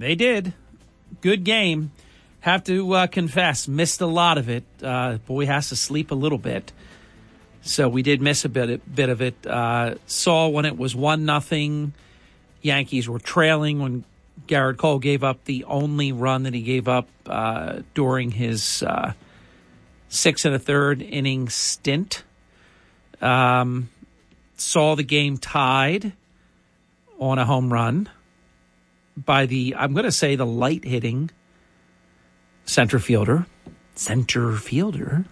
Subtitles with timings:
[0.00, 0.54] They did.
[1.20, 1.92] Good game.
[2.40, 4.64] Have to uh, confess, missed a lot of it.
[4.82, 6.72] Uh, boy has to sleep a little bit,
[7.60, 9.34] so we did miss a bit bit of it.
[9.46, 11.92] Uh, saw when it was one nothing.
[12.62, 14.04] Yankees were trailing when
[14.48, 19.12] Gerrit Cole gave up the only run that he gave up uh, during his uh,
[20.08, 22.22] six and a third inning stint.
[23.20, 23.90] Um,
[24.56, 26.14] saw the game tied
[27.18, 28.08] on a home run
[29.24, 31.30] by the I'm going to say the light hitting
[32.64, 33.46] center fielder,
[33.94, 35.24] center fielder.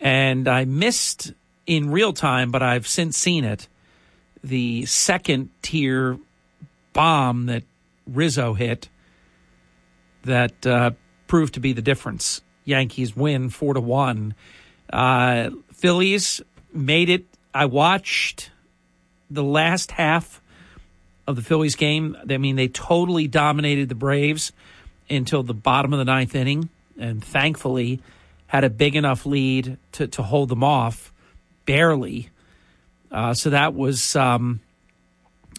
[0.00, 1.32] And I missed
[1.66, 3.68] in real time, but I've since seen it,
[4.42, 6.18] the second tier
[6.92, 7.64] bomb that
[8.06, 8.90] Rizzo hit
[10.24, 10.90] that uh,
[11.26, 12.42] proved to be the difference.
[12.64, 14.34] Yankees win four to one.
[14.92, 16.42] Uh, Phillies
[16.72, 17.26] made it.
[17.54, 18.50] I watched
[19.30, 20.42] the last half
[21.26, 22.16] of the Phillies game.
[22.28, 24.52] I mean, they totally dominated the Braves
[25.08, 28.00] until the bottom of the ninth inning, and thankfully
[28.46, 31.12] had a big enough lead to, to hold them off,
[31.66, 32.30] barely.
[33.10, 34.60] Uh, so that was um,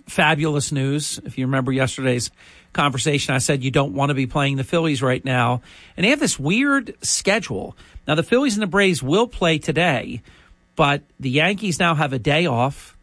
[0.08, 1.20] fabulous news.
[1.26, 2.32] If you remember yesterday's
[2.74, 5.62] conversation, I said you don't want to be playing the Phillies right now.
[5.96, 7.76] And they have this weird schedule.
[8.08, 10.22] Now, the Phillies and the Braves will play today,
[10.76, 12.98] but the Yankees now have a day off.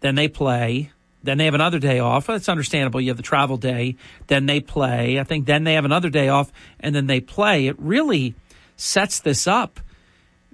[0.00, 0.90] Then they play.
[1.24, 2.26] Then they have another day off.
[2.26, 3.00] That's understandable.
[3.00, 3.96] You have the travel day.
[4.26, 5.18] Then they play.
[5.18, 7.66] I think then they have another day off, and then they play.
[7.66, 8.34] It really
[8.76, 9.80] sets this up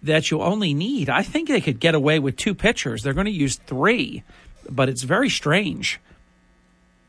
[0.03, 1.11] that you only need.
[1.11, 3.03] I think they could get away with two pitchers.
[3.03, 4.23] They're going to use three,
[4.69, 6.01] but it's very strange.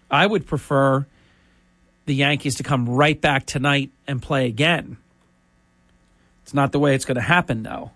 [0.10, 1.06] I would prefer
[2.06, 4.98] the Yankees to come right back tonight and play again.
[6.44, 7.92] It's not the way it's going to happen, though.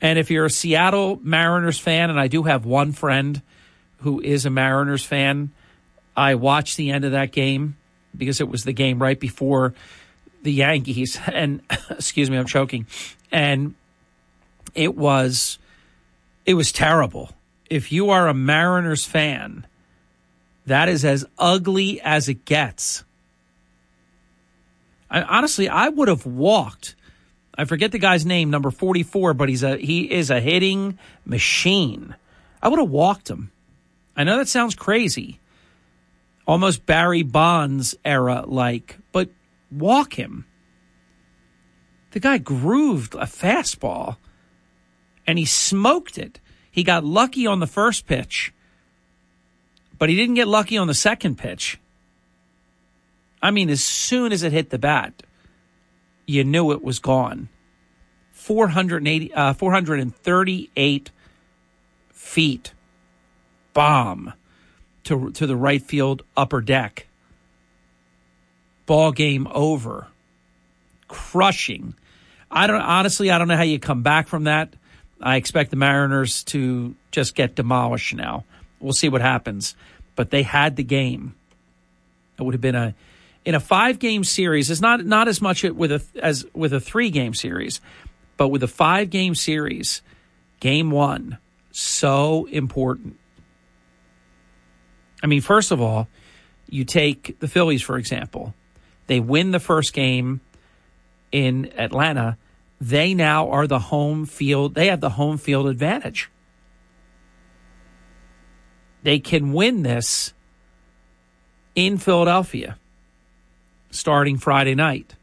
[0.00, 3.42] And if you're a Seattle Mariners fan, and I do have one friend
[3.98, 5.50] who is a Mariners fan,
[6.16, 7.76] I watched the end of that game
[8.16, 9.74] because it was the game right before
[10.42, 11.18] the Yankees.
[11.32, 12.86] And excuse me, I'm choking.
[13.32, 13.74] And
[14.74, 15.58] it was
[16.46, 17.30] it was terrible.
[17.68, 19.66] If you are a Mariners fan,
[20.66, 23.04] that is as ugly as it gets.
[25.10, 26.94] I, honestly, I would have walked
[27.58, 32.14] I forget the guy's name, number 44, but he's a he is a hitting machine.
[32.62, 33.50] I would have walked him.
[34.16, 35.40] I know that sounds crazy.
[36.46, 39.30] Almost Barry Bonds era like, but
[39.72, 40.46] walk him.
[42.12, 44.16] The guy grooved a fastball
[45.26, 46.40] and he smoked it.
[46.70, 48.54] He got lucky on the first pitch,
[49.98, 51.78] but he didn't get lucky on the second pitch.
[53.42, 55.22] I mean, as soon as it hit the bat,
[56.28, 57.48] you knew it was gone.
[58.32, 61.10] 480, uh, 438
[62.10, 62.72] feet
[63.72, 64.34] bomb
[65.04, 67.06] to, to the right field upper deck.
[68.84, 70.08] Ball game over.
[71.08, 71.94] Crushing.
[72.50, 74.74] I don't honestly I don't know how you come back from that.
[75.20, 78.44] I expect the Mariners to just get demolished now.
[78.80, 79.74] We'll see what happens.
[80.14, 81.34] But they had the game.
[82.38, 82.94] It would have been a
[83.44, 84.70] in a five game series.
[84.70, 87.80] It's not not as much with a as with a three game series,
[88.36, 90.02] but with a five game series,
[90.60, 91.38] game one
[91.70, 93.16] so important.
[95.22, 96.08] I mean, first of all,
[96.68, 98.54] you take the Phillies for example.
[99.06, 100.40] They win the first game
[101.32, 102.36] in Atlanta.
[102.80, 104.74] They now are the home field.
[104.74, 106.30] They have the home field advantage.
[109.02, 110.34] They can win this
[111.74, 112.76] in Philadelphia
[113.90, 115.14] starting Friday night.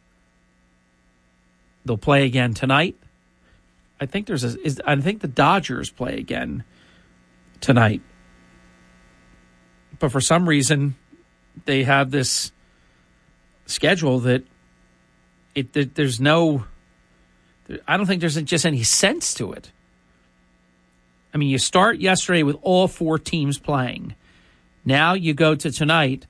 [1.85, 2.95] They'll play again tonight.
[4.00, 4.59] I think there's a.
[4.62, 6.63] Is, I think the Dodgers play again
[7.62, 8.01] tonight.
[10.00, 10.95] But for some reason,
[11.65, 12.51] they have this
[13.65, 14.44] schedule that
[15.53, 16.65] it there's no.
[17.88, 19.71] I don't think there's just any sense to it.
[21.33, 24.15] I mean, you start yesterday with all four teams playing.
[24.83, 26.27] Now you go to tonight,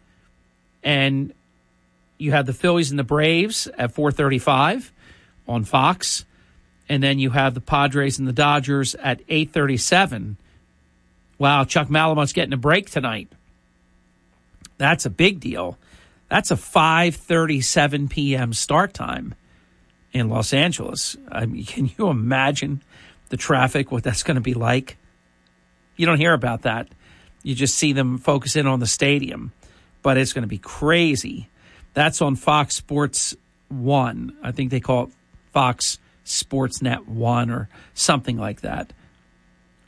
[0.83, 1.33] and
[2.17, 4.91] you have the Phillies and the Braves at 4:35
[5.47, 6.25] on Fox,
[6.88, 10.38] and then you have the Padres and the Dodgers at 8:37.
[11.38, 13.29] Wow, Chuck Malamute's getting a break tonight.
[14.77, 15.77] That's a big deal.
[16.29, 18.53] That's a 5:37 p.m.
[18.53, 19.35] start time
[20.11, 21.18] in Los Angeles.
[21.29, 22.81] I mean, can you imagine
[23.29, 23.91] the traffic?
[23.91, 24.97] What that's going to be like?
[25.97, 26.88] You don't hear about that.
[27.44, 29.51] You just see them focus in on the stadium,
[30.01, 31.47] but it's going to be crazy.
[31.95, 33.36] That's on Fox Sports
[33.69, 34.38] One.
[34.44, 35.09] I think they call it
[35.51, 38.94] Fox Sports Net One or something like that.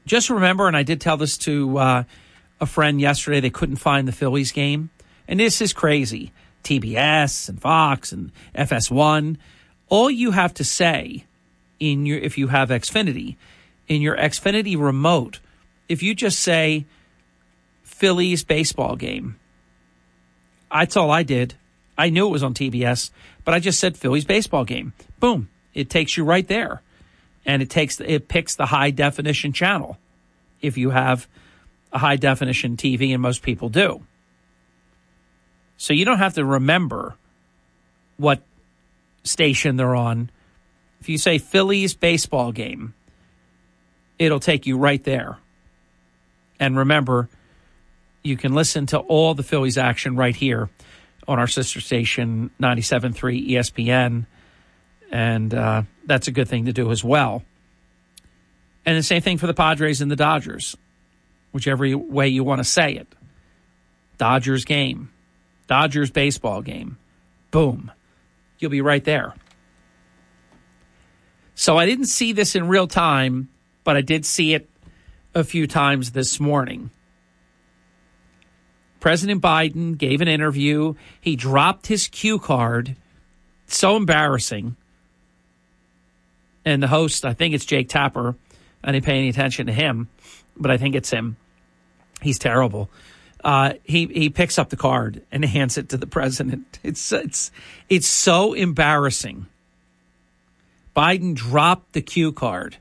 [0.06, 2.04] Just remember, and I did tell this to uh,
[2.62, 3.42] a friend yesterday.
[3.42, 4.90] They couldn't find the Phillies game,
[5.28, 6.32] and this is crazy.
[6.64, 9.38] TBS and Fox and FS1.
[9.90, 11.26] All you have to say
[11.80, 13.36] in your if you have Xfinity
[13.88, 15.40] in your Xfinity remote,
[15.90, 16.86] if you just say
[17.84, 19.38] Phillies baseball game,
[20.72, 21.56] that's all I did.
[21.98, 23.10] I knew it was on TBS,
[23.44, 24.94] but I just said Phillies baseball game.
[25.20, 26.82] Boom, it takes you right there,
[27.46, 29.98] and it takes it picks the high definition channel
[30.62, 31.28] if you have
[31.92, 34.04] a high definition TV, and most people do.
[35.78, 37.16] So you don't have to remember
[38.18, 38.42] what
[39.24, 40.30] station they're on.
[41.00, 42.94] If you say Phillies baseball game,
[44.18, 45.38] it'll take you right there.
[46.60, 47.30] And remember,
[48.24, 50.70] you can listen to all the Phillies action right here
[51.28, 54.26] on our sister station, 97.3 ESPN.
[55.12, 57.44] And uh, that's a good thing to do as well.
[58.86, 60.78] And the same thing for the Padres and the Dodgers,
[61.52, 63.08] whichever way you want to say it.
[64.18, 65.12] Dodgers game.
[65.68, 66.98] Dodgers baseball game.
[67.52, 67.92] Boom.
[68.60, 69.34] You'll be right there.
[71.56, 73.50] So I didn't see this in real time,
[73.84, 74.70] but I did see it
[75.34, 76.90] a few times this morning.
[79.00, 80.96] President Biden gave an interview.
[81.22, 82.96] He dropped his cue card.
[83.68, 84.76] So embarrassing.
[86.66, 88.36] And the host, I think it's Jake Tapper.
[88.84, 90.10] I didn't pay any attention to him,
[90.56, 91.38] but I think it's him.
[92.22, 92.90] He's terrible
[93.44, 96.80] uh, he he picks up the card and hands it to the president.
[96.84, 97.52] It's it's
[97.90, 99.48] it's so embarrassing.
[100.96, 102.78] Biden dropped the cue card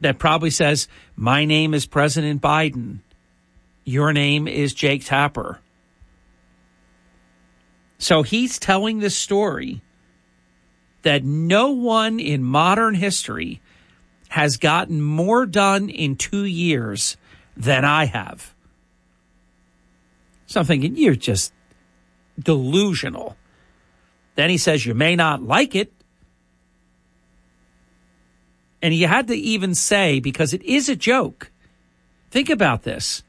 [0.00, 2.98] that probably says, "My name is President Biden.
[3.86, 5.60] Your name is Jake Tapper."
[7.96, 9.80] So he's telling this story
[11.02, 13.62] that no one in modern history
[14.28, 17.16] has gotten more done in two years
[17.56, 18.54] than I have.
[20.46, 21.52] So I'm thinking, you're just
[22.38, 23.36] delusional.
[24.34, 25.92] Then he says, you may not like it.
[28.82, 31.50] And he had to even say, because it is a joke.
[32.30, 33.22] Think about this.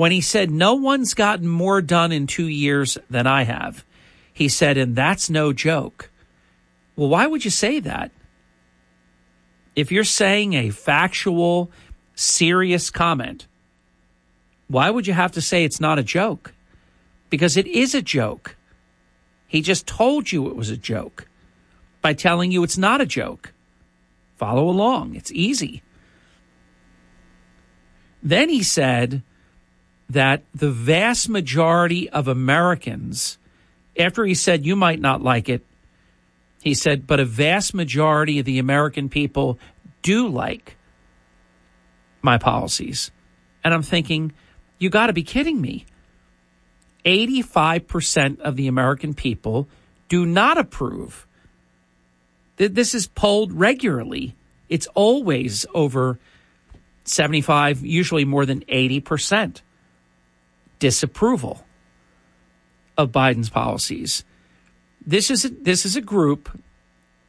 [0.00, 3.84] When he said, no one's gotten more done in two years than I have,
[4.32, 6.08] he said, and that's no joke.
[6.96, 8.10] Well, why would you say that?
[9.76, 11.70] If you're saying a factual,
[12.14, 13.46] serious comment,
[14.68, 16.54] why would you have to say it's not a joke?
[17.28, 18.56] Because it is a joke.
[19.48, 21.28] He just told you it was a joke
[22.00, 23.52] by telling you it's not a joke.
[24.38, 25.82] Follow along, it's easy.
[28.22, 29.22] Then he said
[30.10, 33.38] that the vast majority of Americans,
[33.96, 35.64] after he said you might not like it,
[36.62, 39.58] he said, but a vast majority of the American people
[40.02, 40.76] do like
[42.22, 43.12] my policies.
[43.62, 44.32] And I'm thinking,
[44.78, 45.86] you got to be kidding me.
[47.04, 49.68] 85% of the American people
[50.08, 51.26] do not approve.
[52.56, 54.34] This is polled regularly.
[54.68, 56.18] It's always over
[57.04, 59.62] 75, usually more than 80%
[60.80, 61.64] disapproval
[62.98, 64.24] of Biden's policies.
[65.06, 66.50] This is a, this is a group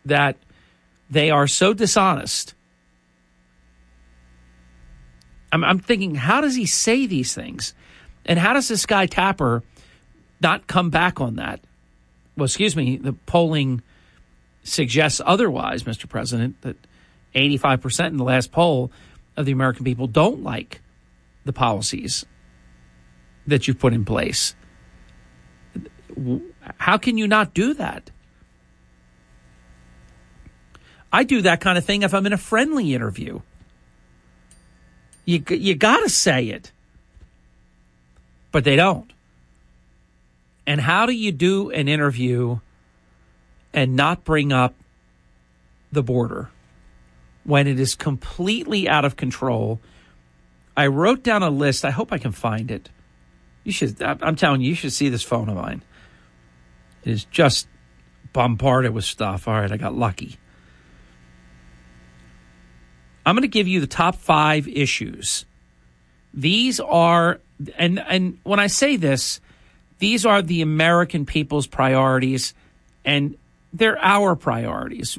[0.03, 0.37] that
[1.09, 2.55] they are so dishonest
[5.51, 7.73] I'm, I'm thinking, how does he say these things?
[8.25, 9.63] And how does this guy Tapper
[10.39, 11.59] not come back on that?
[12.37, 13.81] Well, excuse me, the polling
[14.63, 16.07] suggests otherwise, Mr.
[16.07, 16.77] President, that
[17.35, 18.91] 85% in the last poll
[19.35, 20.81] of the American people don't like
[21.45, 22.25] the policies
[23.47, 24.55] that you've put in place.
[26.77, 28.11] How can you not do that?
[31.11, 33.41] I do that kind of thing if I'm in a friendly interview.
[35.25, 36.71] You you got to say it,
[38.51, 39.11] but they don't.
[40.65, 42.59] And how do you do an interview
[43.73, 44.73] and not bring up
[45.91, 46.49] the border
[47.43, 49.79] when it is completely out of control?
[50.77, 51.83] I wrote down a list.
[51.83, 52.89] I hope I can find it.
[53.63, 54.01] You should.
[54.01, 55.83] I'm telling you, you should see this phone of mine.
[57.03, 57.67] It is just
[58.33, 59.47] bombarded with stuff.
[59.47, 60.37] All right, I got lucky.
[63.25, 65.45] I'm going to give you the top five issues.
[66.33, 67.39] These are
[67.77, 69.39] and and when I say this,
[69.99, 72.53] these are the American people's priorities,
[73.05, 73.37] and
[73.73, 75.17] they're our priorities.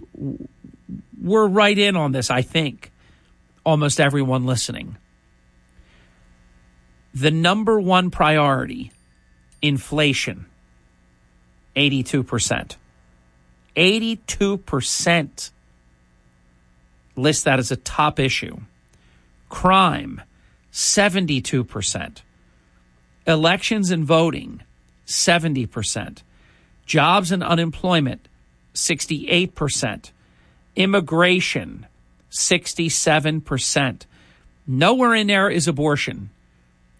[1.21, 2.91] We're right in on this, I think.
[3.65, 4.97] Almost everyone listening.
[7.15, 8.93] The number one priority,
[9.61, 10.47] inflation,
[11.77, 12.77] 82%.
[13.77, 15.51] 82%
[17.17, 18.59] list that as a top issue.
[19.49, 20.21] Crime,
[20.73, 22.19] 72%.
[23.27, 24.63] Elections and voting,
[25.07, 26.23] 70%.
[26.87, 28.29] Jobs and unemployment,
[28.75, 30.11] 68%.
[30.75, 31.87] Immigration,
[32.31, 34.07] 67%.
[34.67, 36.31] Nowhere in there is abortion.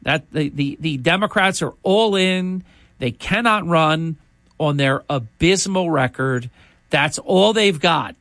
[0.03, 2.65] That the, the, the Democrats are all in.
[2.99, 4.17] They cannot run
[4.59, 6.51] on their abysmal record.
[6.91, 8.17] That's all they've got.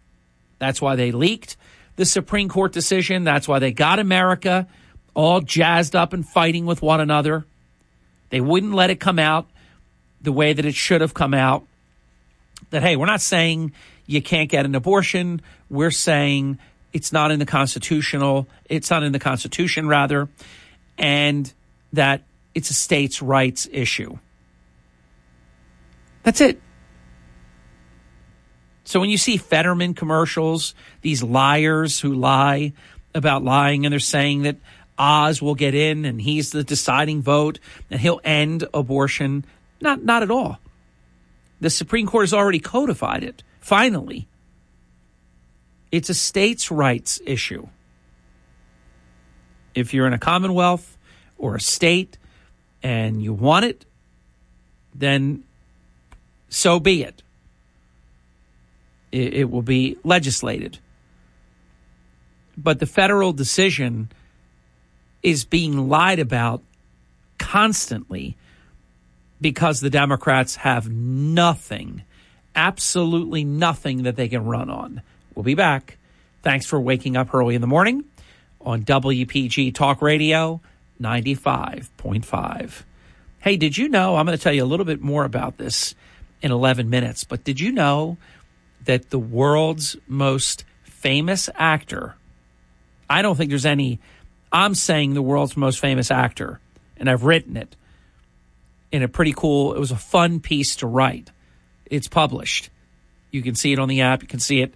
[0.59, 1.57] That's why they leaked
[1.95, 3.23] the Supreme Court decision.
[3.23, 4.67] That's why they got America
[5.13, 7.45] all jazzed up and fighting with one another.
[8.29, 9.47] They wouldn't let it come out
[10.21, 11.65] the way that it should have come out.
[12.69, 13.73] That, hey, we're not saying
[14.05, 15.41] you can't get an abortion.
[15.69, 16.59] We're saying
[16.93, 20.27] it's not in the constitutional, it's not in the Constitution, rather,
[20.97, 21.51] and
[21.93, 24.17] that it's a states' rights issue.
[26.23, 26.61] That's it.
[28.83, 32.73] So when you see Fetterman commercials, these liars who lie
[33.15, 34.57] about lying and they're saying that
[34.97, 39.45] Oz will get in and he's the deciding vote and he'll end abortion,
[39.79, 40.59] not not at all.
[41.61, 43.43] The Supreme Court has already codified it.
[43.59, 44.27] Finally.
[45.91, 47.67] It's a states' rights issue.
[49.75, 50.97] If you're in a commonwealth
[51.41, 52.17] or a state
[52.83, 53.85] and you want it,
[54.93, 55.43] then
[56.49, 57.23] so be it.
[59.11, 60.79] It, will be legislated.
[62.57, 64.09] But the federal decision
[65.21, 66.61] is being lied about
[67.37, 68.37] constantly
[69.41, 72.03] because the Democrats have nothing,
[72.55, 75.01] absolutely nothing that they can run on.
[75.35, 75.97] We'll be back.
[76.41, 78.05] Thanks for waking up early in the morning
[78.61, 80.61] on WPG Talk Radio
[81.01, 82.83] 95.5.
[83.39, 84.15] Hey, did you know?
[84.15, 85.95] I'm going to tell you a little bit more about this
[86.41, 87.23] in 11 minutes.
[87.23, 88.17] But did you know
[88.85, 92.15] that the world's most famous actor,
[93.09, 93.99] I don't think there's any,
[94.51, 96.59] I'm saying the world's most famous actor,
[96.97, 97.75] and I've written it
[98.91, 101.31] in a pretty cool, it was a fun piece to write.
[101.85, 102.69] It's published.
[103.31, 104.73] You can see it on the app, you can see it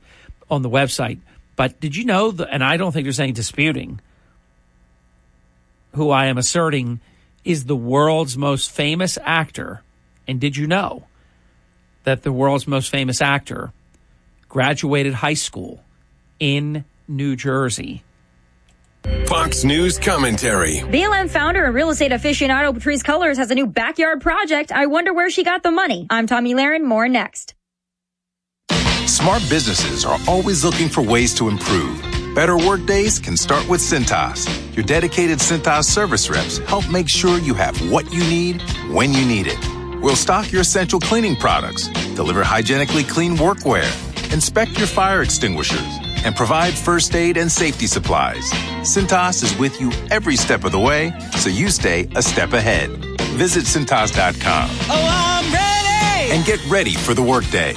[0.49, 1.19] on the website.
[1.55, 3.99] But did you know, that, and I don't think there's any disputing,
[5.95, 6.99] who I am asserting
[7.43, 9.81] is the world's most famous actor.
[10.27, 11.05] And did you know
[12.03, 13.71] that the world's most famous actor
[14.47, 15.83] graduated high school
[16.39, 18.03] in New Jersey.
[19.27, 20.77] Fox News commentary.
[20.77, 24.71] BLM founder and real estate aficionado Patrisse Cullors has a new backyard project.
[24.71, 26.07] I wonder where she got the money.
[26.09, 26.83] I'm Tomi Lahren.
[26.83, 27.53] More next.
[29.05, 32.14] Smart businesses are always looking for ways to improve.
[32.35, 34.45] Better work days can start with Cintas.
[34.75, 38.61] Your dedicated Cintas service reps help make sure you have what you need
[38.91, 39.75] when you need it
[40.05, 43.83] We'll stock your essential cleaning products, deliver hygienically clean workwear,
[44.31, 45.81] inspect your fire extinguishers,
[46.23, 48.51] and provide first aid and safety supplies.
[48.81, 52.91] Cintas is with you every step of the way, so you stay a step ahead.
[53.33, 54.69] Visit Cintas.com.
[54.91, 56.31] Oh, I'm ready!
[56.31, 57.73] And get ready for the workday.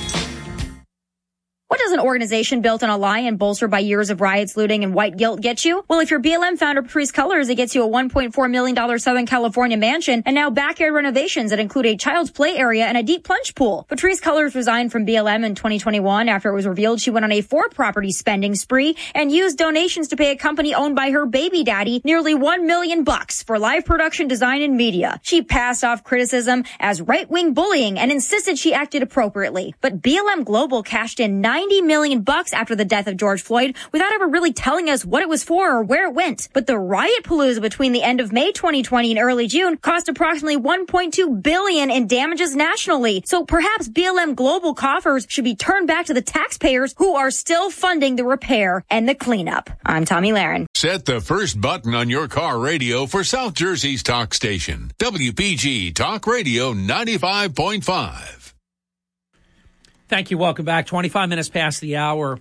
[1.68, 4.84] What does an organization built on a lie and bolstered by years of riots, looting,
[4.84, 5.84] and white guilt get you?
[5.87, 9.76] Well, if you're BLM founder Patrisse Cullors, it gets you a $1.4 million Southern California
[9.76, 13.54] mansion and now backyard renovations that include a child's play area and a deep plunge
[13.54, 13.84] pool.
[13.90, 17.42] Patrisse Cullors resigned from BLM in 2021 after it was revealed she went on a
[17.42, 21.64] four property spending spree and used donations to pay a company owned by her baby
[21.64, 25.20] daddy nearly 1 million bucks for live production design and media.
[25.22, 29.75] She passed off criticism as right-wing bullying and insisted she acted appropriately.
[29.82, 34.12] But BLM Global cashed in 90 million bucks after the death of George Floyd without
[34.12, 36.48] ever really telling us what it was for or where it went.
[36.52, 40.56] But the riot palooza between the end of May 2020 and early June cost approximately
[40.56, 43.24] 1.2 billion in damages nationally.
[43.26, 47.70] So perhaps BLM global coffers should be turned back to the taxpayers who are still
[47.70, 49.68] funding the repair and the cleanup.
[49.84, 50.66] I'm Tomi Lahren.
[50.76, 56.24] Set the first button on your car radio for South Jersey's talk station, WPG Talk
[56.28, 58.38] Radio 95.5.
[60.08, 60.38] Thank you.
[60.38, 60.86] Welcome back.
[60.86, 62.38] 25 minutes past the hour.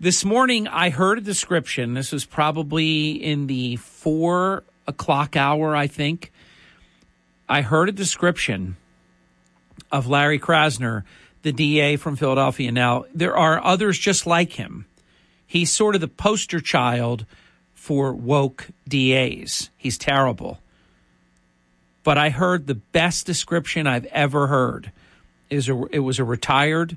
[0.00, 1.94] This morning, I heard a description.
[1.94, 6.32] This was probably in the four o'clock hour, I think.
[7.48, 8.76] I heard a description
[9.92, 11.04] of Larry Krasner,
[11.42, 12.72] the DA from Philadelphia.
[12.72, 14.86] Now, there are others just like him.
[15.46, 17.24] He's sort of the poster child
[17.72, 19.70] for woke DAs.
[19.76, 20.58] He's terrible.
[22.02, 24.92] but I heard the best description I've ever heard.
[25.54, 26.96] Is a, it was a retired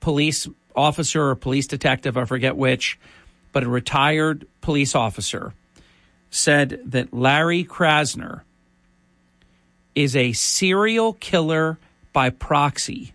[0.00, 2.98] police officer or police detective, I forget which,
[3.52, 5.52] but a retired police officer
[6.30, 8.42] said that Larry Krasner
[9.94, 11.78] is a serial killer
[12.12, 13.12] by proxy.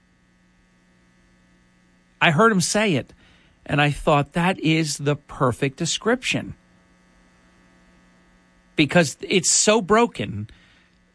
[2.21, 3.13] I heard him say it,
[3.65, 6.55] and I thought that is the perfect description
[8.75, 10.49] because it's so broken.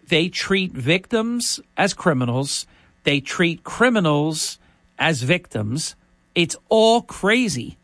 [0.08, 2.66] They treat victims as criminals,
[3.04, 4.58] they treat criminals
[4.98, 5.96] as victims.
[6.34, 7.76] It's all crazy.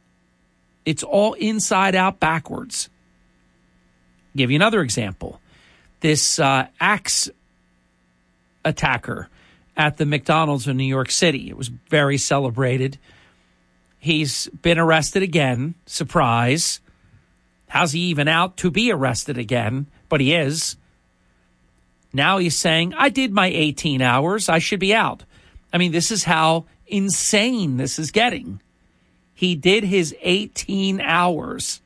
[0.85, 2.89] It's all inside out backwards.
[4.37, 5.41] give you another example.
[6.01, 7.29] This uh, axe
[8.65, 9.29] attacker
[9.77, 11.49] at the McDonald's in New York City.
[11.49, 12.99] It was very celebrated.
[13.99, 15.75] He's been arrested again.
[15.87, 16.81] Surprise.
[17.69, 19.87] How's he even out to be arrested again?
[20.09, 20.77] But he is.
[22.12, 24.49] Now he's saying, I did my 18 hours.
[24.49, 25.25] I should be out.
[25.73, 28.61] I mean, this is how insane this is getting.
[29.35, 31.81] He did his 18 hours.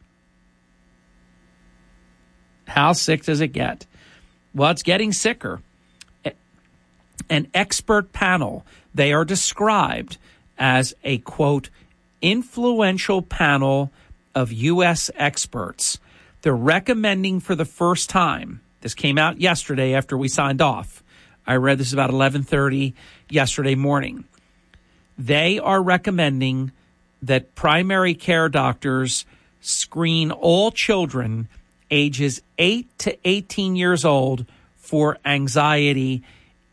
[2.67, 3.87] How sick does it get?
[4.55, 5.61] Well, it's getting sicker
[7.33, 8.64] an expert panel.
[8.95, 10.19] They are described
[10.59, 11.71] as a quote,
[12.21, 13.91] influential panel
[14.35, 15.11] of U.S.
[15.14, 15.99] experts.
[16.43, 18.61] They're recommending for the first time.
[18.83, 21.03] This came out yesterday after we signed off.
[21.47, 22.95] I read this about 11:30
[23.31, 24.25] yesterday morning.
[25.17, 26.73] They are recommending
[27.23, 29.25] that primary care doctors
[29.61, 31.49] screen all children
[31.91, 34.47] ages 8 to 18 years old
[34.77, 36.23] for anxiety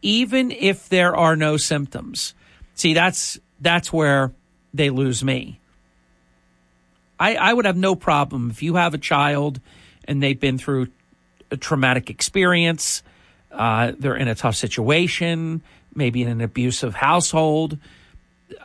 [0.01, 2.34] even if there are no symptoms.
[2.75, 4.32] See, that's that's where
[4.74, 5.60] they lose me.
[7.20, 9.60] I, I would have no problem if you have a child
[10.06, 10.88] and they've been through
[11.51, 13.03] a traumatic experience,
[13.51, 15.62] uh, they're in a tough situation,
[15.94, 17.78] maybe in an abusive household.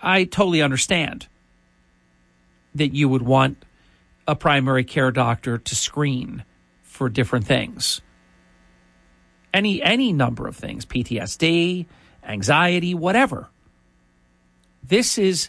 [0.03, 1.27] I totally understand
[2.75, 3.65] that you would want
[4.27, 6.45] a primary care doctor to screen
[6.83, 8.01] for different things
[9.55, 11.87] any any number of things PTSD,
[12.27, 13.49] anxiety, whatever.
[14.83, 15.49] This is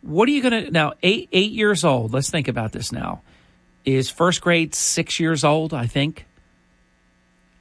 [0.00, 2.12] what are you going to now 8 8 years old.
[2.12, 3.22] Let's think about this now.
[3.84, 6.26] Is first grade 6 years old, I think.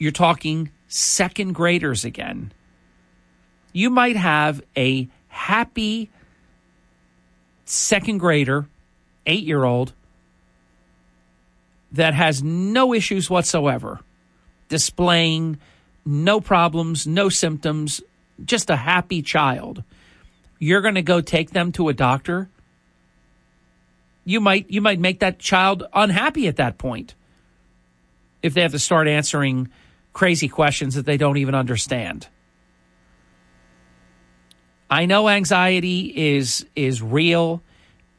[0.01, 2.51] You're talking second graders again.
[3.71, 6.09] You might have a happy
[7.65, 8.67] second grader,
[9.27, 9.93] 8 year old
[11.91, 13.99] that has no issues whatsoever
[14.69, 15.59] displaying
[16.03, 18.01] no problems, no symptoms,
[18.43, 19.83] just a happy child.
[20.57, 22.49] You're going to go take them to a doctor.
[24.25, 27.13] You might you might make that child unhappy at that point.
[28.41, 29.69] If they have to start answering
[30.13, 32.27] crazy questions that they don't even understand.
[34.89, 37.63] I know anxiety is is real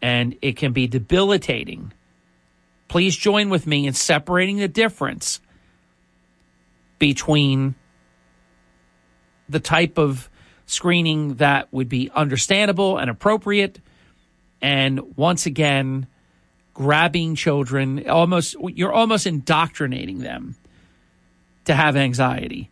[0.00, 1.92] and it can be debilitating.
[2.88, 5.40] Please join with me in separating the difference
[6.98, 7.74] between
[9.48, 10.31] the type of
[10.66, 13.81] screening that would be understandable and appropriate
[14.62, 16.07] and once again
[16.72, 20.57] grabbing children almost you're almost indoctrinating them
[21.64, 22.70] to have anxiety.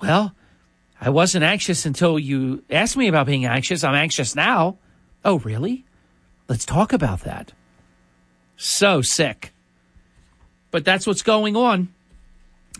[0.00, 0.34] Well
[1.04, 3.82] i wasn't anxious until you asked me about being anxious.
[3.82, 4.78] I'm anxious now.
[5.24, 5.84] Oh really?
[6.48, 7.52] Let's talk about that.
[8.56, 9.52] So sick.
[10.70, 11.92] But that's what's going on.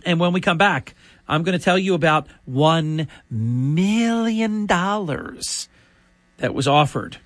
[0.05, 0.95] And when we come back,
[1.27, 7.17] I'm going to tell you about $1 million that was offered.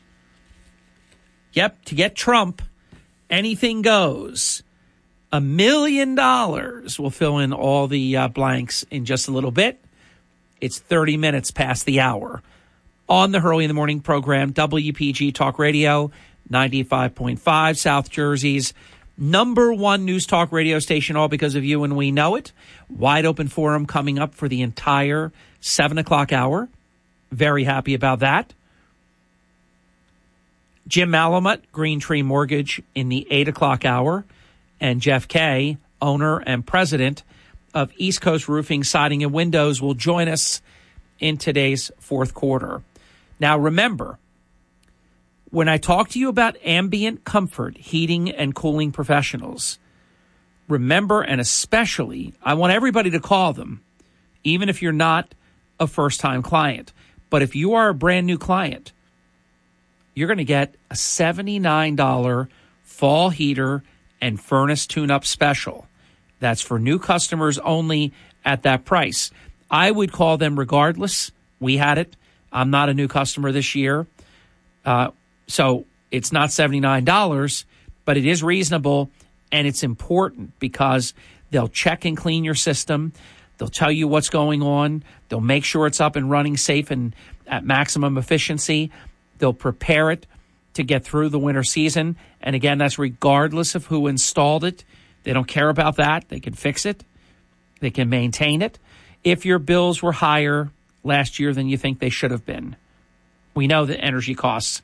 [1.54, 2.64] Yep, to get Trump,
[3.30, 4.64] anything goes.
[5.38, 7.00] A million dollars.
[7.00, 9.80] We'll fill in all the uh, blanks in just a little bit.
[10.60, 12.42] It's 30 minutes past the hour.
[13.08, 16.10] On the Hurley in the Morning program, WPG Talk Radio,
[16.50, 18.74] 95.5 South Jersey's
[19.16, 22.52] number one news talk radio station, all because of you, and we know it.
[22.90, 26.68] Wide open forum coming up for the entire seven o'clock hour.
[27.32, 28.56] Very happy about that.
[30.88, 34.26] Jim Malamut, Green Tree Mortgage, in the eight o'clock hour,
[34.80, 37.24] and Jeff Kay, owner and president
[37.74, 40.62] of East Coast Roofing, Siding, and Windows, will join us
[41.20, 42.82] in today's fourth quarter.
[43.40, 44.18] Now, remember,
[45.50, 49.80] when I talk to you about ambient comfort, heating and cooling professionals,
[50.68, 53.82] remember and especially, I want everybody to call them,
[54.44, 55.34] even if you're not
[55.80, 56.94] a first time client.
[57.30, 58.94] But if you are a brand new client,
[60.14, 62.48] you're going to get a $79
[62.84, 63.84] fall heater
[64.22, 65.88] and furnace tune up special.
[66.40, 68.14] That's for new customers only
[68.46, 69.32] at that price.
[69.70, 71.32] I would call them regardless.
[71.60, 72.16] We had it.
[72.52, 74.08] I'm not a new customer this year.
[74.86, 75.12] Uh,
[75.48, 77.66] so it's not $79,
[78.06, 79.10] but it is reasonable
[79.52, 81.14] and it's important because
[81.52, 83.14] they'll check and clean your system.
[83.58, 85.04] They'll tell you what's going on.
[85.30, 87.16] They'll make sure it's up and running safe and
[87.48, 88.92] at maximum efficiency.
[89.40, 90.26] They'll prepare it
[90.78, 92.16] to get through the winter season.
[92.42, 94.84] And again, that's regardless of who installed it.
[95.24, 96.30] They don't care about that.
[96.30, 97.04] They can fix it,
[97.82, 98.80] they can maintain it.
[99.24, 100.72] If your bills were higher
[101.04, 102.76] last year than you think they should have been,
[103.54, 104.82] we know that energy costs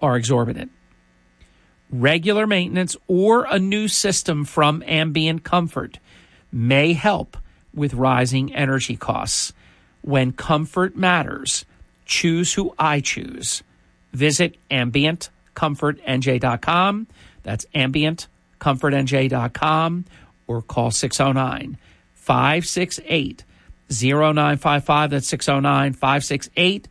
[0.00, 0.70] are exorbitant.
[1.90, 5.98] Regular maintenance or a new system from Ambient Comfort
[6.50, 7.36] may help
[7.74, 9.52] with rising energy costs.
[10.02, 11.64] When comfort matters,
[12.04, 13.62] choose who I choose.
[14.16, 17.06] Visit ambientcomfortnj.com.
[17.42, 20.04] That's ambientcomfortnj.com
[20.46, 21.76] or call 609
[22.14, 23.44] 568
[23.90, 25.10] 0955.
[25.10, 26.88] That's 609 568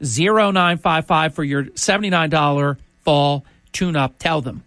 [0.00, 4.20] 0955 for your $79 fall tune up.
[4.20, 4.62] Tell them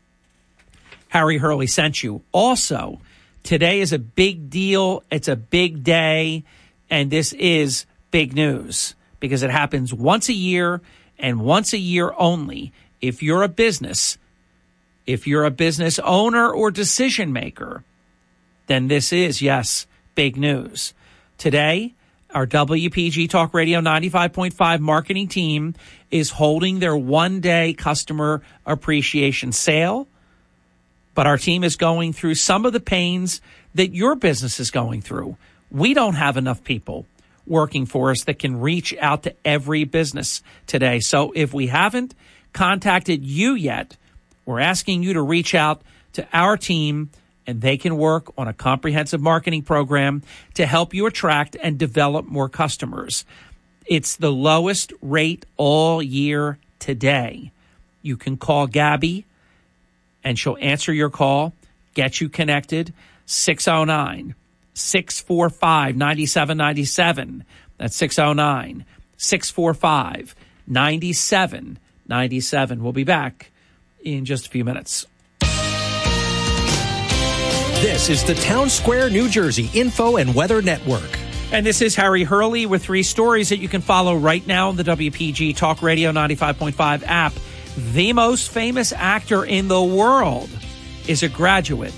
[1.08, 2.24] Harry Hurley sent you.
[2.34, 3.00] Also,
[3.44, 5.04] today is a big deal.
[5.10, 6.44] It's a big day.
[6.90, 10.82] And this is big news because it happens once a year
[11.22, 12.74] and once a year only.
[13.00, 14.18] If you're a business,
[15.06, 17.84] if you're a business owner or decision maker,
[18.68, 20.94] then this is, yes, big news.
[21.38, 21.94] Today,
[22.34, 25.76] our WPG Talk Radio 95.5 marketing team
[26.10, 30.08] is holding their one day customer appreciation sale.
[31.14, 33.42] But our team is going through some of the pains
[33.76, 35.38] that your business is going through.
[35.72, 37.06] We don't have enough people
[37.46, 41.00] working for us that can reach out to every business today.
[41.00, 42.14] So if we haven't
[42.54, 43.98] contacted you yet,
[44.46, 45.82] we're asking you to reach out
[46.14, 47.10] to our team
[47.48, 50.22] and they can work on a comprehensive marketing program
[50.54, 53.26] to help you attract and develop more customers.
[53.86, 57.52] It's the lowest rate all year today.
[58.02, 59.26] You can call Gabby
[60.24, 61.54] and she'll answer your call,
[61.94, 62.94] get you connected.
[63.26, 64.36] 609
[64.74, 67.44] 645 9797.
[67.78, 68.86] That's 609
[69.18, 70.36] 645
[70.68, 72.84] 9797.
[72.84, 73.52] We'll be back
[74.04, 75.06] in just a few minutes.
[77.82, 81.18] This is the Town Square, New Jersey Info and Weather Network.
[81.52, 84.76] And this is Harry Hurley with three stories that you can follow right now on
[84.76, 87.34] the WPG Talk Radio 95.5 app.
[87.94, 90.50] The most famous actor in the world
[91.08, 91.94] is a graduate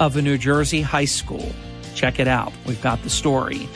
[0.00, 1.52] of a New Jersey high school.
[1.94, 2.52] Check it out.
[2.66, 3.68] We've got the story.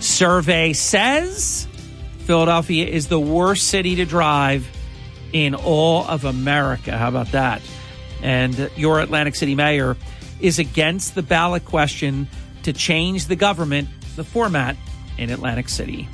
[0.00, 1.66] Survey says
[2.18, 4.68] Philadelphia is the worst city to drive
[5.32, 6.96] in all of America.
[6.96, 7.60] How about that?
[8.22, 9.96] And your Atlantic City mayor
[10.40, 12.28] is against the ballot question
[12.62, 14.76] to change the government, the format
[15.18, 16.08] in Atlantic City.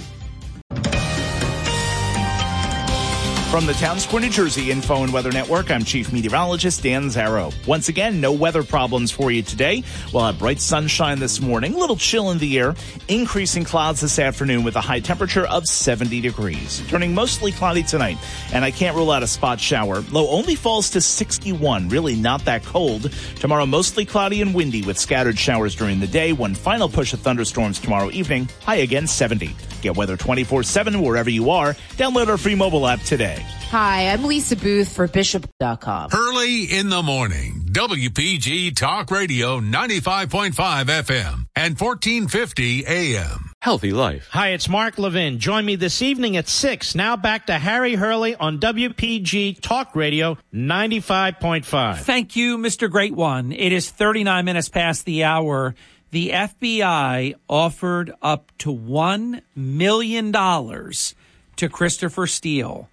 [3.51, 7.53] From the Town Square, New Jersey Info and Weather Network, I'm Chief Meteorologist Dan Zarrow.
[7.67, 9.83] Once again, no weather problems for you today.
[10.15, 12.77] We'll have bright sunshine this morning, a little chill in the air,
[13.09, 16.81] increasing clouds this afternoon with a high temperature of 70 degrees.
[16.87, 18.19] Turning mostly cloudy tonight,
[18.55, 20.03] and I can't rule out a spot shower.
[20.13, 23.11] Low only falls to 61, really not that cold.
[23.35, 26.33] Tomorrow, mostly cloudy and windy with scattered showers during the day.
[26.33, 29.57] One final push of thunderstorms tomorrow evening, high again 70.
[29.83, 31.75] Get weather 24 7 wherever you are.
[31.97, 33.39] Download our free mobile app today.
[33.70, 36.11] Hi, I'm Lisa Boothe for Bishop.com.
[36.12, 43.53] Early in the morning, WPG Talk Radio 95.5 FM and 1450 AM.
[43.62, 44.29] Healthy life.
[44.33, 45.38] Hi, it's Mark Levin.
[45.38, 46.94] Join me this evening at 6.
[46.94, 51.98] Now back to Harry Hurley on WPG Talk Radio 95.5.
[51.98, 52.90] Thank you, Mr.
[52.90, 53.53] Great One.
[53.53, 55.74] It is 39 minutes past the hour.
[56.11, 62.88] The FBI offered up to $1 million to Christopher Steele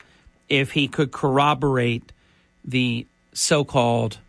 [0.50, 2.12] if he could corroborate
[2.64, 4.20] the so called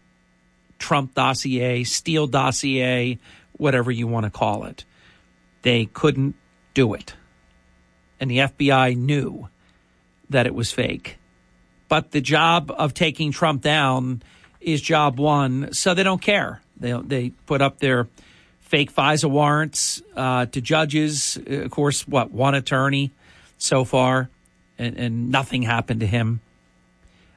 [0.78, 3.18] Trump dossier, Steele dossier,
[3.52, 4.84] whatever you want to call it.
[5.62, 6.34] They couldn't
[6.74, 7.14] do it.
[8.20, 9.48] And the FBI knew
[10.30, 11.18] that it was fake.
[11.88, 14.22] But the job of taking Trump down
[14.60, 16.60] is job one, so they don't care.
[16.76, 18.08] They, they put up their
[18.60, 21.38] fake FISA warrants uh, to judges.
[21.46, 23.12] Of course, what, one attorney
[23.56, 24.28] so far
[24.78, 26.40] and, and nothing happened to him.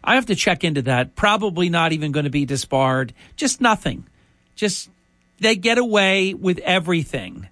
[0.03, 1.15] I have to check into that.
[1.15, 3.13] Probably not even going to be disbarred.
[3.35, 4.07] Just nothing.
[4.55, 4.89] Just
[5.39, 7.47] they get away with everything.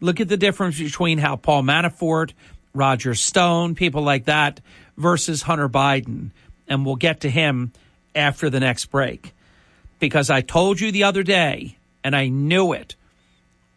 [0.00, 2.32] Look at the difference between how Paul Manafort,
[2.72, 4.60] Roger Stone, people like that
[4.96, 6.30] versus Hunter Biden.
[6.68, 7.72] And we'll get to him
[8.14, 9.34] after the next break.
[9.98, 12.94] Because I told you the other day, and I knew it,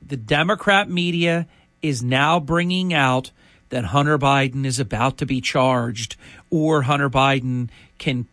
[0.05, 1.47] the Democrat media
[1.81, 3.31] is now bringing out
[3.71, 6.15] that Hunter Biden is about to be charged
[6.49, 8.27] or Hunter Biden can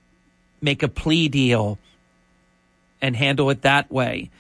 [0.61, 1.79] make a plea deal
[3.01, 4.31] and handle it that way.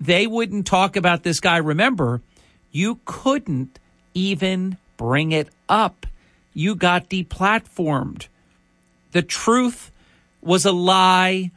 [0.00, 1.58] They wouldn't talk about this guy.
[1.58, 2.22] Remember,
[2.70, 3.78] you couldn't
[4.14, 6.06] even bring it up.
[6.54, 8.28] You got deplatformed.
[9.12, 9.90] The truth
[10.40, 11.50] was a lie.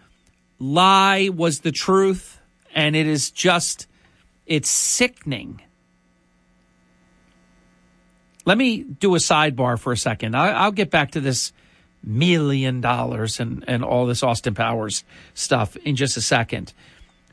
[0.60, 2.40] Lie was the truth.
[2.74, 3.88] And it is just,
[4.46, 5.62] it's sickening.
[8.50, 10.36] Let me do a sidebar for a second.
[10.36, 11.54] I, will get back to this
[12.04, 15.04] million dollars and, and all this Austin Powers
[15.36, 16.74] stuff in just a second.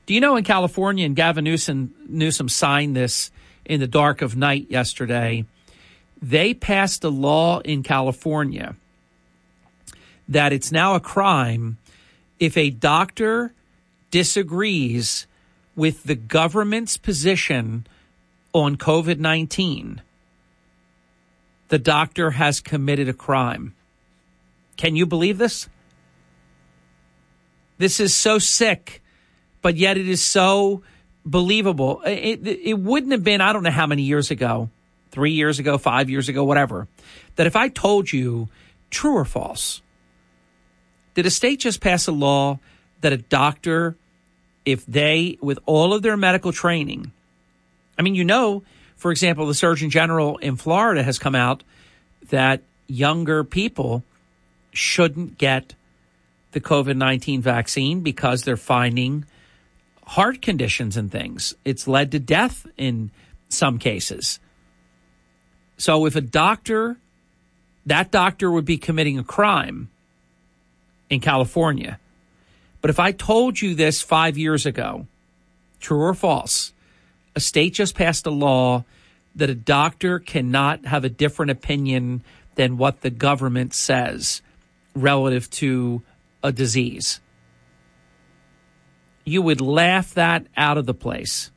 [0.05, 3.31] Do you know in California, and Gavin Newsom, Newsom signed this
[3.65, 5.47] in the dark of night yesterday,
[6.21, 8.77] they passed a law in California
[10.29, 11.79] that it's now a crime
[12.39, 13.55] if a doctor
[14.11, 15.27] disagrees
[15.75, 17.87] with the government's position
[18.53, 20.03] on COVID 19,
[21.69, 23.75] the doctor has committed a crime.
[24.77, 25.69] Can you believe this?
[27.79, 29.03] This is so sick,
[29.63, 30.83] but yet it is so
[31.25, 32.03] believable.
[32.07, 34.71] It, it, wouldn't have been, I don't know how many years ago,
[35.11, 36.89] three years ago, five years ago, whatever,
[37.37, 38.49] that if I told you
[38.91, 39.83] true or false,
[41.15, 42.61] did a state just pass a law
[43.01, 43.97] that a doctor,
[44.65, 47.13] if they, with all of their medical training,
[47.99, 48.63] I mean, you know,
[48.97, 51.63] for example, the Surgeon General in Florida has come out
[52.31, 54.03] that younger people
[54.73, 55.75] shouldn't get
[56.53, 59.27] the COVID 19 vaccine because they're finding
[60.07, 61.55] heart conditions and things.
[61.65, 63.11] It's led to death in
[63.49, 64.41] some cases.
[65.77, 66.97] So if a doctor,
[67.85, 69.91] that doctor would be committing a crime
[71.11, 72.01] in California.
[72.81, 75.07] But if I told you this five years ago,
[75.81, 76.73] true or false,
[77.37, 78.85] a state just passed a law
[79.37, 84.41] that a doctor cannot have a different opinion than what the government says
[84.95, 86.03] relative to
[86.43, 87.21] a disease.
[89.25, 91.51] You would laugh that out of the place.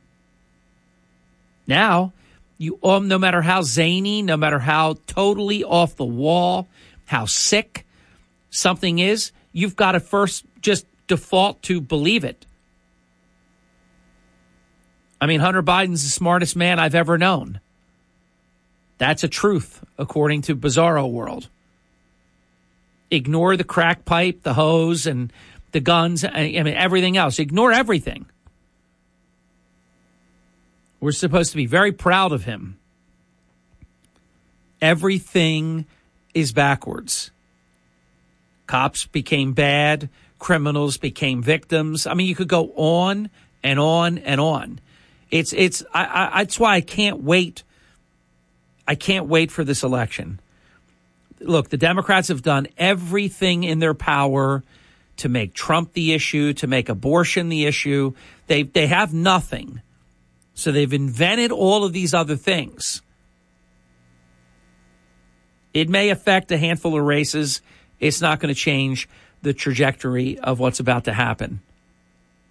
[1.65, 2.11] Now,
[2.57, 6.67] you um, no matter how zany, no matter how totally off the wall,
[7.05, 7.85] how sick
[8.49, 12.45] something is, you've got to first just default to believe it.
[15.21, 17.59] I mean, Hunter Biden's the smartest man I've ever known.
[18.97, 21.49] That's a truth, according to Bizarro World
[23.11, 25.31] ignore the crack pipe, the hose, and
[25.71, 26.23] the guns.
[26.23, 27.39] I mean, everything else.
[27.39, 28.25] Ignore everything.
[30.99, 32.77] We're supposed to be very proud of him.
[34.81, 35.85] Everything
[36.33, 37.31] is backwards.
[38.67, 40.09] Cops became bad.
[40.37, 42.05] Criminals became victims.
[42.05, 43.29] I mean, you could go on
[43.63, 44.79] and on and on.
[45.31, 47.63] It's it's I, I, that's why I can't wait.
[48.87, 50.39] I can't wait for this election
[51.41, 54.63] look, the Democrats have done everything in their power
[55.17, 58.13] to make Trump the issue, to make abortion the issue.
[58.47, 59.81] They they have nothing.
[60.53, 63.01] So they've invented all of these other things.
[65.73, 67.61] It may affect a handful of races.
[67.99, 69.07] It's not going to change
[69.41, 71.61] the trajectory of what's about to happen.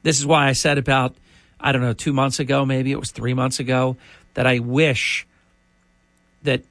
[0.02, 1.16] This is why I said about,
[1.60, 3.96] I don't know, two months ago, maybe it was three months ago,
[4.34, 5.26] that I wish
[6.42, 6.62] that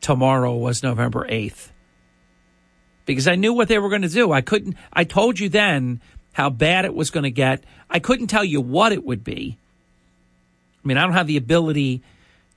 [0.00, 1.70] tomorrow was November 8th.
[3.06, 4.32] Because I knew what they were going to do.
[4.32, 6.00] I couldn't, I told you then
[6.32, 7.64] how bad it was going to get.
[7.90, 9.58] I couldn't tell you what it would be.
[10.82, 12.02] I mean, I don't have the ability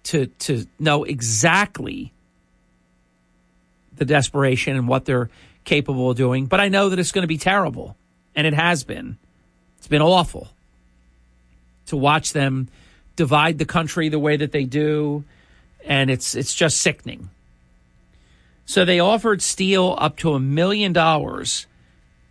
[0.03, 2.13] to, to know exactly
[3.93, 5.29] the desperation and what they're
[5.65, 7.97] capable of doing, but I know that it's going to be terrible.
[8.35, 9.17] And it has been.
[9.79, 10.49] It's been awful
[11.87, 12.67] to watch them
[13.15, 15.23] divide the country the way that they do.
[15.85, 17.29] And it's, it's just sickening.
[18.65, 21.67] So they offered Steele up to a million dollars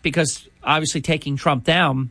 [0.03, 2.11] because obviously taking Trump down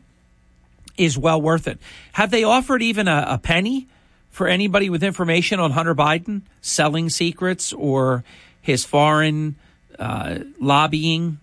[0.96, 1.78] is well worth it.
[2.12, 3.86] Have they offered even a, a penny
[4.30, 8.24] for anybody with information on Hunter Biden selling secrets or
[8.60, 9.56] his foreign
[9.98, 11.38] uh, lobbying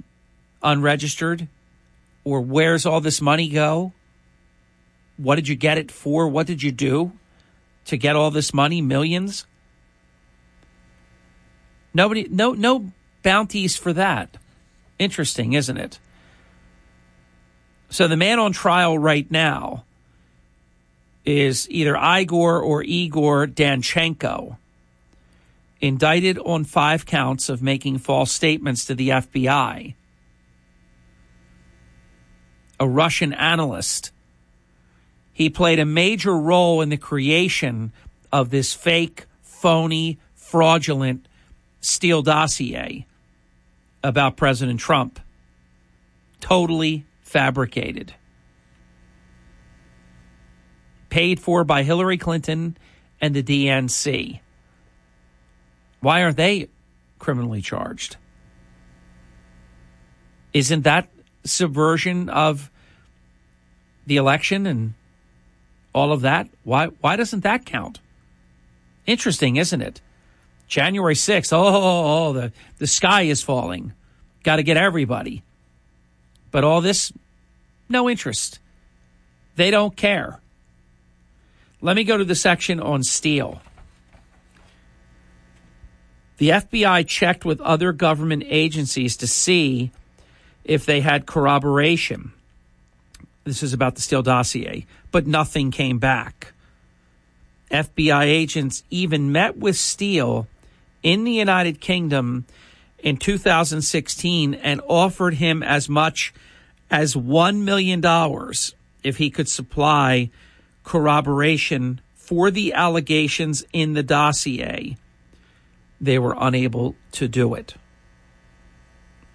[0.62, 1.48] unregistered?
[2.26, 3.94] Or where's all this money go?
[5.24, 6.28] What did you get it for?
[6.28, 7.14] What did you do
[7.86, 8.82] to get all this money?
[8.82, 9.46] Millions?
[11.94, 12.92] Nobody, no, no
[13.24, 14.36] bounties for that.
[15.00, 16.00] Interesting, isn't it?
[17.90, 19.86] So the man on trial right now
[21.24, 24.58] is either Igor or Igor Danchenko,
[25.80, 29.94] indicted on five counts of making false statements to the FBI.
[32.80, 34.13] A Russian analyst.
[35.34, 37.92] He played a major role in the creation
[38.32, 41.28] of this fake phony, fraudulent
[41.82, 43.08] Steele dossier
[44.04, 45.20] about President Trump.
[46.40, 48.14] Totally fabricated.
[51.10, 52.78] Paid for by Hillary Clinton
[53.20, 54.40] and the DNC.
[56.00, 56.68] Why aren't they
[57.18, 58.18] criminally charged?
[60.54, 61.10] Isn't that
[61.44, 62.70] subversion of
[64.06, 64.94] the election and
[65.94, 66.50] all of that?
[66.64, 68.00] Why why doesn't that count?
[69.06, 70.02] Interesting, isn't it?
[70.68, 73.94] January 6th, oh, oh, oh the, the sky is falling.
[74.44, 75.44] Got to get everybody.
[76.52, 77.12] But all this,
[77.90, 78.60] no interest.
[79.56, 80.40] They don't care.
[81.82, 83.62] Let me go to the section on Steele.
[86.38, 89.92] The FBI checked with other government agencies to see
[90.64, 92.34] if they had corroboration.
[93.44, 96.54] This is about the Steele dossier, but nothing came back.
[97.72, 100.48] FBI agents even met with Steele
[101.02, 102.46] in the United Kingdom
[103.00, 106.34] in 2016 and offered him as much
[106.90, 108.02] as $1 million
[109.04, 110.30] if he could supply
[110.84, 114.96] corroboration for the allegations in the dossier.
[116.00, 117.76] They were unable to do it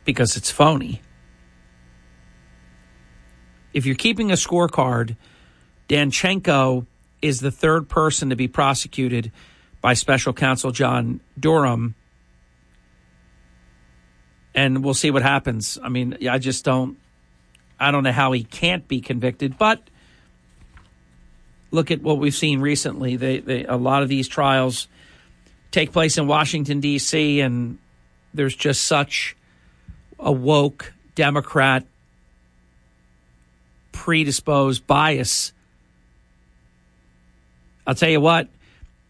[0.05, 1.03] because it's phony.
[3.73, 5.17] If you're keeping a scorecard,
[5.89, 6.87] Danchenko
[7.21, 9.33] is the third person to be prosecuted
[9.81, 11.95] by special counsel John Durham.
[14.55, 15.79] And we'll see what happens.
[15.83, 16.99] I mean, I just don't
[17.81, 19.81] I don't know how he can't be convicted, but
[21.71, 23.17] look at what we've seen recently.
[23.17, 24.89] They, they, a lot of these trials
[25.71, 27.41] take place in Washington D.C.
[27.41, 27.79] and
[28.35, 29.37] there's just such
[30.19, 31.85] a woke Democrat
[33.93, 35.53] predisposed bias.
[37.87, 38.49] I'll tell you what,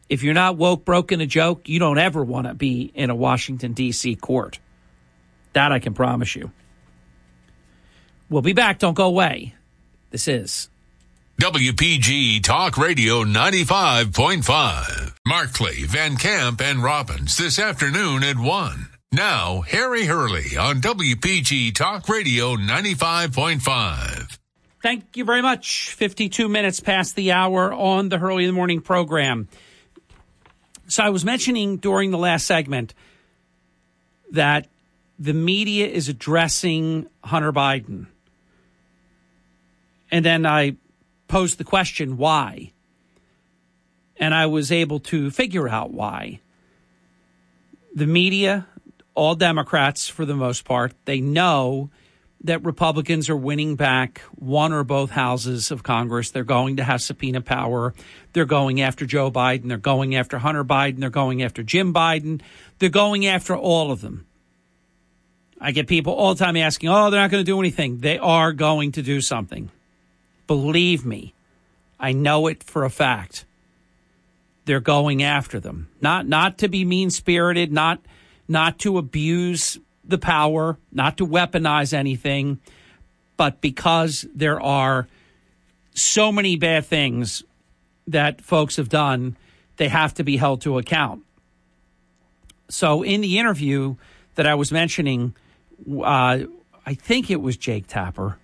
[0.09, 3.15] if you're not woke, broken a joke, you don't ever want to be in a
[3.15, 4.17] Washington, D.C.
[4.17, 4.59] court.
[5.53, 6.53] That I can promise you.
[8.31, 8.79] We'll be back.
[8.79, 9.55] Don't go away.
[10.11, 10.69] This is
[11.41, 15.15] WPG Talk Radio 95.5.
[15.27, 18.89] Markley, Van Camp, and Robbins this afternoon at 1.
[19.13, 24.38] Now, Harry Hurley on WPG Talk Radio 95.5.
[24.83, 25.93] Thank you very much.
[25.95, 29.49] 52 minutes past the hour on the Hurley in the Morning program.
[30.87, 32.95] So I was mentioning during the last segment
[34.31, 34.69] that
[35.19, 38.07] the media is addressing Hunter Biden
[40.11, 40.77] and then I
[41.27, 42.73] posed the question, why?
[44.17, 46.41] And I was able to figure out why.
[47.95, 48.67] The media,
[49.15, 51.91] all Democrats for the most part, they know
[52.49, 56.31] that Republicans are winning back one or both houses of Congress.
[56.31, 57.93] They're going to have subpoena power.
[58.33, 59.69] They're going after Joe Biden.
[59.69, 60.99] They're going after Hunter Biden.
[60.99, 62.41] They're going after Jim Biden.
[62.79, 64.27] They're going after all of them.
[65.61, 67.99] I get people all the time asking, oh, they're not going to do anything.
[67.99, 69.71] They are going to do something.
[70.47, 71.35] Believe me,
[72.01, 73.45] I know it for a fact.
[74.65, 75.89] They're going after them.
[76.01, 78.01] Not not to be mean spirited, not
[78.47, 82.59] not to abuse the power, not to weaponize anything,
[83.37, 85.07] but because there are
[85.95, 87.45] so many bad things
[88.07, 89.37] that folks have done,
[89.77, 91.23] they have to be held to account.
[92.69, 93.97] So, in the interview
[94.35, 95.35] that I was mentioning,
[96.03, 96.41] uh,
[96.85, 98.39] I think it was Jake Tapper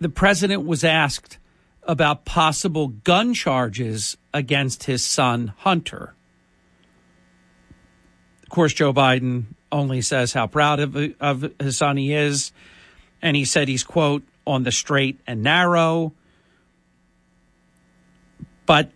[0.00, 1.38] the president was asked
[1.82, 6.14] about possible gun charges against his son, Hunter.
[8.50, 12.50] Of course, Joe Biden only says how proud of, of his son he is.
[13.22, 16.12] And he said he's, quote, on the straight and narrow.
[18.66, 18.90] But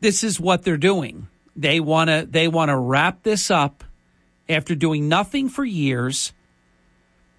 [0.00, 1.28] this is what they're doing.
[1.54, 3.84] They want to they want to wrap this up
[4.48, 6.32] after doing nothing for years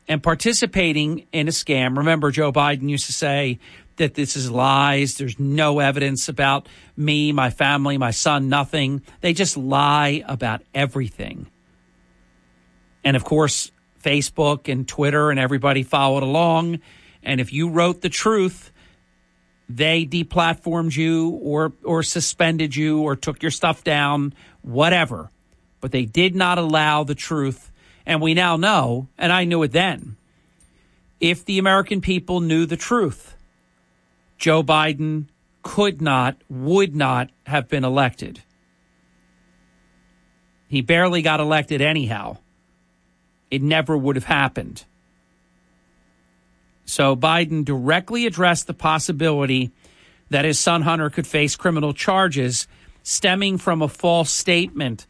[0.08, 1.98] and participating in a scam.
[1.98, 3.58] Remember, Joe Biden used to say
[3.98, 5.16] that this is lies.
[5.16, 6.68] There's no evidence about
[6.98, 9.02] me, my family, my son, nothing.
[9.22, 11.48] They just lie about everything.
[13.04, 13.72] And of course,
[14.04, 16.80] Facebook and Twitter and everybody followed along.
[17.24, 18.72] And if you wrote the truth,
[19.68, 25.32] they deplatformed you or or suspended you or took your stuff down, whatever.
[25.82, 27.72] But they did not allow the truth
[28.06, 30.18] and we now know, and I knew it then,
[31.20, 33.35] if the American people knew the truth,
[34.38, 35.28] Joe Biden
[35.64, 38.44] could not, would not have been elected.
[40.68, 42.38] He barely got elected anyhow.
[43.50, 44.84] It never would have happened.
[46.86, 49.72] So Biden directly addressed the possibility
[50.30, 52.68] that his son Hunter could face criminal charges
[53.04, 55.06] stemming from a false statement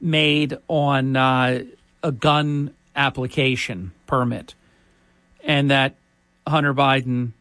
[0.00, 1.64] made on uh,
[2.02, 4.54] a gun application permit,
[5.44, 5.94] and that
[6.46, 7.32] Hunter Biden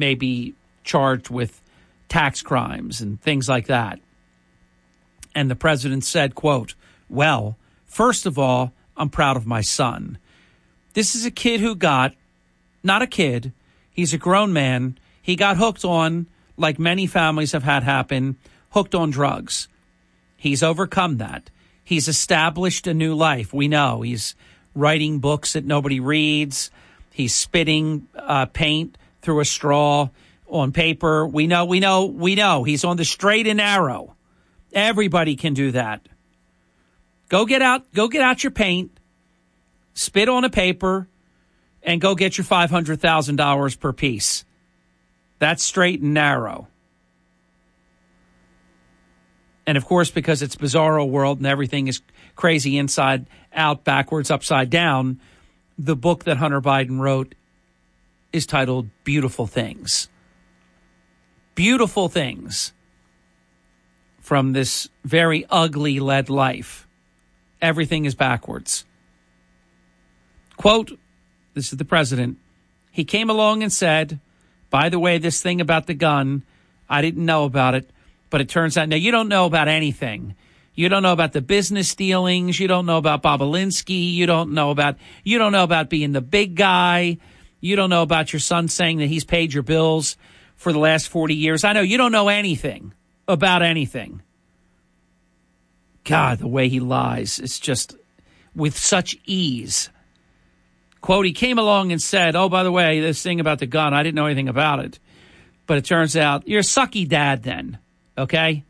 [0.00, 1.62] may be charged with
[2.08, 4.00] tax crimes and things like that.
[5.32, 6.74] And the president said, quote,
[7.08, 10.18] well, first of all, I'm proud of my son.
[10.94, 12.14] This is a kid who got,
[12.82, 13.52] not a kid,
[13.92, 14.98] he's a grown man.
[15.22, 16.26] He got hooked on,
[16.56, 18.36] like many families have had happen,
[18.70, 19.68] hooked on drugs.
[20.36, 21.50] He's overcome that.
[21.84, 23.52] He's established a new life.
[23.52, 24.34] We know he's
[24.74, 26.70] writing books that nobody reads.
[27.12, 30.08] He's spitting uh, paint through a straw
[30.48, 31.26] on paper.
[31.26, 32.64] We know, we know, we know.
[32.64, 34.16] He's on the straight and narrow.
[34.72, 36.06] Everybody can do that.
[37.28, 38.98] Go get out, go get out your paint,
[39.94, 41.08] spit on a paper,
[41.82, 44.44] and go get your $500,000 per piece.
[45.38, 46.68] That's straight and narrow.
[49.66, 52.02] And of course, because it's bizarro world and everything is
[52.34, 55.20] crazy inside out, backwards, upside down,
[55.78, 57.34] the book that Hunter Biden wrote
[58.32, 60.08] is titled Beautiful Things.
[61.54, 62.72] Beautiful Things
[64.20, 66.86] from this very ugly led life.
[67.60, 68.84] Everything is backwards.
[70.56, 70.98] Quote,
[71.54, 72.38] this is the president.
[72.92, 74.20] He came along and said,
[74.70, 76.44] by the way, this thing about the gun,
[76.88, 77.90] I didn't know about it,
[78.30, 80.36] but it turns out now you don't know about anything.
[80.74, 82.60] You don't know about the business dealings.
[82.60, 84.14] You don't know about Bobulinski.
[84.14, 87.18] You don't know about you don't know about being the big guy.
[87.60, 90.16] You don't know about your son saying that he's paid your bills
[90.56, 91.64] for the last 40 years.
[91.64, 92.92] I know you don't know anything
[93.28, 94.22] about anything.
[96.04, 97.96] God, the way he lies, it's just
[98.54, 99.90] with such ease.
[101.00, 103.94] Quote, he came along and said, Oh, by the way, this thing about the gun,
[103.94, 104.98] I didn't know anything about it.
[105.66, 107.78] But it turns out you're a sucky dad then,
[108.18, 108.64] okay?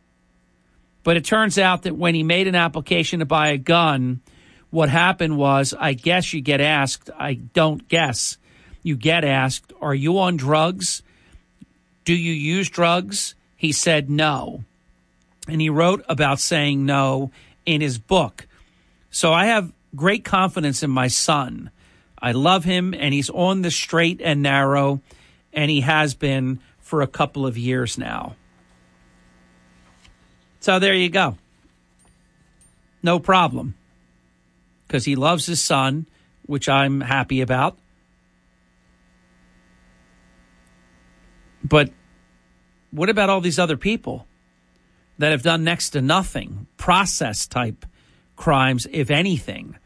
[1.03, 4.21] But it turns out that when he made an application to buy a gun,
[4.71, 8.39] what happened was, I guess you get asked, I don't guess,
[8.83, 11.03] you get asked, Are you on drugs?
[12.05, 13.35] Do you use drugs?
[13.57, 14.65] He said no.
[15.49, 17.31] And he wrote about saying no
[17.67, 18.47] in his book.
[19.11, 21.71] So I have great confidence in my son.
[22.23, 25.01] I love him, and he's on the straight and narrow,
[25.53, 28.37] and he has been for a couple of years now.
[30.61, 31.39] So there you go.
[33.03, 33.75] No problem.
[34.87, 36.07] Because he loves his son,
[36.47, 37.79] which I'm happy about.
[41.63, 41.91] But
[42.91, 44.27] what about all these other people
[45.19, 47.85] that have done next to nothing, process type
[48.37, 49.77] crimes, if anything,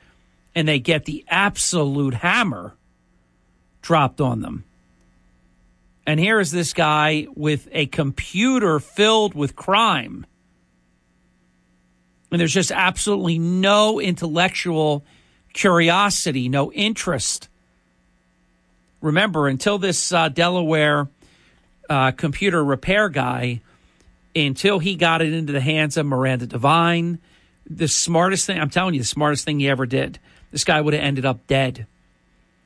[0.55, 2.75] and they get the absolute hammer
[3.83, 4.65] dropped on them?
[6.07, 10.27] And here is this guy with a computer filled with crime.
[12.31, 15.05] And there's just absolutely no intellectual
[15.53, 17.49] curiosity, no interest.
[19.01, 21.09] Remember, until this uh, Delaware
[21.89, 23.61] uh, computer repair guy
[24.35, 27.19] until he got it into the hands of Miranda Devine.
[27.69, 30.19] The smartest thing, I'm telling you, the smartest thing he ever did.
[30.51, 31.87] This guy would have ended up dead.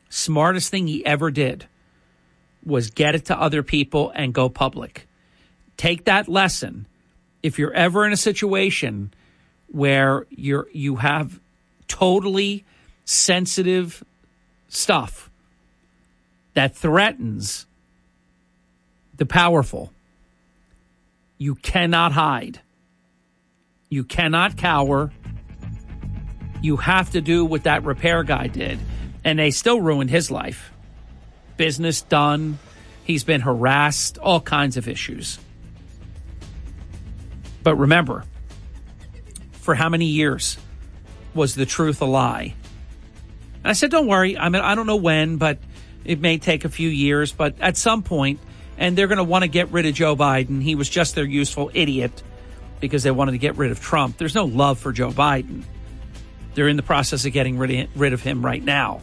[0.08, 1.66] Smartest thing he ever did
[2.64, 5.06] was get it to other people and go public.
[5.76, 6.86] Take that lesson.
[7.42, 9.12] If you're ever in a situation
[9.68, 11.38] where you're you have
[11.86, 12.64] totally
[13.04, 14.02] sensitive
[14.68, 15.30] stuff
[16.54, 17.67] that threatens
[19.18, 19.92] the powerful.
[21.36, 22.60] You cannot hide.
[23.90, 25.12] You cannot cower.
[26.62, 28.78] You have to do what that repair guy did.
[29.24, 30.72] And they still ruined his life.
[31.56, 32.58] Business done.
[33.04, 35.38] He's been harassed, all kinds of issues.
[37.62, 38.24] But remember,
[39.52, 40.58] for how many years
[41.34, 42.54] was the truth a lie?
[43.56, 44.38] And I said, don't worry.
[44.38, 45.58] I mean, I don't know when, but
[46.04, 47.32] it may take a few years.
[47.32, 48.40] But at some point,
[48.78, 50.62] and they're going to want to get rid of Joe Biden.
[50.62, 52.22] He was just their useful idiot
[52.80, 54.16] because they wanted to get rid of Trump.
[54.16, 55.64] There's no love for Joe Biden.
[56.54, 59.02] They're in the process of getting rid of him right now.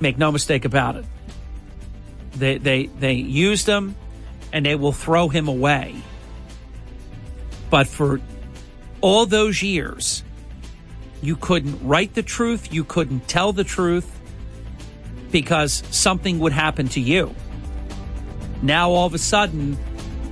[0.00, 1.04] Make no mistake about it.
[2.32, 3.94] They they they used him
[4.52, 5.94] and they will throw him away.
[7.70, 8.20] But for
[9.00, 10.24] all those years,
[11.22, 14.10] you couldn't write the truth, you couldn't tell the truth
[15.30, 17.34] because something would happen to you.
[18.62, 19.76] Now all of a sudden,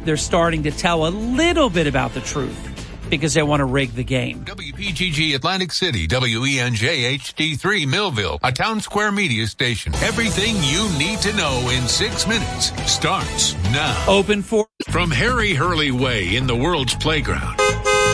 [0.05, 2.69] they're starting to tell a little bit about the truth
[3.11, 4.45] because they want to rig the game.
[4.45, 9.95] WPGG Atlantic City, WENJ HD3 Millville, a town square media station.
[9.97, 14.05] Everything you need to know in six minutes starts now.
[14.09, 14.67] Open for.
[14.91, 17.61] From Harry Hurley Way in the world's playground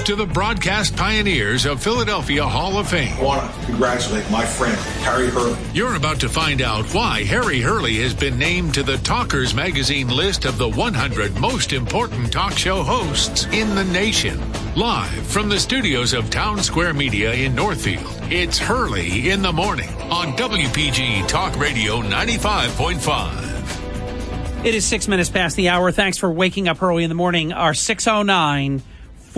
[0.05, 3.17] to the broadcast pioneers of Philadelphia Hall of Fame.
[3.19, 5.59] I want to congratulate my friend, Harry Hurley.
[5.73, 10.09] You're about to find out why Harry Hurley has been named to the Talkers Magazine
[10.09, 14.41] list of the 100 most important talk show hosts in the nation.
[14.75, 19.91] Live from the studios of Town Square Media in Northfield, it's Hurley in the Morning
[20.11, 24.65] on WPG Talk Radio 95.5.
[24.65, 25.93] It is six minutes past the hour.
[25.93, 27.53] Thanks for waking up early in the morning.
[27.53, 28.83] Our 609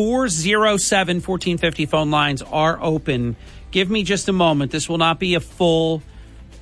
[0.01, 3.37] 407 1450 phone lines are open.
[3.71, 4.73] Give me just a moment.
[4.73, 6.03] This will not be a full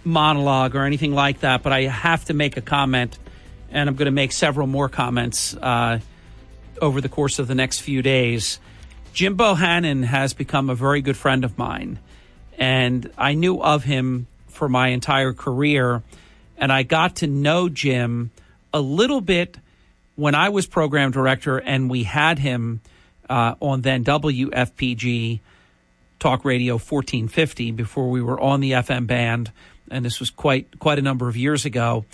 [0.02, 3.16] monologue or anything like that, but I have to make a comment,
[3.70, 6.00] and I'm going to make several more comments uh,
[6.82, 8.58] over the course of the next few days.
[9.12, 12.00] Jim Bohannon has become a very good friend of mine,
[12.58, 16.02] and I knew of him for my entire career,
[16.56, 18.32] and I got to know Jim
[18.74, 19.58] a little bit
[20.16, 22.80] when I was program director, and we had him
[23.28, 25.40] uh, on then WFPG
[26.18, 29.52] Talk Radio 1450 before we were on the FM band,
[29.90, 32.04] and this was quite quite a number of years ago.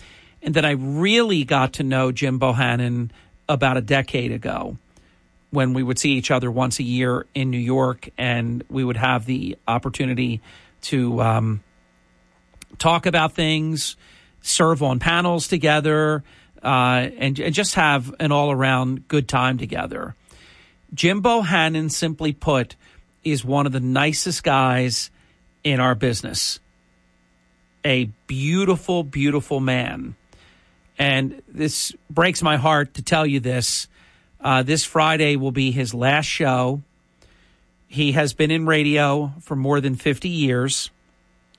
[0.43, 3.11] And then I really got to know Jim Bohannon
[3.49, 4.77] about a decade ago
[5.51, 8.97] when we would see each other once a year in New York, and we would
[8.97, 10.41] have the opportunity
[10.83, 11.63] to um,
[12.79, 13.97] talk about things,
[14.43, 16.25] serve on panels together,
[16.63, 20.15] uh, and, and just have an all around good time together.
[20.95, 22.77] Jim Bohannon, simply put,
[23.25, 25.11] is one of the nicest guys
[25.65, 26.61] in our business.
[27.85, 30.15] A beautiful, beautiful man.
[30.99, 33.89] And this breaks my heart to tell you this.
[34.41, 36.83] Uh, this Friday will be his last show.
[37.89, 40.91] He has been in radio for more than 50 years.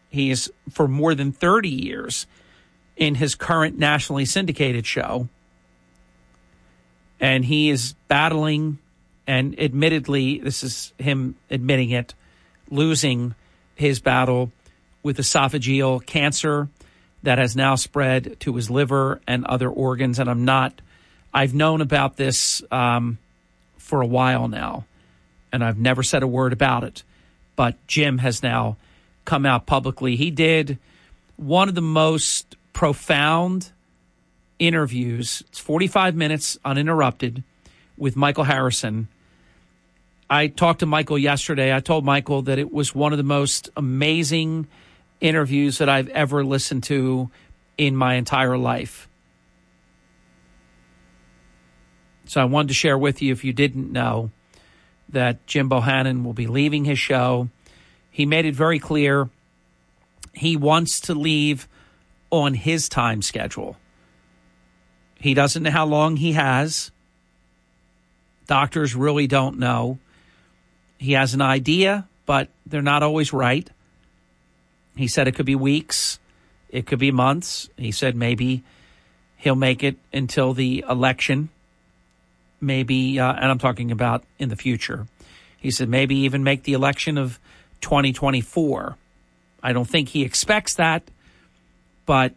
[0.09, 2.27] He is for more than 30 years
[2.95, 5.27] in his current nationally syndicated show.
[7.19, 8.77] And he is battling,
[9.28, 12.13] and admittedly, this is him admitting it,
[12.69, 13.36] losing
[13.76, 14.51] his battle
[15.03, 16.69] with esophageal cancer
[17.23, 20.19] that has now spread to his liver and other organs.
[20.19, 20.80] And I'm not,
[21.34, 23.17] I've known about this um,
[23.78, 24.86] for a while now,
[25.51, 27.03] and I've never said a word about it.
[27.55, 28.78] But Jim has now
[29.26, 30.15] come out publicly.
[30.15, 30.78] He did
[31.36, 33.71] one of the most profound
[34.59, 35.43] interviews.
[35.47, 37.43] It's 45 minutes uninterrupted
[37.97, 39.07] with Michael Harrison.
[40.30, 41.73] I talked to Michael yesterday.
[41.73, 44.67] I told Michael that it was one of the most amazing
[45.21, 47.30] interviews that I've ever listened to
[47.78, 49.07] in my entire life.
[52.26, 54.32] So I wanted to share with you, if you didn't know,
[55.09, 57.49] that Jim Bohannon will be leaving his show.
[58.09, 59.30] He made it very clear
[60.34, 61.67] he wants to leave
[62.32, 63.78] on his time schedule.
[65.19, 66.91] He doesn't know how long he has.
[68.47, 69.99] Doctors really don't know.
[70.98, 73.70] He has an idea, but they're not always right.
[74.96, 76.20] He said it could be weeks,
[76.70, 77.70] it could be months.
[77.78, 78.64] He said maybe
[79.38, 81.50] he'll make it until the election,
[82.62, 85.08] maybe, uh, and I'm talking about in the future.
[85.58, 87.39] He said maybe even make the election of
[87.82, 88.98] 2024.
[89.62, 91.04] I don't think he expects that,
[92.06, 92.34] but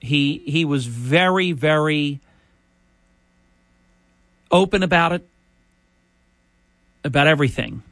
[0.00, 2.20] he he was very very
[4.50, 5.26] open about it
[7.04, 7.82] about everything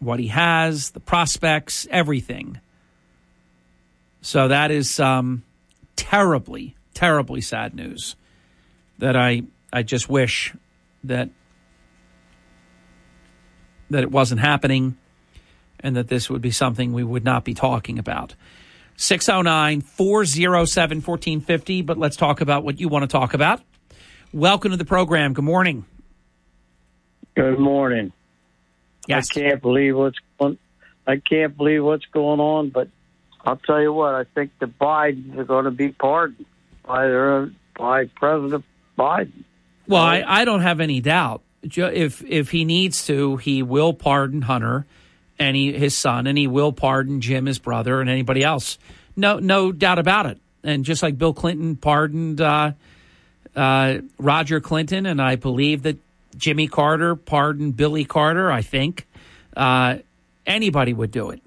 [0.00, 2.60] what he has the prospects everything
[4.20, 5.42] so that is um,
[5.96, 8.16] terribly terribly sad news
[8.98, 10.54] that i i just wish
[11.02, 11.28] that
[13.90, 14.96] that it wasn't happening
[15.80, 18.34] and that this would be something we would not be talking about
[18.96, 21.82] 609 407 1450.
[21.82, 23.60] But let's talk about what you want to talk about.
[24.32, 25.32] Welcome to the program.
[25.32, 25.84] Good morning.
[27.36, 28.12] Good morning.
[29.08, 29.30] Yes.
[29.30, 30.58] I can't believe what's going.
[31.06, 32.88] I can't believe what's going on, but
[33.44, 34.14] I'll tell you what.
[34.14, 36.46] I think the Bidens are going to be pardoned
[36.86, 38.64] by their by President
[38.98, 39.44] Biden.
[39.86, 41.42] Well, I, I don't have any doubt.
[41.62, 44.86] If if he needs to, he will pardon Hunter
[45.38, 48.78] and he, his son, and he will pardon Jim, his brother, and anybody else.
[49.16, 50.38] No, no doubt about it.
[50.62, 52.72] And just like Bill Clinton pardoned uh,
[53.56, 55.98] uh, Roger Clinton, and I believe that
[56.36, 59.06] Jimmy Carter pardoned Billy Carter, I think
[59.56, 59.98] uh,
[60.46, 61.40] anybody would do it.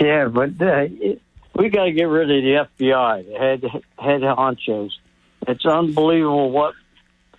[0.00, 0.86] Yeah, but uh,
[1.54, 3.62] we got to get rid of the FBI, the head
[3.98, 4.90] head honchos.
[5.46, 6.74] It's unbelievable what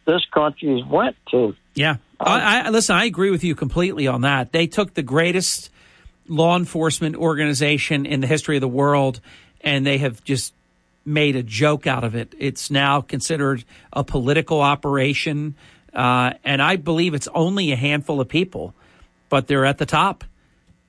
[0.05, 1.55] this country has went to.
[1.73, 2.95] Yeah, I, I, listen.
[2.95, 4.51] I agree with you completely on that.
[4.51, 5.69] They took the greatest
[6.27, 9.19] law enforcement organization in the history of the world,
[9.61, 10.53] and they have just
[11.05, 12.33] made a joke out of it.
[12.37, 15.55] It's now considered a political operation.
[15.93, 18.73] Uh, and I believe it's only a handful of people,
[19.29, 20.23] but they're at the top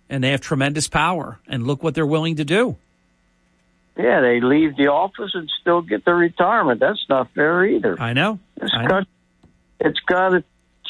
[0.08, 1.38] and they have tremendous power.
[1.46, 2.76] And look what they're willing to do.
[3.96, 6.80] Yeah, they leave the office and still get their retirement.
[6.80, 8.00] That's not fair either.
[8.00, 8.38] I know.
[8.56, 8.88] It's I know.
[8.88, 9.06] got,
[9.80, 10.44] it's got to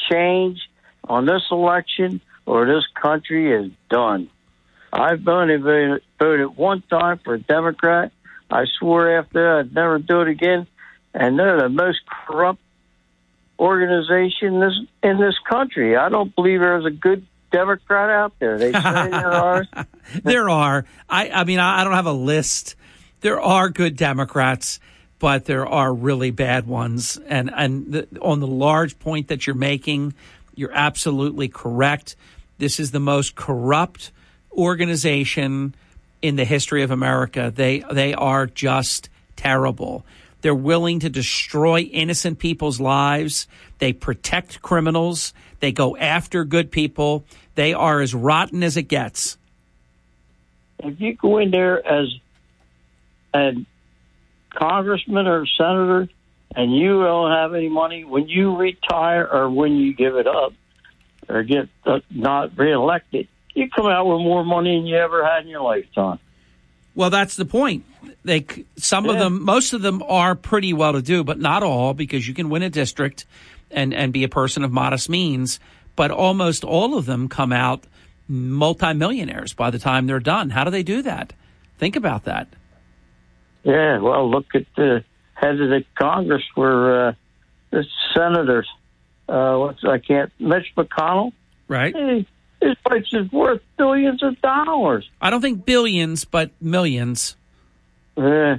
[0.09, 0.59] change
[1.05, 4.29] on this election, or this country is done.
[4.91, 8.11] I've only voted, voted one time for a Democrat.
[8.49, 10.67] I swore after I'd never do it again.
[11.13, 12.61] And they're the most corrupt
[13.59, 14.73] organization in this,
[15.03, 15.95] in this country.
[15.95, 18.57] I don't believe there's a good Democrat out there.
[18.57, 19.65] They say there are.
[20.23, 20.85] there are.
[21.09, 22.75] I, I mean, I, I don't have a list.
[23.21, 24.79] There are good Democrats,
[25.19, 27.17] but there are really bad ones.
[27.27, 30.13] And and the, on the large point that you're making,
[30.55, 32.15] you're absolutely correct.
[32.57, 34.11] This is the most corrupt
[34.51, 35.75] organization
[36.21, 37.51] in the history of America.
[37.53, 40.05] They they are just terrible.
[40.41, 43.47] They're willing to destroy innocent people's lives.
[43.79, 45.33] They protect criminals.
[45.59, 47.25] They go after good people.
[47.55, 49.37] They are as rotten as it gets.
[50.79, 52.07] If you go in there as
[53.33, 53.53] a
[54.51, 56.07] congressman or senator
[56.55, 60.53] and you don't have any money, when you retire or when you give it up
[61.27, 61.67] or get
[62.11, 63.27] not reelected,
[63.57, 66.19] you come out with more money than you ever had in your lifetime.
[66.95, 67.85] Well, that's the point.
[68.23, 68.45] They
[68.77, 69.11] some yeah.
[69.13, 72.33] of them, most of them are pretty well to do, but not all because you
[72.33, 73.25] can win a district
[73.71, 75.59] and and be a person of modest means.
[75.95, 77.85] But almost all of them come out
[78.27, 80.49] multimillionaires by the time they're done.
[80.49, 81.33] How do they do that?
[81.77, 82.47] Think about that.
[83.63, 85.03] Yeah, well, look at the
[85.33, 87.13] head of the Congress where uh,
[87.71, 87.85] the
[88.15, 88.67] senators.
[89.27, 91.33] Uh, what's I can't Mitch McConnell.
[91.67, 91.95] Right.
[91.95, 92.25] Hey,
[92.61, 95.09] his place is worth billions of dollars.
[95.21, 97.35] I don't think billions, but millions.
[98.15, 98.57] Uh,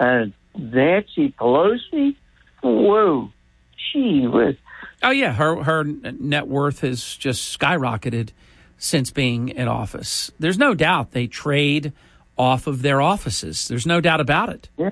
[0.00, 2.16] and Nancy Pelosi,
[2.62, 3.30] whoa,
[3.76, 4.56] she was.
[5.02, 8.30] Oh yeah, her her net worth has just skyrocketed
[8.78, 10.30] since being in office.
[10.38, 11.92] There's no doubt they trade
[12.36, 13.68] off of their offices.
[13.68, 14.68] There's no doubt about it.
[14.76, 14.90] Yeah.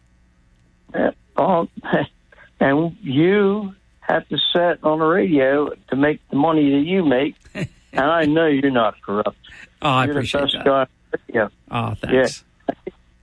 [0.94, 1.11] yeah.
[1.36, 1.68] Oh,
[2.61, 7.34] and you have to sit on the radio to make the money that you make.
[7.93, 9.36] and I know you're not corrupt.
[9.80, 10.64] Oh, I you're appreciate the that.
[10.64, 10.86] Guy.
[11.32, 11.49] Yeah.
[11.70, 12.45] Oh, thanks.
[12.68, 12.74] Yeah.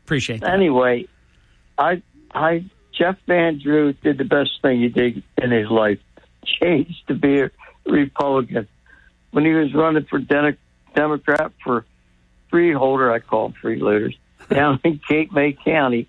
[0.05, 0.53] Appreciate that.
[0.53, 1.07] Anyway,
[1.77, 2.01] I,
[2.33, 5.99] I, Jeff Van Drew did the best thing he did in his life.
[6.45, 7.51] Changed to be a
[7.85, 8.67] Republican
[9.31, 10.57] when he was running for De-
[10.95, 11.85] Democrat for
[12.49, 13.11] freeholder.
[13.11, 14.15] I call them freeloaders
[14.49, 16.07] down in Cape May County.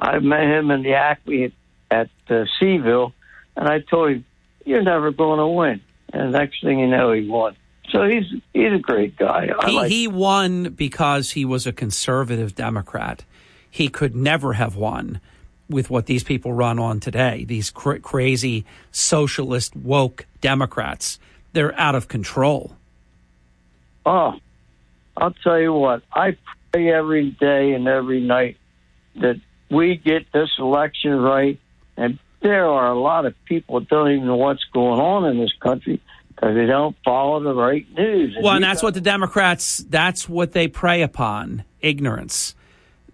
[0.00, 1.52] I met him in the Acme at,
[1.90, 3.12] at uh, Seaville,
[3.56, 4.24] and I told him,
[4.64, 5.80] "You're never going to win."
[6.12, 7.56] And the next thing you know, he won.
[7.92, 8.24] So he's
[8.54, 9.50] he's a great guy.
[9.66, 13.24] He, like he won because he was a conservative Democrat.
[13.70, 15.20] He could never have won
[15.68, 17.44] with what these people run on today.
[17.44, 21.18] These cr- crazy socialist woke Democrats.
[21.52, 22.76] They're out of control.
[24.04, 24.34] Oh,
[25.16, 26.02] I'll tell you what.
[26.12, 26.36] I
[26.72, 28.56] pray every day and every night
[29.16, 29.40] that
[29.70, 31.58] we get this election right.
[31.96, 35.38] And there are a lot of people that don't even know what's going on in
[35.38, 36.00] this country
[36.42, 38.36] because they don't follow the right news.
[38.42, 42.56] well, and that's what the Democrats, that's what they prey upon ignorance.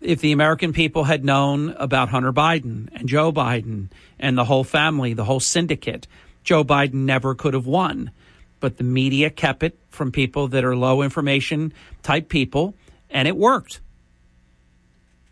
[0.00, 4.64] If the American people had known about Hunter Biden and Joe Biden and the whole
[4.64, 6.06] family, the whole syndicate,
[6.42, 8.12] Joe Biden never could have won.
[8.60, 12.74] But the media kept it from people that are low information type people,
[13.10, 13.80] and it worked.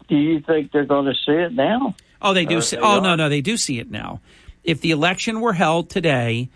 [0.09, 1.94] Do you think they're going to see it now?
[2.20, 2.61] Oh, they do.
[2.61, 3.01] See, they oh, are?
[3.01, 4.20] no, no, they do see it now.
[4.64, 6.51] If the election were held today,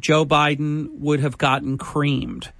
[0.00, 2.52] Joe Biden would have gotten creamed.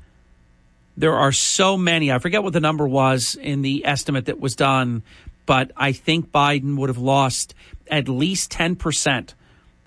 [0.97, 2.12] There are so many.
[2.12, 5.03] I forget what the number was in the estimate that was done,
[5.47, 7.55] but I think Biden would have lost
[7.91, 9.34] at least 10%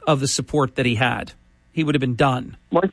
[0.08, 1.34] of the support that he had.
[1.72, 2.58] He would have been done.
[2.70, 2.90] Why,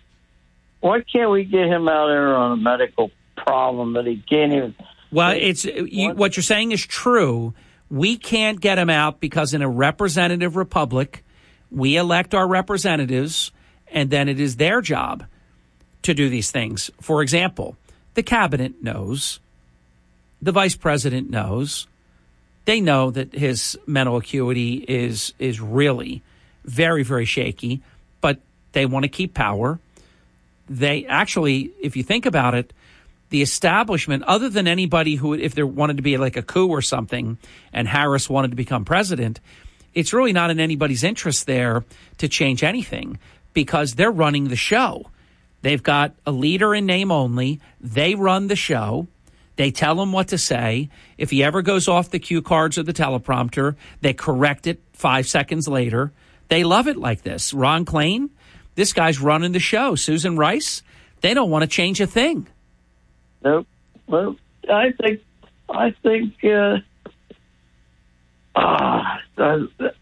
[0.80, 4.74] why can't we get him out there on a medical problem that he can't even?
[5.11, 7.54] Well, it's you, what you're saying is true.
[7.90, 11.24] We can't get him out because in a representative republic,
[11.70, 13.50] we elect our representatives,
[13.93, 15.24] and then it is their job
[16.03, 16.91] to do these things.
[17.01, 17.76] For example,
[18.14, 19.41] the cabinet knows,
[20.41, 21.86] the vice president knows,
[22.64, 26.22] they know that his mental acuity is is really
[26.64, 27.82] very very shaky,
[28.20, 28.38] but
[28.72, 29.78] they want to keep power.
[30.68, 32.72] They actually, if you think about it,
[33.30, 36.82] the establishment, other than anybody who, if there wanted to be like a coup or
[36.82, 37.38] something,
[37.72, 39.41] and Harris wanted to become president,
[39.95, 41.84] it's really not in anybody's interest there
[42.18, 43.18] to change anything
[43.53, 45.11] because they're running the show.
[45.62, 47.61] They've got a leader in name only.
[47.80, 49.09] They run the show.
[49.57, 50.88] They tell him what to say.
[51.18, 55.28] If he ever goes off the cue cards or the teleprompter, they correct it five
[55.28, 56.12] seconds later.
[56.48, 57.53] They love it like this.
[57.53, 58.30] Ron Klain,
[58.74, 59.96] this guy's running the show.
[59.96, 60.82] Susan Rice,
[61.20, 62.46] they don't want to change a thing.
[63.44, 63.66] Nope.
[64.07, 64.36] Well,
[64.68, 65.20] I think
[65.68, 66.78] I think uh,
[68.57, 69.18] uh,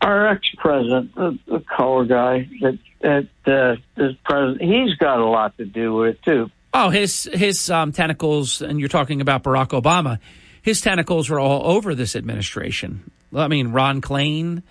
[0.01, 5.25] our ex president, the, the color guy that that uh, is president, he's got a
[5.25, 6.51] lot to do with it too.
[6.75, 10.19] Oh, his his um, tentacles, and you're talking about Barack Obama.
[10.63, 13.11] His tentacles are all over this administration.
[13.35, 14.63] I mean, Ron Klain,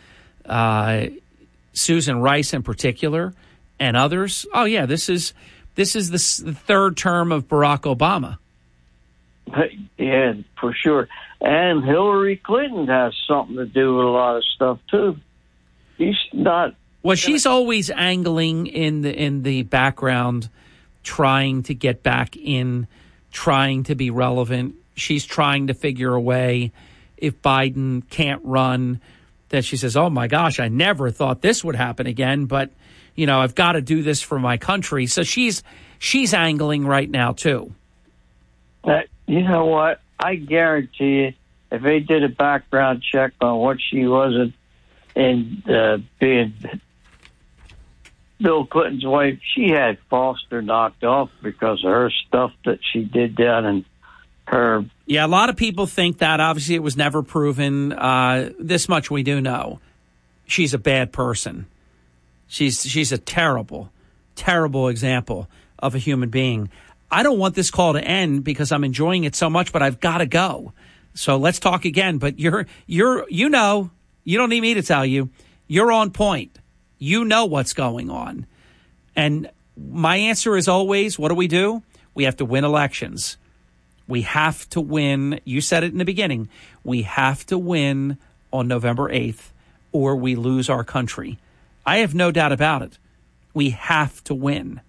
[0.45, 1.07] uh,
[1.73, 3.33] Susan Rice in particular,
[3.79, 4.45] and others.
[4.53, 5.33] Oh yeah, this is
[5.75, 8.37] this is the, the third term of Barack Obama.
[9.97, 11.07] Yeah, for sure.
[11.39, 15.17] And Hillary Clinton has something to do with a lot of stuff too.
[15.97, 16.75] He's not.
[17.07, 20.49] Well, she's always angling in the in the background
[21.03, 22.85] trying to get back in,
[23.31, 24.75] trying to be relevant.
[24.93, 26.73] She's trying to figure a way
[27.15, 28.99] if Biden can't run
[29.47, 32.71] that she says, "Oh my gosh, I never thought this would happen again, but
[33.15, 35.63] you know, I've got to do this for my country." So she's
[35.99, 37.73] she's angling right now too.
[38.83, 40.01] Uh, you know what?
[40.19, 41.33] I guarantee you,
[41.71, 44.51] if they did a background check on what she was
[45.15, 46.53] in, uh, being
[48.39, 53.35] Bill Clinton's wife, she had Foster knocked off because of her stuff that she did
[53.35, 53.85] down in
[54.45, 54.85] her.
[55.05, 56.39] Yeah, a lot of people think that.
[56.39, 57.93] Obviously, it was never proven.
[57.93, 59.79] Uh, this much we do know:
[60.45, 61.65] she's a bad person.
[62.47, 63.91] She's she's a terrible,
[64.35, 66.69] terrible example of a human being.
[67.09, 69.99] I don't want this call to end because I'm enjoying it so much, but I've
[69.99, 70.73] got to go.
[71.13, 72.17] So let's talk again.
[72.17, 73.89] But you're you're you know
[74.23, 75.29] you don't need me to tell you
[75.67, 76.59] you're on point.
[76.97, 78.45] You know what's going on.
[79.15, 81.83] And my answer is always what do we do?
[82.13, 83.37] We have to win elections.
[84.07, 85.39] We have to win.
[85.43, 86.49] You said it in the beginning.
[86.83, 88.17] We have to win
[88.51, 89.51] on November 8th
[89.91, 91.37] or we lose our country.
[91.85, 92.97] I have no doubt about it.
[93.53, 94.81] We have to win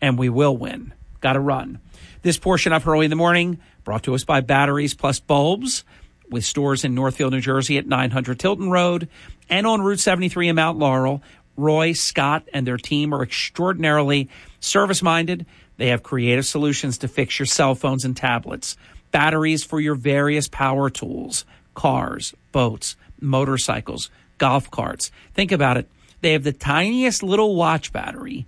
[0.00, 0.92] and we will win.
[1.20, 1.80] Got to run.
[2.22, 5.84] This portion of Hurley in the Morning brought to us by Batteries Plus Bulbs
[6.30, 9.08] with stores in Northfield, New Jersey at 900 Tilton Road
[9.48, 11.22] and on Route 73 in Mount Laurel.
[11.56, 15.44] Roy, Scott, and their team are extraordinarily service minded.
[15.76, 18.76] They have creative solutions to fix your cell phones and tablets,
[19.10, 25.10] batteries for your various power tools, cars, boats, motorcycles, golf carts.
[25.34, 25.88] Think about it.
[26.22, 28.46] They have the tiniest little watch battery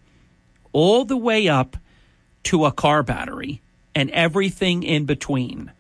[0.72, 1.76] all the way up
[2.45, 3.61] to a car battery
[3.95, 5.70] and everything in between.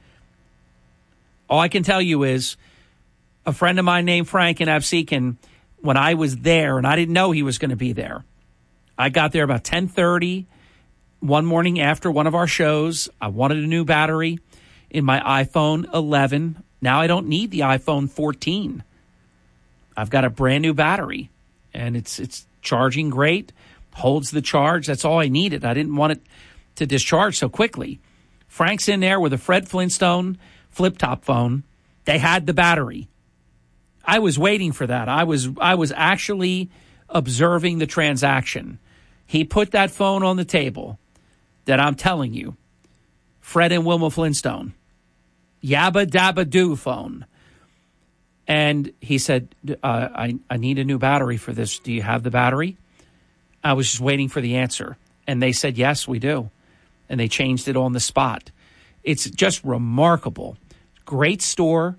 [1.52, 2.56] All I can tell you is
[3.44, 5.36] a friend of mine named Frank in Absecon,
[5.82, 8.24] when I was there and I didn't know he was going to be there,
[8.96, 10.46] I got there about 1030
[11.20, 13.10] one morning after one of our shows.
[13.20, 14.38] I wanted a new battery
[14.88, 16.62] in my iPhone 11.
[16.80, 18.82] Now I don't need the iPhone 14.
[19.94, 21.28] I've got a brand new battery
[21.74, 23.52] and it's it's charging great,
[23.92, 24.86] holds the charge.
[24.86, 25.66] That's all I needed.
[25.66, 26.22] I didn't want it
[26.76, 28.00] to discharge so quickly.
[28.48, 30.38] Frank's in there with a Fred Flintstone
[30.72, 31.62] flip top phone.
[32.04, 33.08] They had the battery.
[34.04, 35.08] I was waiting for that.
[35.08, 36.70] I was I was actually
[37.08, 38.78] observing the transaction.
[39.26, 40.98] He put that phone on the table
[41.66, 42.56] that I'm telling you.
[43.40, 44.74] Fred and Wilma Flintstone.
[45.62, 47.26] Yabba dabba do phone.
[48.48, 51.78] And he said, uh, I, I need a new battery for this.
[51.78, 52.76] Do you have the battery?
[53.62, 54.96] I was just waiting for the answer.
[55.26, 56.50] And they said, Yes, we do.
[57.08, 58.50] And they changed it on the spot.
[59.04, 60.56] It's just remarkable.
[61.04, 61.96] Great store.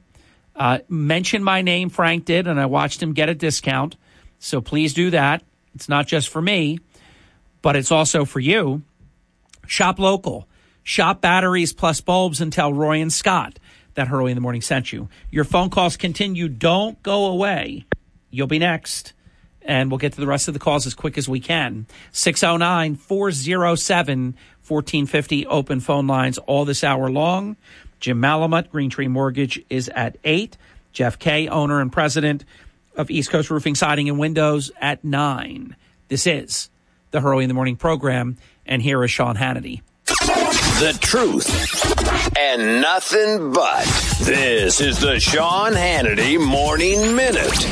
[0.56, 3.96] Uh, mention my name, Frank did, and I watched him get a discount.
[4.40, 5.44] So please do that.
[5.74, 6.80] It's not just for me,
[7.62, 8.84] but it's also for you.
[9.68, 10.48] Shop local.
[10.84, 13.58] Shop batteries plus bulbs and tell Roy and Scott
[13.96, 15.08] that Hurley in the Morning sent you.
[15.32, 16.48] Your phone calls continue.
[16.50, 17.86] Don't go away.
[18.30, 19.14] You'll be next.
[19.62, 21.88] And we'll get to the rest of the calls as quick as we can.
[22.12, 24.36] 609 407
[24.68, 27.56] 1450 open phone lines all this hour long.
[28.00, 30.58] Jim Malamut, Green Tree Mortgage, is at 8.
[30.92, 32.46] Jeff Kay, owner and president
[32.96, 35.76] of East Coast Roofing, Siding, and Windows, at 9.
[36.08, 36.70] This is
[37.12, 38.38] the Hurley in the Morning program.
[38.66, 39.82] And here is Sean Hannity.
[40.06, 43.86] The truth and nothing but.
[44.22, 47.68] This is the Sean Hannity Morning Minute.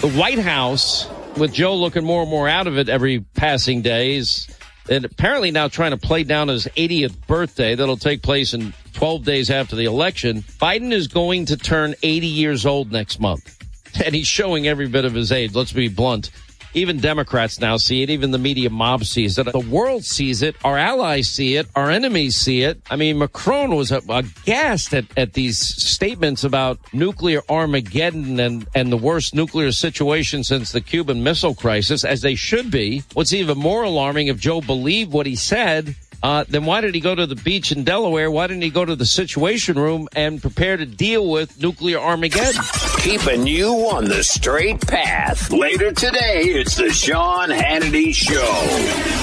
[0.00, 1.06] The White House,
[1.36, 4.46] with Joe looking more and more out of it every passing day, is
[4.90, 9.24] and apparently now trying to play down his 80th birthday that'll take place in 12
[9.24, 10.42] days after the election.
[10.60, 13.56] Biden is going to turn 80 years old next month.
[14.04, 15.52] And he's showing every bit of his age.
[15.52, 16.30] Let's be blunt.
[16.74, 18.10] Even Democrats now see it.
[18.10, 19.50] Even the media mob sees it.
[19.50, 20.56] The world sees it.
[20.64, 21.66] Our allies see it.
[21.74, 22.80] Our enemies see it.
[22.90, 28.96] I mean, Macron was aghast at, at these statements about nuclear Armageddon and, and the
[28.96, 33.02] worst nuclear situation since the Cuban Missile Crisis, as they should be.
[33.14, 37.00] What's even more alarming, if Joe believed what he said, uh, then why did he
[37.00, 38.30] go to the beach in Delaware?
[38.30, 42.62] Why didn't he go to the Situation Room and prepare to deal with nuclear Armageddon?
[42.98, 45.50] Keeping you on the straight path.
[45.50, 49.16] Later today, it's the Sean Hannity Show.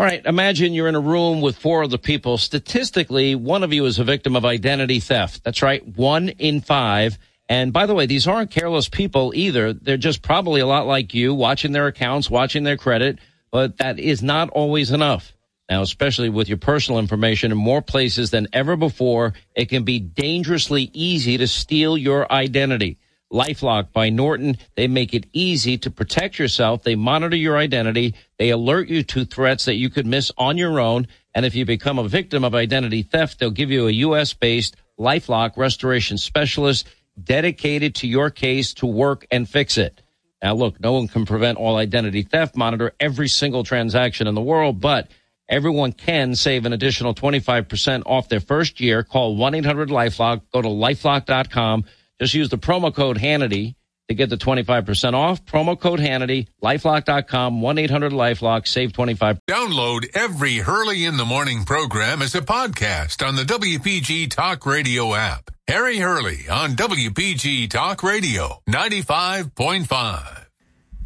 [0.00, 2.38] All right, imagine you're in a room with four other people.
[2.38, 5.42] Statistically, one of you is a victim of identity theft.
[5.42, 7.18] That's right, one in five.
[7.48, 9.72] And by the way, these aren't careless people either.
[9.72, 13.18] They're just probably a lot like you, watching their accounts, watching their credit,
[13.50, 15.32] but that is not always enough.
[15.70, 20.00] Now, especially with your personal information in more places than ever before, it can be
[20.00, 22.98] dangerously easy to steal your identity.
[23.30, 26.82] Lifelock by Norton, they make it easy to protect yourself.
[26.82, 28.14] They monitor your identity.
[28.38, 31.06] They alert you to threats that you could miss on your own.
[31.34, 34.32] And if you become a victim of identity theft, they'll give you a U.S.
[34.32, 36.88] based Lifelock restoration specialist
[37.22, 40.00] dedicated to your case to work and fix it.
[40.42, 44.40] Now, look, no one can prevent all identity theft, monitor every single transaction in the
[44.40, 45.10] world, but
[45.48, 49.02] everyone can save an additional 25% off their first year.
[49.02, 50.42] Call 1-800-LifeLock.
[50.52, 51.84] Go to lifelock.com.
[52.20, 53.74] Just use the promo code Hannity
[54.08, 55.44] to get the 25% off.
[55.44, 62.34] Promo code Hannity, lifelock.com, 1-800-LifeLock, save 25 Download every Hurley in the Morning program as
[62.34, 65.50] a podcast on the WPG Talk Radio app.
[65.68, 70.46] Harry Hurley on WPG Talk Radio, 95.5.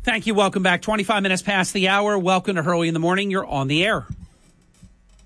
[0.04, 0.34] Thank you.
[0.34, 0.82] Welcome back.
[0.82, 2.18] 25 minutes past the hour.
[2.18, 3.30] Welcome to Hurley in the Morning.
[3.30, 4.06] You're on the air.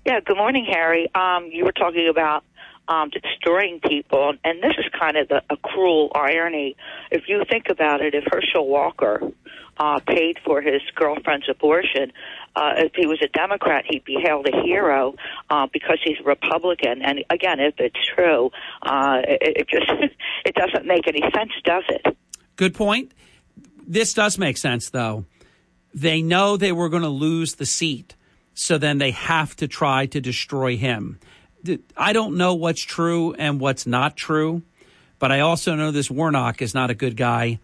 [0.05, 1.09] Yeah, good morning, Harry.
[1.13, 2.43] Um, you were talking about
[2.87, 6.75] um, destroying people, and this is kind of the, a cruel irony.
[7.11, 9.21] If you think about it, if Herschel Walker
[9.77, 12.11] uh, paid for his girlfriend's abortion,
[12.55, 15.15] uh, if he was a Democrat, he'd be hailed a hero
[15.49, 17.01] uh, because he's a Republican.
[17.03, 19.91] And again, if it's true, uh, it, it just
[20.45, 22.17] it doesn't make any sense, does it?
[22.55, 23.11] Good point.
[23.85, 25.25] This does make sense, though.
[25.93, 28.15] They know they were going to lose the seat,
[28.53, 31.19] so then they have to try to destroy him.
[31.95, 34.61] I don't know what's true and what's not true,
[35.19, 37.59] but I also know this Warnock is not a good guy.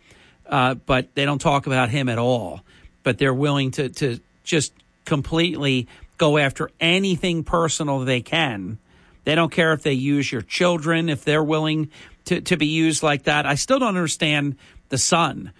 [0.45, 2.61] Uh, but they don't talk about him at all.
[3.01, 4.73] But they're willing to to just
[5.05, 5.87] completely
[6.17, 8.77] go after anything personal they can.
[9.23, 11.89] They don't care if they use your children, if they're willing
[12.25, 13.45] to, to be used like that.
[13.45, 14.57] I still don't understand
[14.89, 15.51] the son.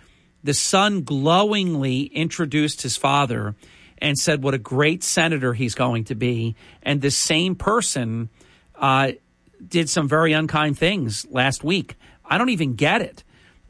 [0.44, 3.56] The son glowingly introduced his father
[4.04, 6.56] and said what a great senator he's going to be.
[6.84, 8.30] And the same person
[8.76, 9.14] uh,
[9.66, 11.96] did some very unkind things last week.
[12.24, 13.24] I don't even get it.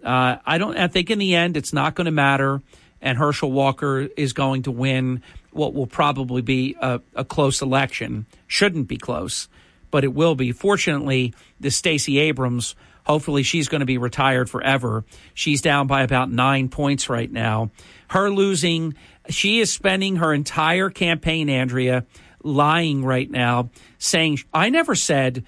[0.03, 0.75] Uh, I don't.
[0.75, 2.61] I think in the end, it's not going to matter,
[2.99, 5.21] and Herschel Walker is going to win
[5.51, 8.25] what will probably be a, a close election.
[8.47, 9.47] Shouldn't be close,
[9.91, 10.51] but it will be.
[10.51, 12.75] Fortunately, the Stacey Abrams.
[13.05, 15.03] Hopefully, she's going to be retired forever.
[15.33, 17.69] She's down by about nine points right now.
[18.07, 18.95] Her losing
[19.29, 22.05] she is spending her entire campaign, Andrea,
[22.43, 25.45] lying right now, saying, I never said,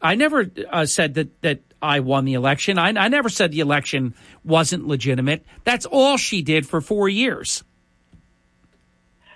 [0.00, 2.78] I never uh, said that, that I won the election.
[2.78, 4.14] I, I never said the election
[4.44, 5.44] wasn't legitimate.
[5.64, 7.64] That's all she did for four years.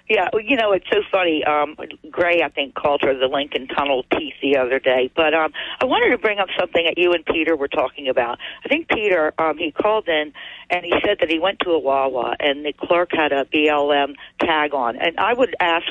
[0.09, 1.44] Yeah, you know, it's so funny.
[1.44, 1.76] Um,
[2.11, 5.11] Gray, I think, called her the Lincoln Tunnel piece the other day.
[5.14, 8.38] But um, I wanted to bring up something that you and Peter were talking about.
[8.64, 10.32] I think Peter, um, he called in
[10.70, 14.14] and he said that he went to a Wawa and the clerk had a BLM
[14.40, 14.96] tag on.
[14.96, 15.86] And I would ask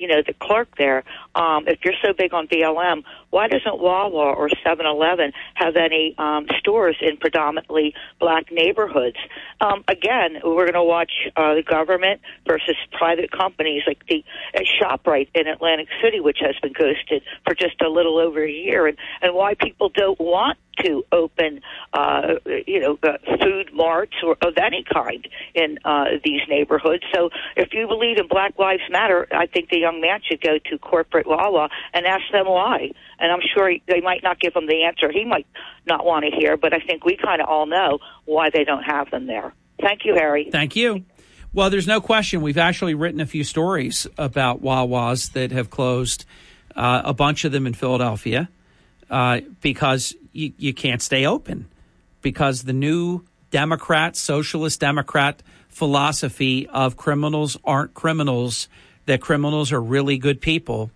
[0.00, 1.04] you know, the clerk there,
[1.34, 6.46] um, if you're so big on BLM, why doesn't Wawa or 7-Eleven have any um,
[6.58, 9.16] stores in predominantly black neighborhoods?
[9.60, 14.24] Um, again, we're going to watch uh, the government versus private companies like the
[14.54, 18.50] uh, ShopRite in Atlantic City, which has been ghosted for just a little over a
[18.50, 21.60] year, and, and why people don't want to open,
[21.92, 22.34] uh,
[22.66, 27.02] you know, uh, food marts or of any kind in uh, these neighborhoods.
[27.14, 30.58] So if you believe in Black Lives Matter, I think the young man should go
[30.70, 32.90] to corporate Wawa and ask them why.
[33.18, 35.46] And I'm sure he, they might not give him the answer he might
[35.86, 38.82] not want to hear, but I think we kind of all know why they don't
[38.82, 39.54] have them there.
[39.80, 40.48] Thank you, Harry.
[40.50, 41.04] Thank you.
[41.52, 42.42] Well, there's no question.
[42.42, 46.24] We've actually written a few stories about Wawas that have closed,
[46.76, 48.48] uh, a bunch of them in Philadelphia,
[49.10, 51.66] uh, because you, you can't stay open
[52.22, 58.68] because the new Democrat, socialist Democrat philosophy of criminals aren't criminals,
[59.06, 60.90] that criminals are really good people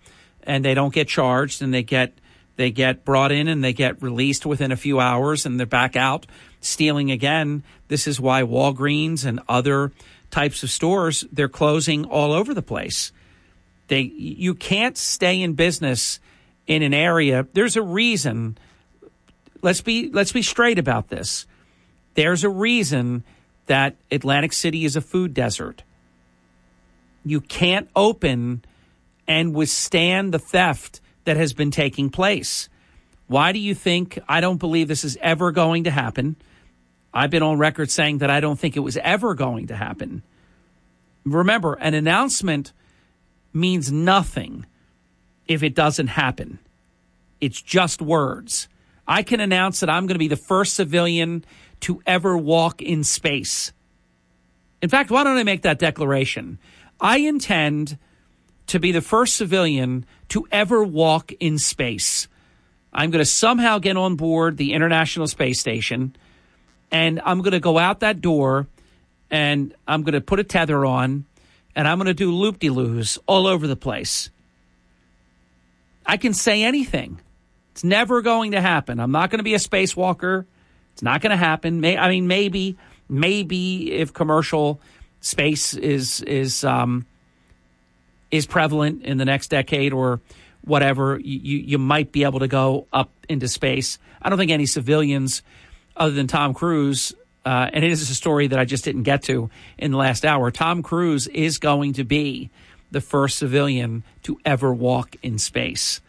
[0.44, 2.12] and they don't get charged and they get
[2.56, 5.96] They get brought in and they get released within a few hours and they're back
[5.96, 6.26] out
[6.60, 7.64] stealing again.
[7.88, 9.90] This is why Walgreens and other
[10.30, 13.12] types of stores they're closing all over the place.
[13.88, 16.20] They you can't stay in business
[16.66, 17.46] in an area.
[17.52, 18.56] There's a reason.
[19.60, 21.46] Let's be let's be straight about this.
[22.14, 23.24] There's a reason
[23.66, 25.82] that Atlantic City is a food desert.
[27.24, 28.62] You can't open
[29.26, 32.68] and withstand the theft that has been taking place.
[33.26, 36.36] Why do you think I don't believe this is ever going to happen?
[37.12, 40.22] I've been on record saying that I don't think it was ever going to happen.
[41.24, 42.72] Remember, an announcement
[43.52, 44.66] means nothing
[45.46, 46.58] if it doesn't happen.
[47.40, 48.68] It's just words.
[49.06, 51.44] I can announce that I'm going to be the first civilian
[51.80, 53.72] to ever walk in space.
[54.82, 56.58] In fact, why don't I make that declaration?
[57.00, 57.98] I intend
[58.68, 62.28] to be the first civilian to ever walk in space.
[62.92, 66.16] I'm going to somehow get on board the International Space Station
[66.90, 68.68] and I'm going to go out that door
[69.30, 71.24] and I'm going to put a tether on
[71.74, 74.30] and I'm going to do loop de loos all over the place.
[76.06, 77.20] I can say anything.
[77.72, 79.00] It's never going to happen.
[79.00, 80.46] I'm not going to be a spacewalker.
[80.92, 81.80] It's not going to happen.
[81.80, 82.76] May, I mean, maybe,
[83.08, 84.80] maybe if commercial
[85.20, 87.06] space is is um,
[88.30, 90.20] is prevalent in the next decade or
[90.62, 93.98] whatever, you you might be able to go up into space.
[94.20, 95.42] I don't think any civilians
[95.96, 97.12] other than Tom Cruise.
[97.44, 100.24] Uh, and it is a story that I just didn't get to in the last
[100.24, 100.50] hour.
[100.50, 102.50] Tom Cruise is going to be
[102.90, 106.00] the first civilian to ever walk in space.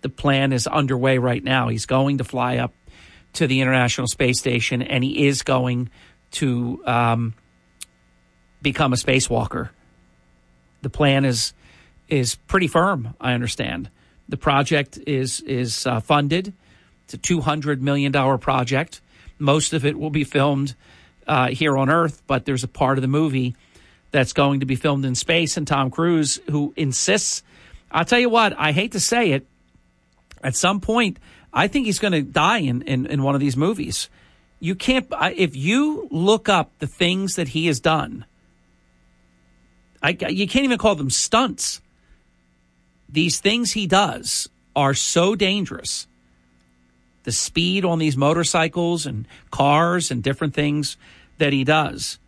[0.00, 1.68] The plan is underway right now.
[1.68, 2.72] He's going to fly up
[3.34, 5.90] to the International Space Station and he is going
[6.30, 7.34] to um,
[8.62, 9.70] become a spacewalker.
[10.82, 11.52] The plan is
[12.08, 13.14] is pretty firm.
[13.20, 13.90] I understand.
[14.28, 16.52] The project is is uh, funded.
[17.04, 19.00] It's a two hundred million dollar project.
[19.38, 20.74] Most of it will be filmed
[21.26, 23.54] uh, here on Earth, but there's a part of the movie
[24.10, 25.56] that's going to be filmed in space.
[25.56, 27.42] And Tom Cruise, who insists,
[27.92, 29.46] I'll tell you what, I hate to say it,
[30.42, 31.18] at some point,
[31.52, 34.08] I think he's going to die in, in, in one of these movies.
[34.60, 35.06] You can't,
[35.36, 38.24] if you look up the things that he has done,
[40.02, 41.80] I, you can't even call them stunts.
[43.08, 46.06] These things he does are so dangerous
[47.24, 50.96] the speed on these motorcycles and cars and different things
[51.36, 52.18] that he does.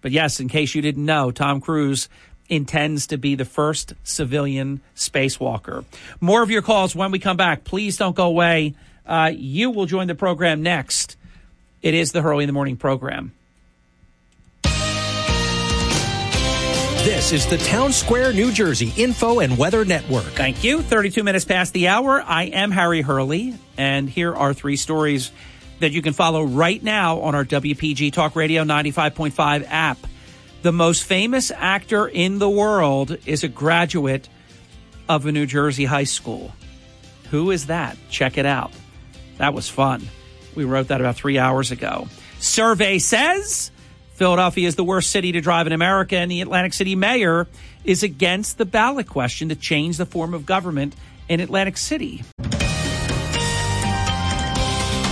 [0.00, 2.08] But yes, in case you didn't know, Tom Cruise
[2.48, 5.84] intends to be the first civilian spacewalker.
[6.20, 7.62] More of your calls when we come back.
[7.62, 8.74] Please don't go away.
[9.06, 11.16] Uh, you will join the program next.
[11.80, 13.32] It is the Hurley in the Morning program.
[17.08, 20.24] This is the Town Square, New Jersey Info and Weather Network.
[20.24, 20.82] Thank you.
[20.82, 22.20] 32 minutes past the hour.
[22.20, 25.32] I am Harry Hurley, and here are three stories
[25.80, 29.96] that you can follow right now on our WPG Talk Radio 95.5 app.
[30.60, 34.28] The most famous actor in the world is a graduate
[35.08, 36.52] of a New Jersey high school.
[37.30, 37.96] Who is that?
[38.10, 38.70] Check it out.
[39.38, 40.06] That was fun.
[40.54, 42.06] We wrote that about three hours ago.
[42.38, 43.70] Survey says
[44.18, 47.46] Philadelphia is the worst city to drive in America, and the Atlantic City mayor
[47.84, 50.96] is against the ballot question to change the form of government
[51.28, 52.24] in Atlantic City.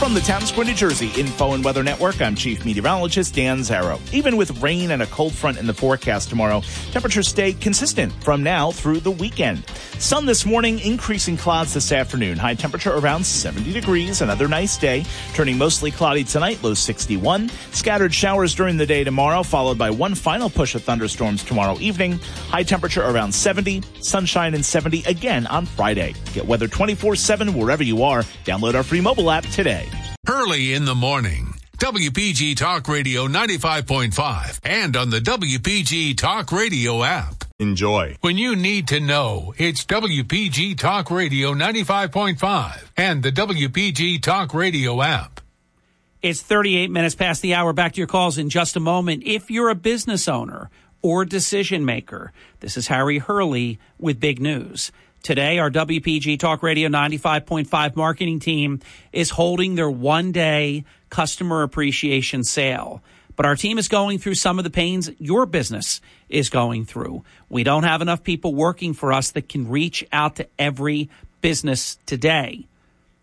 [0.06, 3.98] From the Town Square, New Jersey Info and Weather Network, I'm Chief Meteorologist Dan Zarrow.
[4.14, 8.44] Even with rain and a cold front in the forecast tomorrow, temperatures stay consistent from
[8.44, 9.68] now through the weekend.
[9.98, 12.38] Sun this morning, increasing clouds this afternoon.
[12.38, 14.20] High temperature around 70 degrees.
[14.20, 15.04] Another nice day.
[15.34, 17.50] Turning mostly cloudy tonight, low 61.
[17.72, 22.20] Scattered showers during the day tomorrow, followed by one final push of thunderstorms tomorrow evening.
[22.50, 23.82] High temperature around 70.
[24.02, 26.14] Sunshine and 70 again on Friday.
[26.32, 28.22] Get weather 24 7 wherever you are.
[28.44, 29.88] Download our free mobile app today.
[30.28, 31.54] Early in the morning.
[31.78, 37.44] WPG Talk Radio 95.5 and on the WPG Talk Radio app.
[37.60, 38.16] Enjoy.
[38.22, 45.00] When you need to know, it's WPG Talk Radio 95.5 and the WPG Talk Radio
[45.00, 45.40] app.
[46.22, 47.72] It's 38 minutes past the hour.
[47.72, 49.22] Back to your calls in just a moment.
[49.24, 50.70] If you're a business owner
[51.02, 54.90] or decision maker, this is Harry Hurley with big news.
[55.22, 58.80] Today, our WPG Talk Radio 95.5 marketing team
[59.12, 63.02] is holding their one day customer appreciation sale.
[63.34, 67.24] But our team is going through some of the pains your business is going through.
[67.48, 71.10] We don't have enough people working for us that can reach out to every
[71.42, 72.66] business today.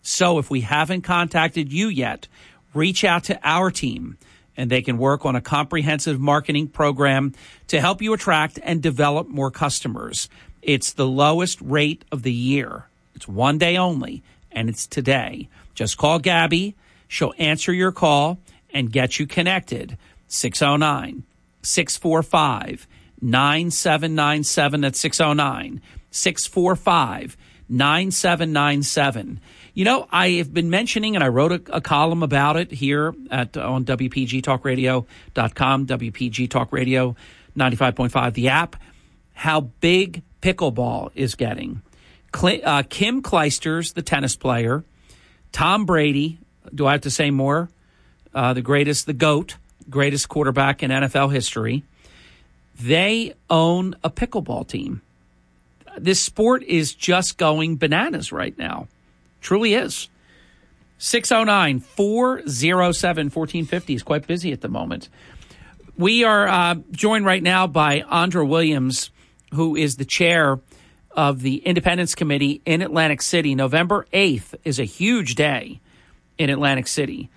[0.02, 2.28] So if we haven't contacted you yet,
[2.74, 4.18] reach out to our team
[4.56, 7.34] and they can work on a comprehensive marketing program
[7.68, 10.30] to help you attract and develop more customers.
[10.64, 12.86] It's the lowest rate of the year.
[13.16, 15.49] It's one day only, and it's today.
[15.76, 16.76] Just call Gabby.
[17.07, 18.39] She'll answer your call
[18.74, 19.97] and get you connected.
[20.28, 21.24] 609
[21.61, 22.88] 645
[23.22, 24.82] 9797.
[24.82, 27.38] That's 609 645
[27.70, 29.39] 9797.
[29.76, 33.16] You know, I have been mentioning, and I wrote a, a column about it here
[33.32, 37.16] at on WPGTalkRadio.com, WPG Talk Radio
[37.57, 38.76] 95.5, the app,
[39.34, 41.82] how big pickleball is getting.
[42.34, 44.84] Uh, Kim Clijsters, the tennis player,
[45.54, 46.38] Tom Brady,
[46.74, 47.70] do I have to say more?
[48.34, 49.56] Uh, the greatest, the GOAT,
[49.89, 51.84] greatest quarterback in NFL history.
[52.80, 55.02] They own a pickleball team.
[55.98, 58.88] This sport is just going bananas right now.
[59.41, 60.10] Truly is.
[60.98, 65.08] 609 407 1450 is quite busy at the moment.
[65.98, 69.12] We are uh, joined right now by Andra Williams,
[69.54, 70.60] who is the chair
[71.12, 73.56] of the Independence Committee in Atlantic City.
[73.56, 75.80] November 8th is a huge day
[76.38, 77.30] in Atlantic City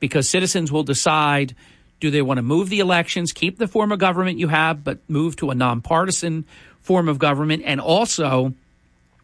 [0.00, 1.54] because citizens will decide
[2.00, 4.98] do they want to move the elections, keep the form of government you have, but
[5.08, 6.44] move to a nonpartisan
[6.80, 7.62] form of government.
[7.64, 8.54] And also,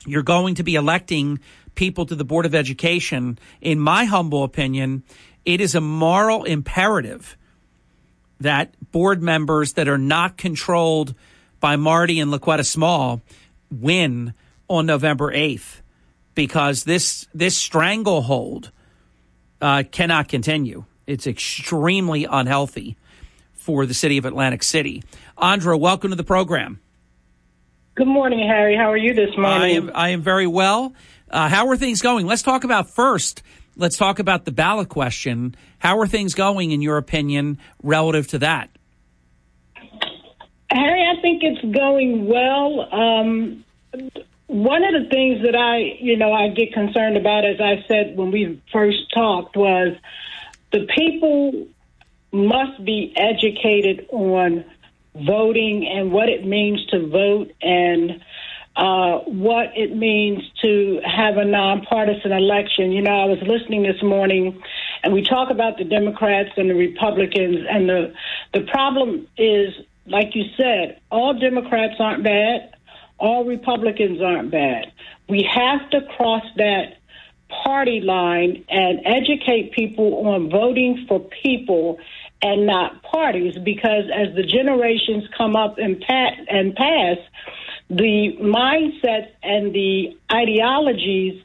[0.06, 1.40] you're going to be electing
[1.74, 5.02] people to the Board of Education, in my humble opinion,
[5.44, 7.36] it is a moral imperative
[8.40, 11.14] that board members that are not controlled
[11.60, 13.20] by Marty and La'Quetta Small
[13.70, 14.34] win
[14.68, 15.80] on November 8th
[16.34, 18.70] because this this stranglehold
[19.60, 20.84] uh, cannot continue.
[21.06, 22.96] It's extremely unhealthy
[23.54, 25.02] for the city of Atlantic City.
[25.36, 26.80] Andra, welcome to the program.
[27.94, 28.76] Good morning, Harry.
[28.76, 29.60] How are you this morning?
[29.60, 30.94] I am, I am very well.
[31.30, 32.26] Uh, how are things going?
[32.26, 33.42] Let's talk about first.
[33.76, 35.56] Let's talk about the ballot question.
[35.78, 38.70] How are things going, in your opinion, relative to that?
[40.70, 42.92] Harry, I think it's going well.
[42.92, 43.64] Um,
[44.48, 48.16] one of the things that I, you know, I get concerned about, as I said
[48.16, 49.96] when we first talked, was
[50.72, 51.66] the people
[52.32, 54.64] must be educated on
[55.14, 58.22] voting and what it means to vote and
[58.76, 62.92] uh, what it means to have a nonpartisan election.
[62.92, 64.62] You know, I was listening this morning,
[65.02, 68.14] and we talk about the Democrats and the Republicans, and the
[68.54, 69.74] the problem is,
[70.08, 72.74] like you said, all Democrats aren't bad,
[73.18, 74.92] all Republicans aren't bad.
[75.28, 76.98] We have to cross that
[77.64, 81.98] party line and educate people on voting for people
[82.42, 87.16] and not parties because as the generations come up and, pat- and pass
[87.90, 91.42] the mindsets and the ideologies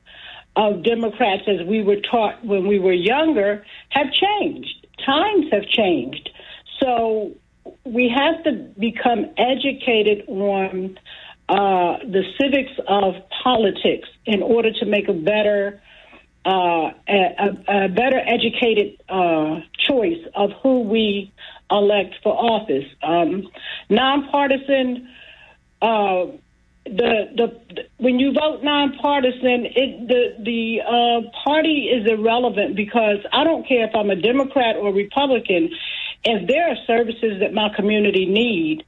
[0.56, 4.88] of Democrats as we were taught when we were younger have changed.
[5.06, 6.30] Times have changed.
[6.80, 7.34] So
[7.86, 10.98] we have to become educated on
[11.50, 15.82] uh, the civics of politics in order to make a better
[16.46, 21.32] uh, a, a, better educated uh, choice of who we
[21.72, 22.84] elect for office.
[23.02, 23.48] Um,
[23.90, 25.08] nonpartisan
[25.82, 26.26] uh,
[26.86, 33.20] the, the the when you vote nonpartisan, it the the uh, party is irrelevant because
[33.32, 35.72] I don't care if I'm a Democrat or Republican.
[36.24, 38.86] If there are services that my community need,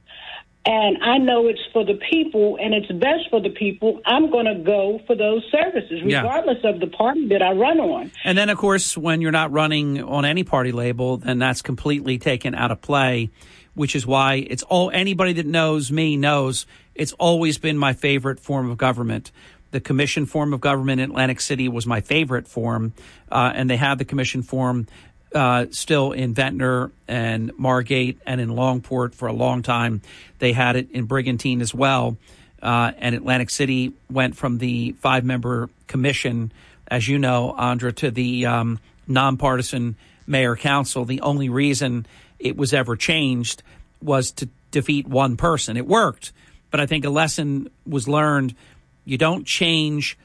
[0.64, 4.46] and I know it's for the people and it's best for the people, I'm going
[4.46, 6.70] to go for those services, regardless yeah.
[6.70, 8.10] of the party that I run on.
[8.24, 12.18] And then, of course, when you're not running on any party label, then that's completely
[12.18, 13.30] taken out of play
[13.76, 18.40] which is why it's all anybody that knows me knows it's always been my favorite
[18.40, 19.30] form of government.
[19.70, 22.94] The commission form of government in Atlantic City was my favorite form,
[23.30, 24.86] uh, and they have the commission form
[25.34, 30.00] uh, still in Ventnor and Margate and in Longport for a long time.
[30.38, 32.16] They had it in Brigantine as well.
[32.62, 36.52] Uh, and Atlantic City went from the five member commission,
[36.88, 39.96] as you know, Andra, to the um, nonpartisan
[40.26, 41.04] mayor council.
[41.04, 42.06] The only reason
[42.38, 43.62] it was ever changed
[44.02, 45.76] was to defeat one person.
[45.76, 46.32] It worked,
[46.70, 48.54] but I think a lesson was learned.
[49.04, 50.18] You don't change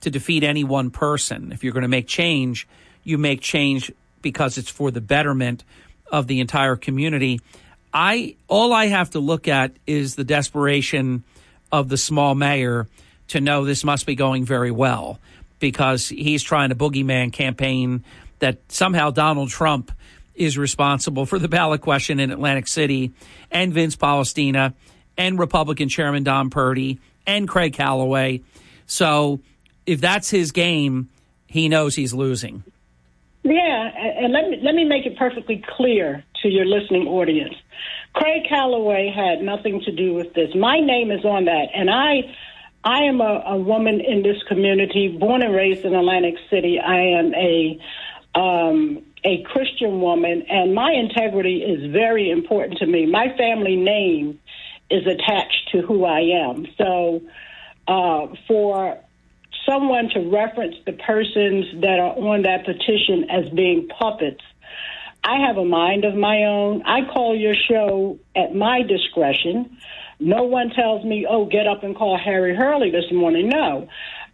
[0.00, 1.52] to defeat any one person.
[1.52, 2.68] If you're going to make change,
[3.02, 3.90] you make change
[4.28, 5.64] because it's for the betterment
[6.10, 7.40] of the entire community.
[7.92, 11.24] I all I have to look at is the desperation
[11.72, 12.86] of the small mayor
[13.28, 15.18] to know this must be going very well
[15.58, 18.04] because he's trying to boogeyman campaign
[18.38, 19.90] that somehow Donald Trump
[20.34, 23.12] is responsible for the ballot question in Atlantic City,
[23.50, 24.72] and Vince Polistina,
[25.16, 28.42] and Republican Chairman Don Purdy, and Craig Callaway.
[28.86, 29.40] So
[29.84, 31.08] if that's his game,
[31.48, 32.62] he knows he's losing.
[33.50, 33.90] Yeah,
[34.24, 37.54] and let me let me make it perfectly clear to your listening audience.
[38.12, 40.50] Craig Callaway had nothing to do with this.
[40.54, 42.34] My name is on that, and I
[42.84, 46.78] I am a, a woman in this community, born and raised in Atlantic City.
[46.78, 47.78] I am a
[48.34, 53.06] um, a Christian woman, and my integrity is very important to me.
[53.06, 54.38] My family name
[54.90, 56.66] is attached to who I am.
[56.76, 57.22] So,
[57.86, 58.98] uh, for
[59.68, 64.42] someone to reference the persons that are on that petition as being puppets,
[65.22, 66.82] I have a mind of my own.
[66.86, 69.76] I call your show at my discretion.
[70.20, 73.48] No one tells me, oh, get up and call Harry Hurley this morning.
[73.48, 73.88] No.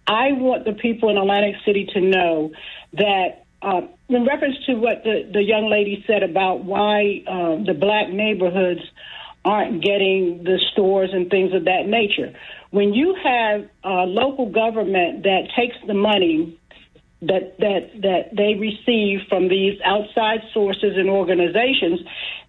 [0.06, 2.52] I want the people in Atlantic City to know
[2.92, 7.74] that, uh, in reference to what the, the young lady said about why uh, the
[7.74, 8.82] black neighborhoods
[9.44, 12.32] aren't getting the stores and things of that nature.
[12.74, 16.58] When you have a local government that takes the money
[17.22, 22.00] that that that they receive from these outside sources and organizations,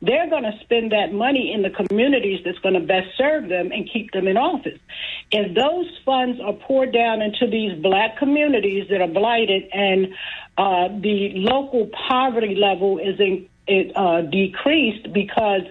[0.01, 3.71] they're going to spend that money in the communities that's going to best serve them
[3.71, 4.79] and keep them in office.
[5.29, 10.07] If those funds are poured down into these black communities that are blighted and
[10.57, 15.61] uh, the local poverty level is in, it, uh, decreased because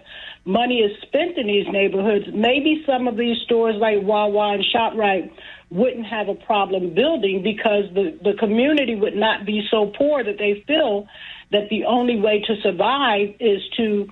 [0.45, 5.31] money is spent in these neighborhoods, maybe some of these stores like Wawa and ShopRite
[5.71, 10.39] wouldn't have a problem building because the, the community would not be so poor that
[10.39, 11.07] they feel
[11.51, 14.09] that the only way to survive is to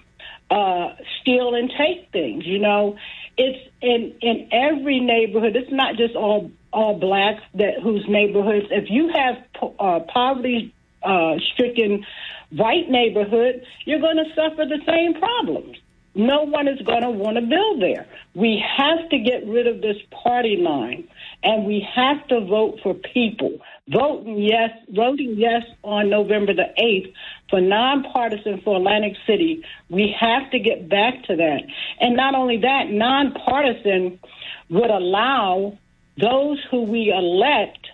[0.51, 2.47] uh, steal and take things.
[2.47, 2.97] You know,
[3.37, 5.57] it's in in every neighborhood.
[5.57, 8.67] It's not just all all blacks that whose neighborhoods.
[8.71, 9.37] If you have
[9.79, 12.05] uh, poverty uh, stricken
[12.51, 15.77] white neighborhood, you're going to suffer the same problems
[16.15, 18.07] no one is going to want to build there.
[18.35, 21.09] We have to get rid of this party line,
[21.43, 23.59] and we have to vote for people.
[23.89, 27.15] Voting yes, voting yes on November the eighth
[27.49, 29.65] for nonpartisan for Atlantic City.
[29.89, 31.63] We have to get back to that,
[32.01, 34.21] and not only that, nonpartisan
[34.69, 35.79] would allow
[36.19, 37.87] those who we elect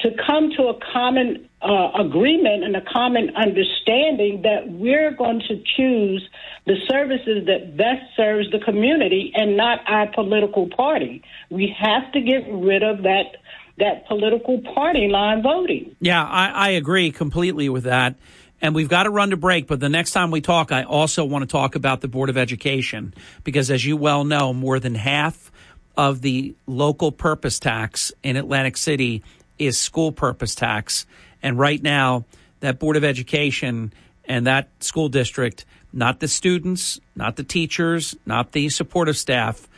[0.00, 5.62] to come to a common uh, agreement and a common understanding that we're going to
[5.76, 6.26] choose
[6.66, 11.22] the services that best serves the community and not our political party.
[11.50, 13.36] We have to get rid of that
[13.78, 15.96] that political party line voting.
[16.00, 18.14] Yeah, I, I agree completely with that.
[18.60, 21.24] And we've got to run to break, but the next time we talk, I also
[21.24, 24.94] want to talk about the Board of Education because, as you well know, more than
[24.94, 25.50] half
[25.96, 29.22] of the local purpose tax in Atlantic City
[29.58, 31.06] is school purpose tax.
[31.42, 32.24] And right now,
[32.60, 33.92] that Board of Education
[34.24, 39.68] and that school district, not the students, not the teachers, not the supportive staff,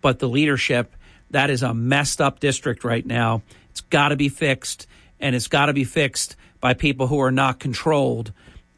[0.00, 0.94] but the leadership,
[1.30, 3.42] that is a messed up district right now.
[3.70, 4.86] It's got to be fixed,
[5.20, 8.32] and it's got to be fixed by people who are not controlled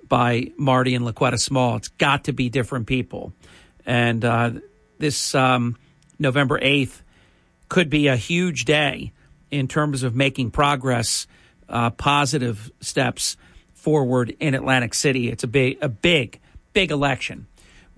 [0.08, 1.76] by Marty and La'Quetta Small.
[1.76, 3.32] It's got to be different people.
[3.84, 4.52] And uh,
[4.98, 5.76] this um,
[6.18, 7.00] November 8th
[7.68, 9.12] could be a huge day
[9.50, 11.26] in terms of making progress,
[11.68, 13.36] uh, positive steps
[13.72, 15.30] forward in Atlantic City.
[15.30, 16.40] It's a big, a big,
[16.72, 17.46] big election.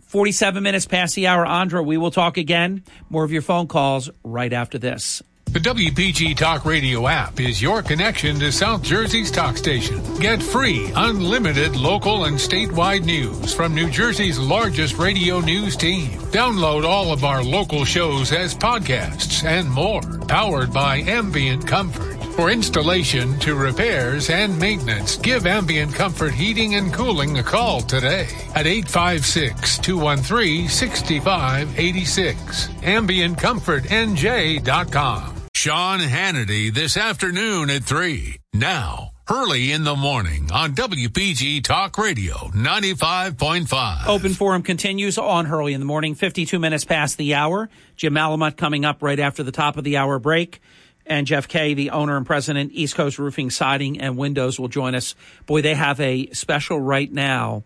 [0.06, 1.44] 47 minutes past the hour.
[1.44, 2.84] Andra, we will talk again.
[3.10, 5.22] More of your phone calls right after this.
[5.52, 10.02] The WPG Talk Radio app is your connection to South Jersey's talk station.
[10.18, 16.10] Get free, unlimited local and statewide news from New Jersey's largest radio news team.
[16.30, 22.25] Download all of our local shows as podcasts and more, powered by Ambient Comfort.
[22.36, 28.28] For installation to repairs and maintenance, give Ambient Comfort Heating and Cooling a call today
[28.54, 32.68] at 856 213 6586.
[32.68, 35.34] AmbientComfortNJ.com.
[35.54, 38.36] Sean Hannity this afternoon at 3.
[38.52, 44.08] Now, Hurley in the morning on WPG Talk Radio 95.5.
[44.08, 47.70] Open Forum continues on Hurley in the morning, 52 minutes past the hour.
[47.96, 50.60] Jim Malamut coming up right after the top of the hour break.
[51.06, 54.94] And Jeff Kay, the owner and president, East Coast Roofing, Siding, and Windows, will join
[54.96, 55.14] us.
[55.46, 57.62] Boy, they have a special right now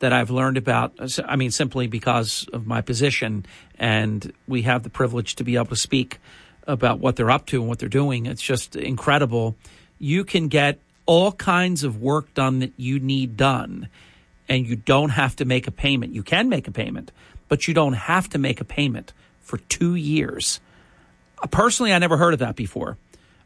[0.00, 0.98] that I've learned about.
[1.24, 3.46] I mean, simply because of my position,
[3.78, 6.18] and we have the privilege to be able to speak
[6.66, 8.26] about what they're up to and what they're doing.
[8.26, 9.56] It's just incredible.
[9.98, 13.88] You can get all kinds of work done that you need done,
[14.48, 16.14] and you don't have to make a payment.
[16.14, 17.12] You can make a payment,
[17.48, 20.60] but you don't have to make a payment for two years.
[21.50, 22.98] Personally, I never heard of that before.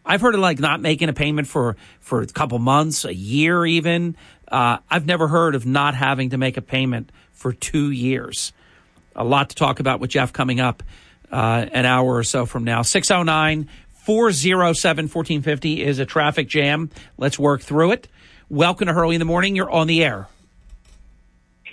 [0.04, 3.64] I've heard of like not making a payment for for a couple months, a year,
[3.64, 4.16] even.
[4.48, 8.52] Uh, I've never heard of not having to make a payment for two years.
[9.16, 10.82] A lot to talk about with Jeff coming up
[11.30, 12.82] uh, an hour or so from now.
[12.82, 13.68] 609
[14.04, 16.90] 407 1450 is a traffic jam.
[17.16, 18.08] Let's work through it.
[18.50, 19.56] Welcome to Hurley in the Morning.
[19.56, 20.28] You're on the air.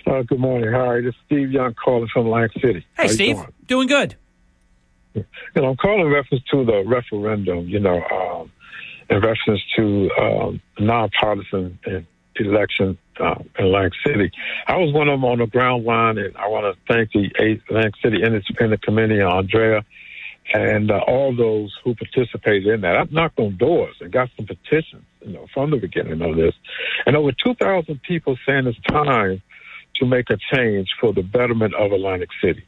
[0.06, 0.72] Uh, good morning.
[0.72, 2.86] Hi, this is Steve Young calling from Atlantic City.
[2.96, 3.36] Hey, Steve.
[3.36, 3.48] Doing?
[3.66, 3.88] doing?
[3.88, 4.16] good.
[5.14, 8.52] Know, I'm calling reference to the referendum, you know, um,
[9.10, 11.78] in reference to um, nonpartisan
[12.36, 14.30] election uh, in Atlantic City.
[14.66, 17.26] I was one of them on the ground line, and I want to thank the
[17.38, 19.84] Atlantic City Independent Committee, Andrea,
[20.54, 22.96] and uh, all those who participated in that.
[22.96, 26.54] I've knocked on doors and got some petitions, you know, from the beginning of this,
[27.06, 29.42] and over 2,000 people saying it's time
[29.96, 32.64] to make a change for the betterment of Atlantic City.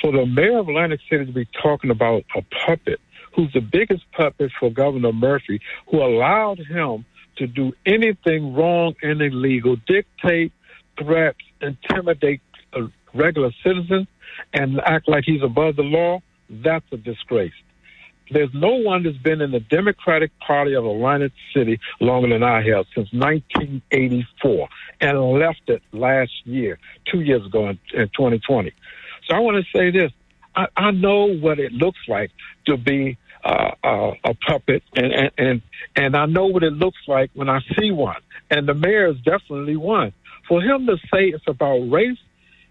[0.00, 3.00] For the mayor of Atlantic City to be talking about a puppet
[3.34, 5.60] who's the biggest puppet for Governor Murphy,
[5.90, 7.04] who allowed him
[7.36, 10.52] to do anything wrong and illegal, dictate,
[10.98, 12.40] threats, intimidate
[12.72, 14.06] a regular citizens,
[14.52, 16.20] and act like he's above the law,
[16.50, 17.52] that's a disgrace.
[18.30, 22.56] There's no one that's been in the Democratic Party of Atlantic City longer than I
[22.56, 24.68] have since 1984
[25.00, 26.78] and left it last year,
[27.10, 28.72] two years ago in, in 2020.
[29.28, 30.12] So I want to say this.
[30.56, 32.30] I, I know what it looks like
[32.66, 35.62] to be uh, uh, a puppet, and, and and
[35.94, 38.20] and I know what it looks like when I see one.
[38.50, 40.12] And the mayor is definitely one.
[40.48, 42.18] For him to say it's about race,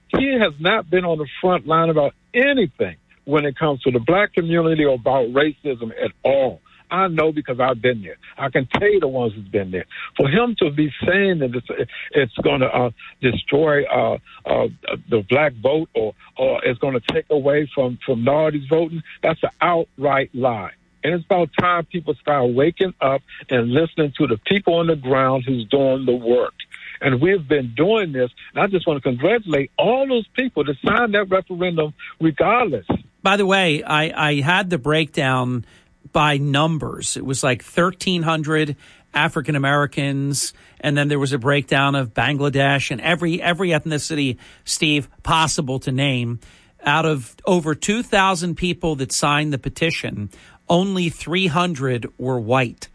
[0.09, 3.99] he has not been on the front line about anything when it comes to the
[3.99, 6.61] black community or about racism at all.
[6.89, 8.17] I know because I've been there.
[8.37, 9.85] I can tell you the ones who's been there.
[10.15, 12.91] For him to be saying that it's, it's going to uh,
[13.21, 14.67] destroy uh, uh,
[15.09, 19.41] the black vote or, or it's going to take away from, from minorities voting, that's
[19.43, 20.71] an outright lie.
[21.03, 24.95] And it's about time people start waking up and listening to the people on the
[24.95, 26.53] ground who's doing the work.
[26.99, 28.31] And we've been doing this.
[28.53, 32.85] And I just want to congratulate all those people that signed that referendum regardless.
[33.21, 35.65] By the way, I, I had the breakdown
[36.11, 37.17] by numbers.
[37.17, 38.75] It was like 1,300
[39.13, 45.09] African Americans, and then there was a breakdown of Bangladesh and every every ethnicity, Steve,
[45.23, 46.39] possible to name.
[46.83, 50.29] Out of over 2,000 people that signed the petition,
[50.69, 52.87] only 300 were white,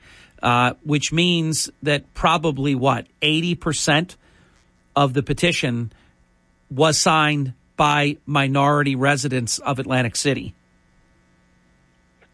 [0.43, 4.17] uh, which means that probably what 80%
[4.95, 5.93] of the petition
[6.71, 10.55] was signed by minority residents of Atlantic City.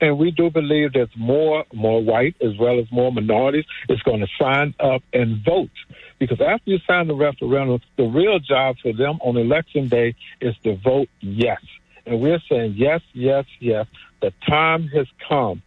[0.00, 4.20] And we do believe that more, more white as well as more minorities is going
[4.20, 5.70] to sign up and vote.
[6.18, 10.54] Because after you sign the referendum, the real job for them on election day is
[10.64, 11.60] to vote yes.
[12.06, 13.86] And we're saying yes, yes, yes.
[14.20, 15.62] The time has come.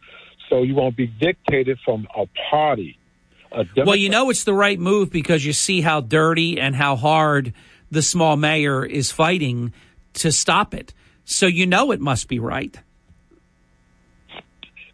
[0.50, 2.98] So you won't be dictated from a party.
[3.54, 6.96] A well, you know it's the right move because you see how dirty and how
[6.96, 7.54] hard
[7.90, 9.74] the small mayor is fighting
[10.14, 10.94] to stop it.
[11.26, 12.78] So you know it must be right.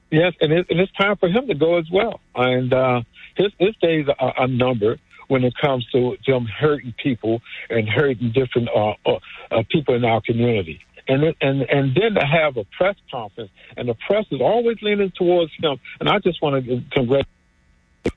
[0.10, 2.20] Yes, and, it, and it's time for him to go as well.
[2.36, 3.02] And uh,
[3.36, 8.32] his his days are, are numbered when it comes to them hurting people and hurting
[8.32, 9.20] different uh, uh,
[9.52, 10.80] uh, people in our community.
[11.10, 15.12] And and and then to have a press conference, and the press is always leaning
[15.18, 15.78] towards him.
[16.00, 17.28] And I just want to congratulate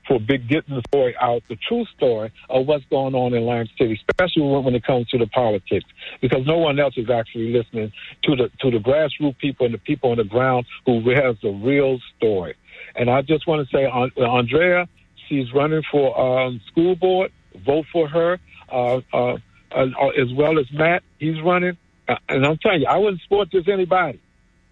[0.07, 3.71] for big getting the story out, the true story of what's going on in Atlantic
[3.77, 5.85] City, especially when it comes to the politics,
[6.21, 7.91] because no one else is actually listening
[8.23, 11.49] to the to the grassroots people and the people on the ground who has the
[11.49, 12.55] real story.
[12.95, 14.87] And I just want to say, Andrea,
[15.27, 17.31] she's running for um, school board.
[17.65, 18.39] Vote for her,
[18.71, 19.35] uh, uh,
[19.71, 21.03] uh, as well as Matt.
[21.19, 21.77] He's running,
[22.07, 24.21] uh, and I'm telling you, I wouldn't support just anybody,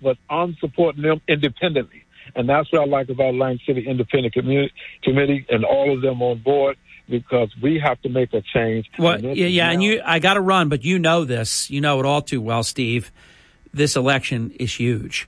[0.02, 2.04] but I'm supporting them independently.
[2.36, 4.74] And that's what I like about Lang City Independent Community
[5.04, 6.78] Committee and all of them on board
[7.10, 8.90] because we have to make a change.
[8.98, 11.82] Well, yeah, yeah, now- and you, I got to run, but you know this, you
[11.82, 13.12] know it all too well, Steve.
[13.74, 15.28] This election is huge.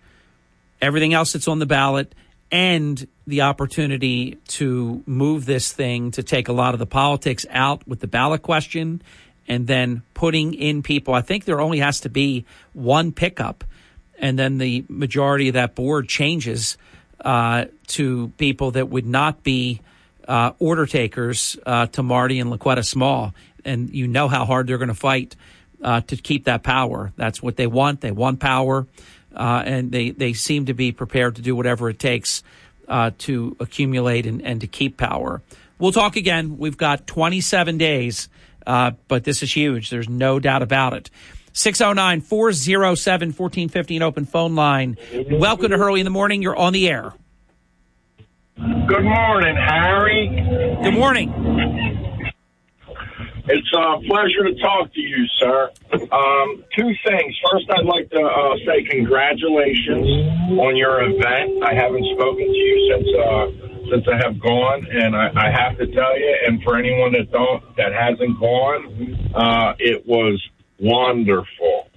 [0.81, 2.13] Everything else that's on the ballot
[2.51, 7.87] and the opportunity to move this thing to take a lot of the politics out
[7.87, 9.01] with the ballot question
[9.47, 11.13] and then putting in people.
[11.13, 13.63] I think there only has to be one pickup,
[14.19, 16.77] and then the majority of that board changes
[17.23, 19.81] uh, to people that would not be
[20.27, 23.33] uh, order takers uh, to Marty and La'Quetta Small.
[23.63, 25.35] And you know how hard they're going to fight
[25.83, 27.11] uh, to keep that power.
[27.15, 28.01] That's what they want.
[28.01, 28.87] They want power.
[29.35, 32.43] Uh, and they, they seem to be prepared to do whatever it takes
[32.87, 35.41] uh, to accumulate and, and to keep power.
[35.79, 36.57] We'll talk again.
[36.57, 38.29] We've got 27 days,
[38.65, 39.89] but this is huge.
[39.89, 41.09] There's no doubt about it.
[41.53, 44.97] 609 407 1415 open phone line.
[45.31, 46.41] Welcome to Hurley in the Morning.
[46.41, 47.13] You're on the air.
[48.57, 50.27] Good morning, Harry.
[50.83, 51.29] Good morning.
[53.45, 55.71] It's a pleasure to talk to you, sir.
[55.93, 57.35] Um, two things.
[57.51, 60.07] First, I'd like to uh, say congratulations
[60.59, 61.63] on your event.
[61.63, 65.77] I haven't spoken to you since uh, since I have gone, and I, I have
[65.79, 70.39] to tell you, and for anyone that don't that hasn't gone, uh, it was
[70.81, 71.89] wonderful.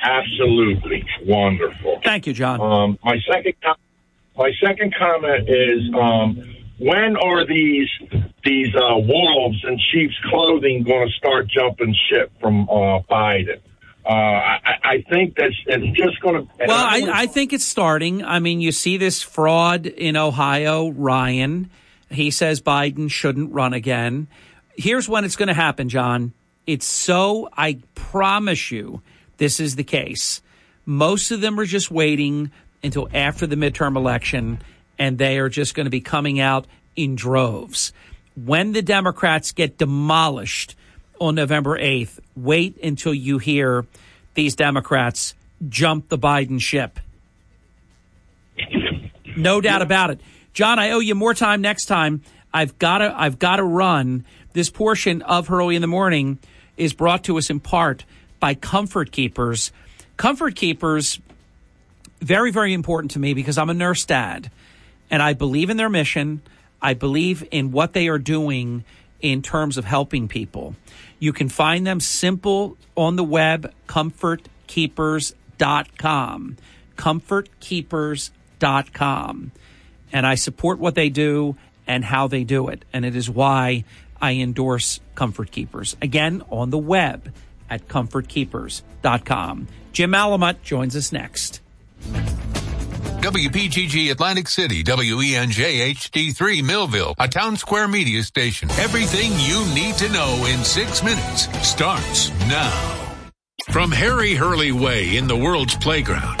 [0.00, 2.00] absolutely wonderful.
[2.02, 2.60] Thank you, John.
[2.60, 3.54] Um, my second
[4.36, 7.88] my second comment is um, when are these
[8.44, 13.60] these uh, wolves in sheep's clothing going to start jumping ship from uh, Biden?
[14.04, 16.52] Uh, I, I think that's it's just going to.
[16.66, 18.24] Well, I, I think it's starting.
[18.24, 21.70] I mean, you see this fraud in Ohio, Ryan.
[22.10, 24.26] He says Biden shouldn't run again.
[24.74, 26.32] Here's when it's going to happen, John.
[26.70, 29.02] It's so, I promise you,
[29.38, 30.40] this is the case.
[30.86, 34.60] Most of them are just waiting until after the midterm election,
[34.96, 37.92] and they are just going to be coming out in droves.
[38.36, 40.76] When the Democrats get demolished
[41.20, 43.84] on November 8th, wait until you hear
[44.34, 45.34] these Democrats
[45.68, 47.00] jump the Biden ship.
[49.36, 50.20] No doubt about it.
[50.52, 52.22] John, I owe you more time next time.
[52.54, 54.24] I've got to I've got to run.
[54.52, 56.38] This portion of Hurley in the Morning
[56.80, 58.04] is brought to us in part
[58.40, 59.70] by Comfort Keepers.
[60.16, 61.20] Comfort Keepers
[62.20, 64.50] very very important to me because I'm a nurse dad
[65.10, 66.42] and I believe in their mission.
[66.80, 68.84] I believe in what they are doing
[69.20, 70.74] in terms of helping people.
[71.18, 76.56] You can find them simple on the web, comfortkeepers.com.
[76.96, 79.52] Comfortkeepers.com.
[80.12, 82.86] And I support what they do and how they do it.
[82.92, 83.84] And it is why
[84.20, 85.96] I endorse Comfort Keepers.
[86.02, 87.32] Again, on the web
[87.68, 89.68] at comfortkeepers.com.
[89.92, 91.60] Jim Malamut joins us next.
[93.20, 98.70] WPGG Atlantic City, WENJ HD3 Millville, a town square media station.
[98.72, 103.16] Everything you need to know in six minutes starts now.
[103.70, 106.40] From Harry Hurley Way in the world's playground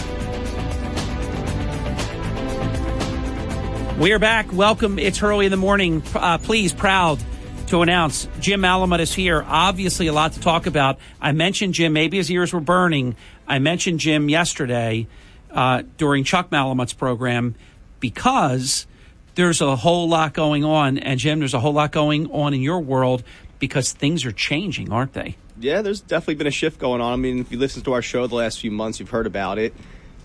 [4.01, 4.51] We are back.
[4.51, 4.97] Welcome.
[4.97, 6.01] It's early in the morning.
[6.15, 7.19] Uh, please, proud
[7.67, 9.45] to announce Jim Malamut is here.
[9.45, 10.97] Obviously, a lot to talk about.
[11.21, 11.93] I mentioned Jim.
[11.93, 13.15] Maybe his ears were burning.
[13.47, 15.05] I mentioned Jim yesterday
[15.51, 17.53] uh, during Chuck Malamut's program
[17.99, 18.87] because
[19.35, 20.97] there's a whole lot going on.
[20.97, 23.21] And Jim, there's a whole lot going on in your world
[23.59, 25.37] because things are changing, aren't they?
[25.59, 27.13] Yeah, there's definitely been a shift going on.
[27.13, 29.59] I mean, if you listen to our show the last few months, you've heard about
[29.59, 29.75] it.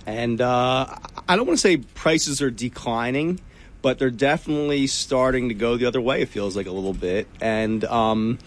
[0.07, 0.97] And uh,
[1.28, 3.39] I don't want to say prices are declining
[3.86, 6.20] but they're definitely starting to go the other way.
[6.20, 8.40] It feels like a little bit, and um,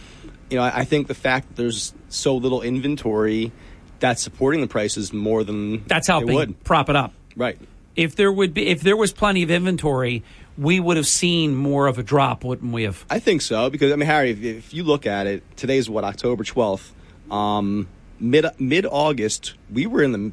[0.50, 3.54] you know, I, I, think the fact that there's so little inventory
[4.00, 6.64] that's supporting the prices more than that's helping would.
[6.66, 7.14] prop it up.
[7.38, 7.58] Right.
[7.96, 10.26] If there would be, if there was plenty of inventory,
[10.58, 13.06] we would have seen more of a drop, wouldn't we have?
[13.10, 16.04] I think so because I mean, Harry, if, if you look at it, today's what
[16.04, 16.94] October twelfth.
[17.32, 17.88] Um,
[18.20, 20.32] mid mid August, we were in the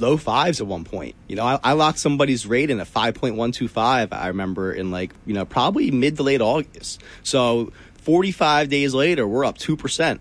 [0.00, 1.14] low fives at one point.
[1.28, 4.12] You know, I, I locked somebody's rate in at five point one two five.
[4.12, 7.02] I remember in like you know probably mid to late August.
[7.22, 10.20] So forty five days later, we're up two percent.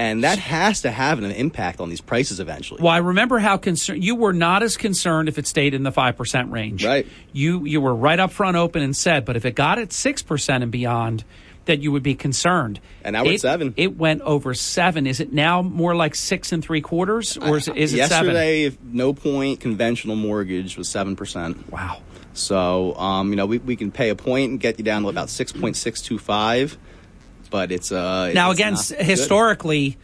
[0.00, 2.80] And that has to have an impact on these prices eventually.
[2.80, 5.90] Well, I remember how concerned you were not as concerned if it stayed in the
[5.90, 6.84] five percent range.
[6.84, 7.04] Right.
[7.32, 10.22] You you were right up front, open, and said, but if it got at six
[10.22, 11.24] percent and beyond,
[11.68, 12.80] that you would be concerned.
[13.04, 13.72] And now it, seven.
[13.76, 15.06] It went over seven.
[15.06, 18.78] Is it now more like six and three quarters, or is, is it Yesterday, seven?
[18.92, 21.70] no point conventional mortgage was seven percent.
[21.70, 22.02] Wow.
[22.32, 25.08] So, um, you know, we, we can pay a point and get you down to
[25.08, 26.76] about six point six two five,
[27.50, 29.98] but it's uh now it's again historically, good.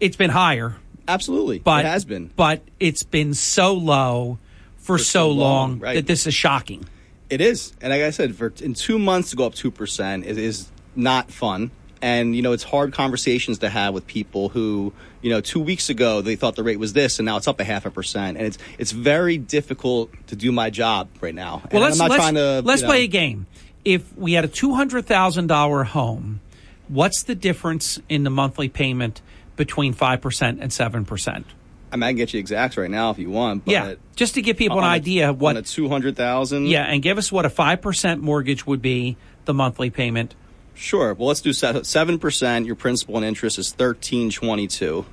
[0.00, 0.76] it's been higher.
[1.06, 4.38] Absolutely, but it has been, but it's been so low
[4.78, 5.94] for, for so, so, long, long right.
[5.96, 6.86] that this is shocking.
[7.34, 10.24] It is, and like I said, for in two months to go up two percent
[10.24, 11.72] is, is not fun.
[12.00, 15.90] And you know, it's hard conversations to have with people who, you know, two weeks
[15.90, 18.36] ago they thought the rate was this, and now it's up a half a percent,
[18.36, 21.60] and it's it's very difficult to do my job right now.
[21.72, 23.46] Well, let's I'm not let's, trying to let's you know, play a game.
[23.84, 26.40] If we had a two hundred thousand dollar home,
[26.86, 29.22] what's the difference in the monthly payment
[29.56, 31.46] between five percent and seven percent?
[31.94, 33.62] I, mean, I can get you exacts right now if you want.
[33.66, 36.66] yeah, just to give people an idea of what a two hundred thousand.
[36.66, 40.34] Yeah, and give us what a five percent mortgage would be the monthly payment.
[40.74, 41.14] Sure.
[41.14, 42.66] Well, let's do seven percent.
[42.66, 45.06] Your principal and interest is thirteen twenty two,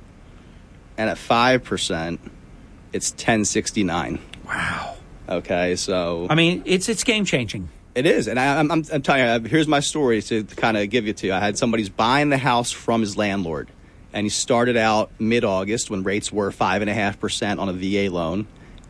[0.98, 2.20] and at five percent,
[2.92, 4.18] it's ten sixty nine.
[4.44, 4.96] Wow.
[5.28, 7.68] Okay, so I mean, it's it's game changing.
[7.94, 9.48] It is, and I, am I'm, I'm telling you.
[9.48, 11.32] Here's my story to, to kind of give you to you.
[11.32, 13.68] I had somebody's buying the house from his landlord
[14.12, 17.68] and he started out mid August when rates were five and a half percent on
[17.68, 18.46] a VA loan,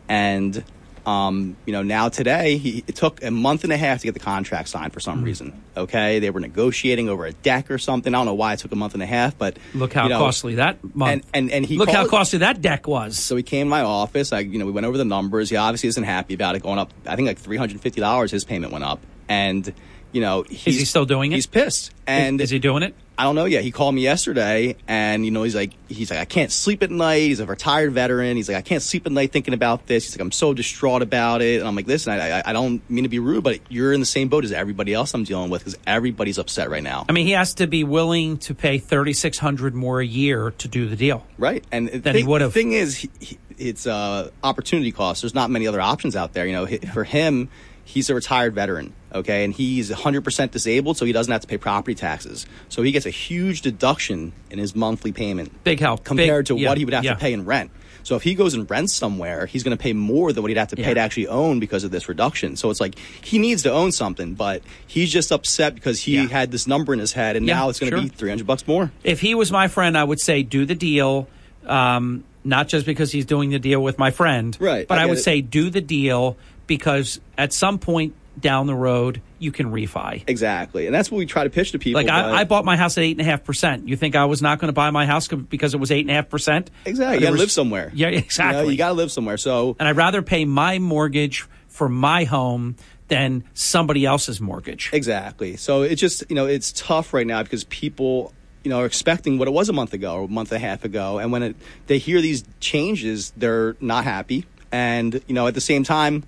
[0.07, 0.63] and
[1.05, 4.13] Um, you know, now today he, it took a month and a half to get
[4.13, 5.51] the contract signed for some reason.
[5.75, 8.15] Okay, they were negotiating over a deck or something.
[8.15, 10.11] I don't know why it took a month and a half, but Look how you
[10.11, 11.11] know, costly that month.
[11.11, 13.19] And and, and he look how costly that deck was.
[13.19, 14.31] So he came to my office.
[14.31, 15.49] I, you know, we went over the numbers.
[15.49, 16.93] He obviously isn't happy about it going up.
[17.05, 18.31] I think like three hundred fifty dollars.
[18.31, 19.73] His payment went up, and
[20.13, 21.35] you know, he's, he still doing it?
[21.35, 21.91] He's pissed.
[22.07, 22.95] And is he doing it?
[23.15, 23.63] I don't know yet.
[23.63, 26.89] He called me yesterday, and you know, he's like, he's like, I can't sleep at
[26.89, 27.19] night.
[27.19, 28.35] He's a retired veteran.
[28.37, 30.05] He's like, I can't sleep at night thinking about this.
[30.05, 31.59] He's like, I'm so distraught about it.
[31.59, 33.99] And I'm like, listen, I, I, I don't mean to be rude, but you're in
[33.99, 37.05] the same boat as everybody else I'm dealing with because everybody's upset right now.
[37.07, 40.49] I mean, he has to be willing to pay thirty six hundred more a year
[40.57, 41.25] to do the deal.
[41.37, 42.51] Right, and the Than he thing- would've.
[42.51, 45.21] The thing is, he, he, it's uh, opportunity cost.
[45.21, 46.47] There's not many other options out there.
[46.47, 47.49] You know, for him,
[47.85, 48.93] he's a retired veteran.
[49.13, 52.47] Okay, and he's 100% disabled, so he doesn't have to pay property taxes.
[52.69, 55.63] So he gets a huge deduction in his monthly payment.
[55.63, 57.13] Big help compared Big- to yeah, what he would have yeah.
[57.13, 57.69] to pay in rent.
[58.01, 60.57] So if he goes and rents somewhere, he's going to pay more than what he'd
[60.57, 60.93] have to pay Yeah.
[60.95, 62.55] to actually own because of this reduction.
[62.57, 66.51] So it's like he needs to own something, but he's just upset because he had
[66.51, 68.03] this number in his head, and Yeah, now it's going to sure.
[68.03, 68.91] be 300 bucks more.
[69.03, 71.27] If he was my friend, I would say do the deal.
[71.65, 75.05] Um, not just because he's doing the deal with my friend, Right, But I I,
[75.05, 75.21] would it.
[75.21, 76.35] say do the deal
[76.67, 80.23] because at some point down the road you can refi.
[80.27, 82.01] Exactly, and that's what we try to pitch to people.
[82.01, 83.87] Like I, I bought my house at eight and a half percent.
[83.87, 86.09] You think I was not going to buy my house because it was eight and
[86.09, 86.71] a half percent?
[86.85, 87.15] Exactly.
[87.15, 87.91] You got to was- live somewhere.
[87.93, 88.71] Yeah, You know, exactly.
[88.71, 89.37] You, got to live somewhere.
[89.37, 92.75] So, and I'd rather pay my mortgage for my home
[93.09, 94.89] than somebody else's mortgage.
[94.93, 95.57] exactly.
[95.57, 98.33] So it's just you know it's tough right now because people
[98.63, 100.67] you know are expecting what it was a month ago or a month and a
[100.67, 101.55] half ago, and when it,
[101.87, 104.45] they hear these changes, they're not happy.
[104.71, 106.23] And you know at the same time,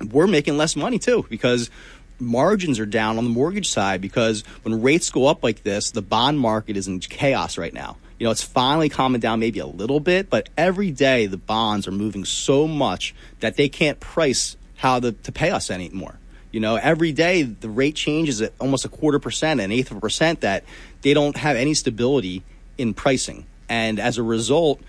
[0.00, 1.70] we're making less money too because
[2.18, 6.02] margins are down on the mortgage side because when rates go up like this, the
[6.02, 7.96] bond market is in chaos right now.
[8.18, 11.88] You know, it's finally calming down maybe a little bit, but every day the bonds
[11.88, 16.18] are moving so much that they can't price how to, to pay us anymore.
[16.52, 19.98] You know, every day the rate changes at almost a quarter percent, an eighth of
[19.98, 20.64] a percent, that
[21.00, 22.42] they don't have any stability
[22.76, 23.46] in pricing.
[23.68, 24.80] And as a result,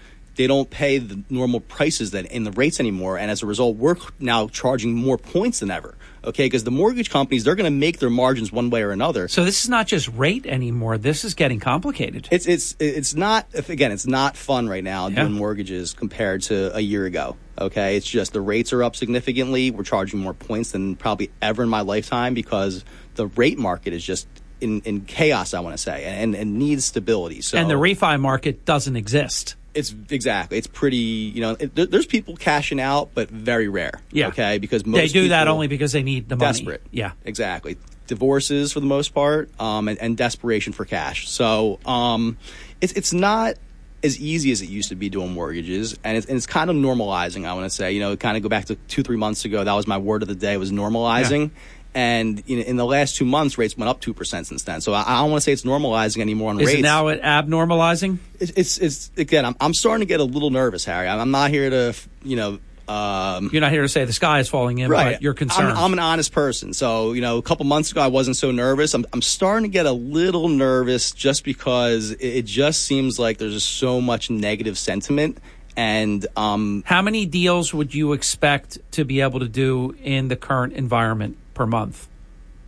[0.42, 3.20] they don't pay the normal prices that in the rates anymore.
[3.20, 5.94] And as a result, we're now charging more points than ever.
[6.24, 9.28] Okay, because the mortgage companies they're going to make their margins one way or another.
[9.28, 10.98] So this is not just rate anymore.
[10.98, 12.28] This is getting complicated.
[12.32, 15.22] It's it's it's not again it's not fun right now Yeah.
[15.22, 17.38] doing mortgages compared to a year ago.
[17.60, 19.70] Okay, it's just the rates are up significantly.
[19.70, 22.84] We're charging more points than probably ever in my lifetime because
[23.16, 24.28] the rate market is just
[24.60, 25.54] in, in chaos.
[25.56, 27.42] I want to say and and needs stability.
[27.42, 29.56] So and the refi market doesn't exist.
[29.74, 34.02] It's exactly it's pretty you know it, there- there's people cashing out but very rare.
[34.12, 34.28] Yeah.
[34.28, 36.52] Okay, because most they do that only because they need the money.
[36.52, 36.82] desperate.
[36.92, 37.12] Yeah.
[37.26, 37.78] Exactly.
[38.08, 41.30] Divorces for the most part, um, and, and desperation for cash.
[41.30, 42.38] So um,
[42.82, 43.56] it's it's not
[44.04, 46.76] as easy as it used to be doing mortgages, and it's, and it's kind of
[46.76, 47.46] normalizing.
[47.46, 49.64] I want to say, you know, kind of go back to two three months ago.
[49.64, 51.52] That was my word of the day was normalizing.
[51.94, 54.80] And you know, in the last two months, rates went up two percent since then.
[54.80, 56.70] So I, I don't want to say it's normalizing anymore on rates.
[56.70, 56.80] Is rates.
[56.80, 58.18] it now abnormalizing?
[58.40, 59.44] It's, it's it's again.
[59.44, 61.08] I'm, I'm starting to get a little nervous, Harry.
[61.08, 61.94] I'm, I'm not here to
[62.24, 62.60] you know.
[62.88, 65.14] Um, You're not here to say the sky is falling in, right.
[65.14, 65.70] but you're concerned.
[65.70, 68.52] I'm, I'm an honest person, so you know, a couple months ago I wasn't so
[68.52, 68.94] nervous.
[68.94, 73.38] I'm, I'm starting to get a little nervous just because it, it just seems like
[73.38, 75.38] there's just so much negative sentiment,
[75.78, 80.36] and um, How many deals would you expect to be able to do in the
[80.36, 82.08] current environment per month?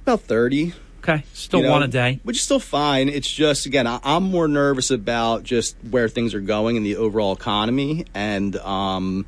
[0.03, 0.73] about thirty.
[0.99, 2.22] Okay, still you know, one a day.
[2.23, 3.10] which is still fine.
[3.10, 6.95] It's just again, I, I'm more nervous about just where things are going in the
[6.95, 9.26] overall economy, and um,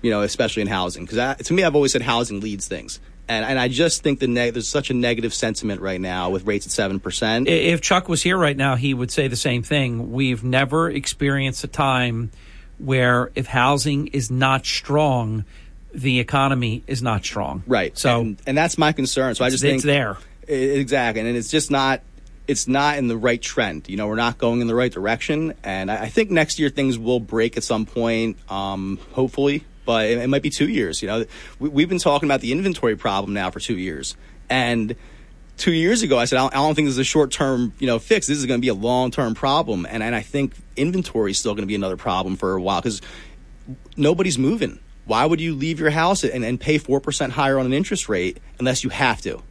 [0.00, 1.04] you know, especially in housing.
[1.04, 4.28] Because to me, I've always said housing leads things, and and I just think the
[4.28, 7.48] neg- there's such a negative sentiment right now with rates at seven percent.
[7.48, 10.12] If Chuck was here right now, he would say the same thing.
[10.12, 12.30] We've never experienced a time
[12.78, 15.44] where if housing is not strong,
[16.00, 17.62] the economy is not strong.
[17.66, 17.96] Right.
[17.96, 19.34] So and, and that's my concern.
[19.34, 20.16] So I just think it's there.
[20.48, 22.02] I- exactly, and it's just not.
[22.46, 23.90] It's not in the right trend.
[23.90, 26.70] You know, we're not going in the right direction, and I, I think next year
[26.70, 28.38] things will break at some point.
[28.50, 31.02] Um, hopefully, but it, it might be two years.
[31.02, 31.24] You know,
[31.58, 34.16] we, we've been talking about the inventory problem now for two years,
[34.48, 34.96] and
[35.58, 37.74] two years ago I said I don't, I don't think this is a short term
[37.78, 38.26] you know fix.
[38.26, 41.38] This is going to be a long term problem, and and I think inventory is
[41.38, 43.02] still going to be another problem for a while because
[43.96, 44.78] nobody's moving.
[45.08, 48.38] Why would you leave your house and, and pay 4% higher on an interest rate
[48.58, 49.42] unless you have to?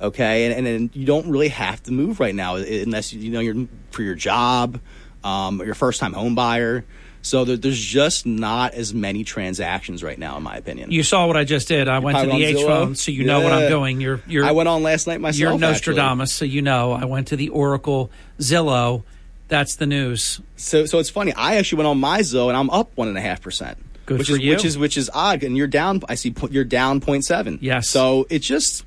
[0.00, 0.46] Okay.
[0.46, 3.68] And, and, then you don't really have to move right now unless, you know, you're
[3.92, 4.80] for your job,
[5.22, 6.84] um, or your first time home buyer.
[7.22, 10.90] So there, there's just not as many transactions right now, in my opinion.
[10.90, 11.86] you saw what I just did.
[11.86, 14.00] I went to the H phone, so you know what I'm doing.
[14.00, 15.38] You're, you're, I went on last night myself.
[15.38, 15.68] You're actually.
[15.68, 16.92] Nostradamus, so you know.
[16.92, 19.04] I went to the Oracle Zillow.
[19.48, 20.40] That's the news.
[20.56, 21.32] So, so it's funny.
[21.32, 23.78] I actually went on my Zillow and I'm up one and a half percent.
[24.06, 24.52] Good which is you.
[24.52, 25.42] which is which is odd.
[25.42, 26.02] And you're down.
[26.08, 27.58] I see you're down 0.7.
[27.60, 27.88] Yes.
[27.88, 28.84] So it just.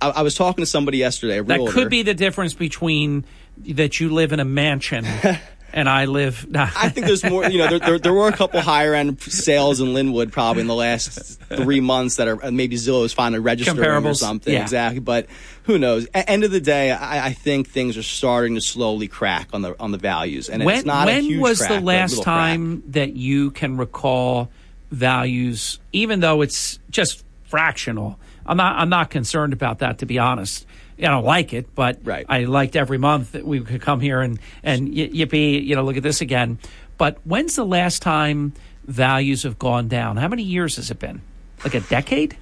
[0.00, 1.40] I, I was talking to somebody yesterday.
[1.40, 3.24] That could be the difference between
[3.56, 5.06] that you live in a mansion
[5.72, 6.46] and I live.
[6.54, 7.48] I think there's more.
[7.48, 10.66] You know, there, there, there were a couple higher end sales in Linwood probably in
[10.66, 14.52] the last three months that are uh, maybe Zillow is finally registering or something.
[14.52, 14.62] yeah.
[14.62, 15.26] Exactly, but
[15.64, 16.06] who knows?
[16.14, 19.62] At end of the day, I, I think things are starting to slowly crack on
[19.62, 22.24] the on the values, and when it's not a when was crack, the last little
[22.24, 22.34] crack.
[22.34, 24.50] time that you can recall
[24.90, 28.18] values, even though it's just fractional?
[28.44, 28.76] I'm not.
[28.76, 30.66] I'm not concerned about that, to be honest.
[31.02, 34.38] I don't like it, but I liked every month that we could come here and
[34.62, 36.58] and yippee, you know, look at this again.
[36.98, 38.52] But when's the last time
[38.84, 40.16] values have gone down?
[40.16, 41.22] How many years has it been?
[41.64, 42.36] Like a decade?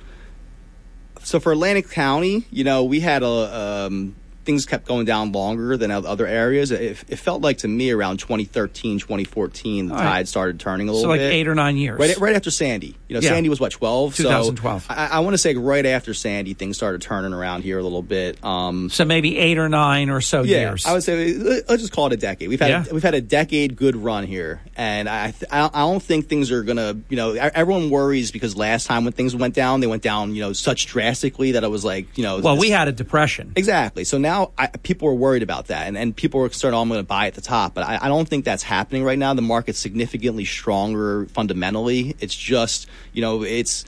[1.22, 5.76] So for Atlantic County, you know, we had a um, things kept going down longer
[5.76, 6.70] than other areas.
[6.70, 10.04] It, it felt like to me around 2013, 2014, the All right.
[10.06, 11.32] tide started turning a little So like bit.
[11.32, 11.98] eight or nine years.
[11.98, 12.96] Right, right after Sandy.
[13.08, 13.30] You know, Yeah.
[13.30, 14.16] Sandy was what 12.
[14.16, 14.82] 2012.
[14.84, 17.82] So I, I want to say right after Sandy, things started turning around here a
[17.82, 18.42] little bit.
[18.44, 20.86] Um, So maybe eight or nine or so yeah, years.
[20.86, 22.48] I would say let- let's just call it a decade.
[22.48, 22.84] We've had Yeah.
[22.90, 26.02] a, we've had a decade good run here, and I th- I don't- I don't
[26.02, 29.80] think things are gonna you know everyone worries because last time when things went down,
[29.80, 32.60] they went down you know such drastically that it was like you know well, this-
[32.62, 33.52] we had a depression.
[33.56, 34.04] Exactly.
[34.04, 36.88] So now I, people are worried about that, and, and people are concerned, oh, I'm
[36.88, 37.74] going to buy at the top.
[37.74, 39.34] But I, I don't think that's happening right now.
[39.34, 42.14] The market's significantly stronger fundamentally.
[42.20, 43.84] It's just, you know, it's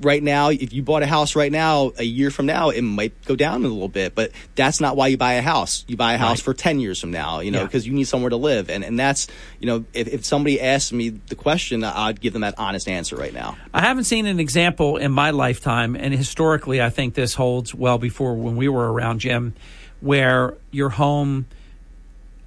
[0.00, 3.12] right now, if you bought a house right now, a year from now, it might
[3.26, 4.14] go down a little bit.
[4.14, 5.84] But that's not why you buy a house.
[5.86, 6.44] You buy a house Right.
[6.44, 7.64] for 10 years from now, you know, Yeah.
[7.64, 8.70] because you need somewhere to live.
[8.70, 9.26] And, and that's,
[9.60, 13.14] you know, if, if somebody asks me the question, I'd give them that honest answer
[13.16, 13.56] right now.
[13.74, 17.98] I haven't seen an example in my lifetime, and historically, I think this holds well
[17.98, 19.54] before when we were around, Jim,
[20.00, 21.46] where your home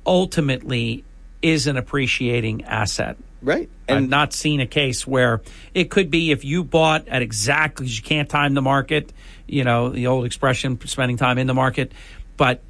[0.06, 1.03] ultimately
[1.41, 3.18] is an appreciating asset.
[3.41, 3.69] Right.
[3.89, 5.41] I've not seen a case where
[5.73, 9.11] it could be if you bought at exactly, you can't time the market,
[9.47, 11.91] you know, the old expression, spending time in the market,
[12.38, 12.61] but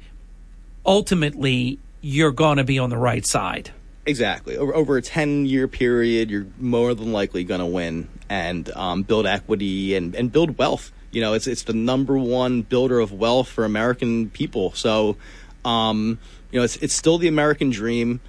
[0.84, 3.70] ultimately, you're going to be on the right side.
[4.04, 4.56] Exactly.
[4.56, 9.02] Over, over a 10 year period, you're more than likely going to win and um,
[9.02, 10.90] build equity and, and build wealth.
[11.12, 14.72] You know, it's, it's the number one builder of wealth for American people.
[14.72, 15.16] So,
[15.64, 16.18] um,
[16.50, 18.20] you know, it's, it's still the American dream.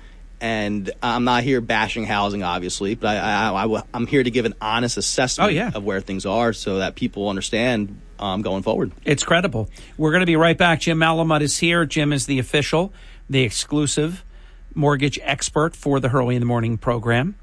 [0.44, 4.44] And I'm not here bashing housing, obviously, but I, I, I, am here to give
[4.44, 5.72] an honest assessment Oh, yeah.
[5.74, 8.91] of where things are so that people understand um, going forward.
[9.06, 9.70] It's credible.
[9.98, 10.82] We're going to be right back.
[10.82, 11.86] Jim Malamut is here.
[11.86, 12.91] Jim is the official,
[13.30, 14.26] the exclusive
[14.74, 17.36] mortgage expert for the Hurley in the Morning program.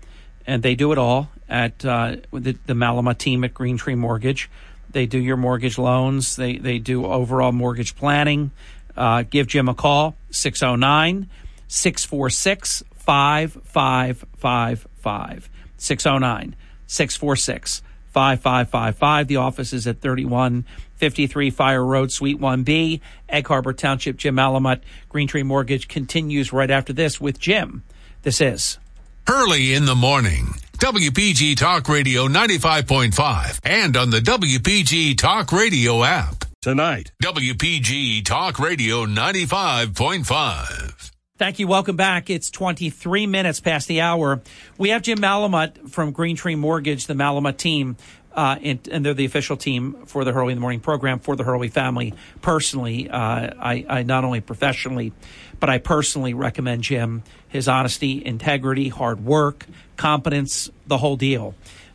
[0.47, 4.51] And they do it all at uh, the, the Malamut team at Green Tree Mortgage.
[4.91, 8.51] They do your mortgage loans, they, they do overall mortgage planning.
[8.95, 11.31] Uh, give Jim a call, 609
[11.69, 15.51] 646 5555.
[15.77, 16.57] 609
[16.87, 17.83] 646
[18.13, 19.27] 5555.
[19.27, 24.17] The office is at 3153 Fire Road, Suite 1B, Egg Harbor Township.
[24.17, 27.83] Jim Malamut, Green Tree Mortgage continues right after this with Jim.
[28.23, 28.79] This is
[29.27, 30.55] Hurley in the morning.
[30.79, 36.45] WPG Talk Radio 95.5 and on the WPG Talk Radio app.
[36.63, 37.11] Tonight.
[37.21, 41.11] WPG Talk Radio 95.5.
[41.41, 41.67] Thank you.
[41.67, 42.29] Welcome back.
[42.29, 44.43] It's 23 minutes past the hour.
[44.77, 47.97] We have Jim Malamut from Green Tree Mortgage, the Malamut team,
[48.35, 51.37] uh, and, and they're the official team for the Hurley in the Morning program for
[51.37, 52.13] the Hurley family.
[52.43, 55.15] Personally, uh, I, I not only professionally,
[55.59, 59.65] but I personally recommend Jim his honesty, integrity, hard work,
[59.97, 61.55] competence, the whole deal.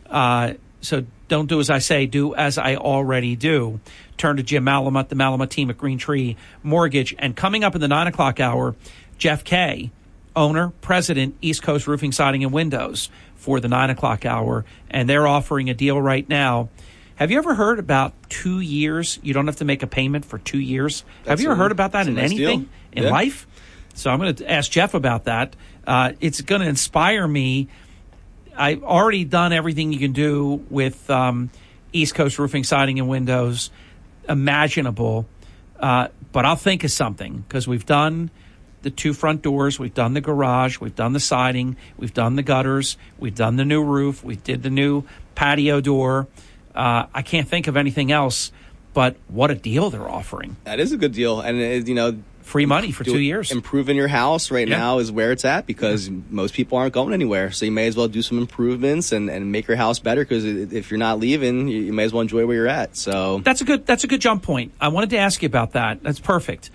[0.10, 3.80] Uh, so don't do as I say, do as I already do.
[4.18, 7.14] Turn to Jim Malamut, the Malamut team at Green Tree Mortgage.
[7.20, 8.76] And coming up in the nine o'clock hour,
[9.18, 9.92] Jeff Kay,
[10.36, 14.66] owner, president, East Coast Roofing, Siding, and Windows for the nine o'clock hour.
[14.90, 16.70] And they're offering a deal right now.
[17.16, 19.20] Have you ever heard about two years?
[19.24, 21.06] You don't have to make a payment for two years.
[21.26, 22.70] have you ever a- heard about that in nice anything deal.
[22.92, 23.10] in Yeah.
[23.10, 23.48] life?
[23.94, 25.56] So I'm going to ask Jeff about that.
[25.88, 27.70] Uh, it's going to inspire me.
[28.58, 31.50] I've already done everything you can do with um,
[31.94, 33.70] East Coast Roofing, Siding, and Windows
[34.28, 35.26] imaginable.
[35.80, 38.30] Uh, but I'll think of something because we've done
[38.86, 42.44] the two front doors, we've done the garage, we've done the siding, we've done the
[42.44, 45.04] gutters, we've done the new roof, we did the new
[45.34, 46.28] patio door.
[46.76, 48.52] Uh, I can't think of anything else,
[48.94, 50.56] but what a deal they're offering.
[50.66, 53.52] That is a good deal, and uh, you know, free money for two years.
[53.52, 54.78] Improving your house right Yeah.
[54.78, 57.50] now is where it's at because most people aren't going anywhere.
[57.52, 60.22] So you may as well do some improvements and, and make your house better.
[60.22, 62.96] Because if you're not leaving, you, you may as well enjoy where you're at.
[62.96, 63.88] So That's a good.
[63.88, 64.74] That's a good jump point.
[64.80, 66.04] I wanted to ask you about that.
[66.04, 66.70] That's perfect.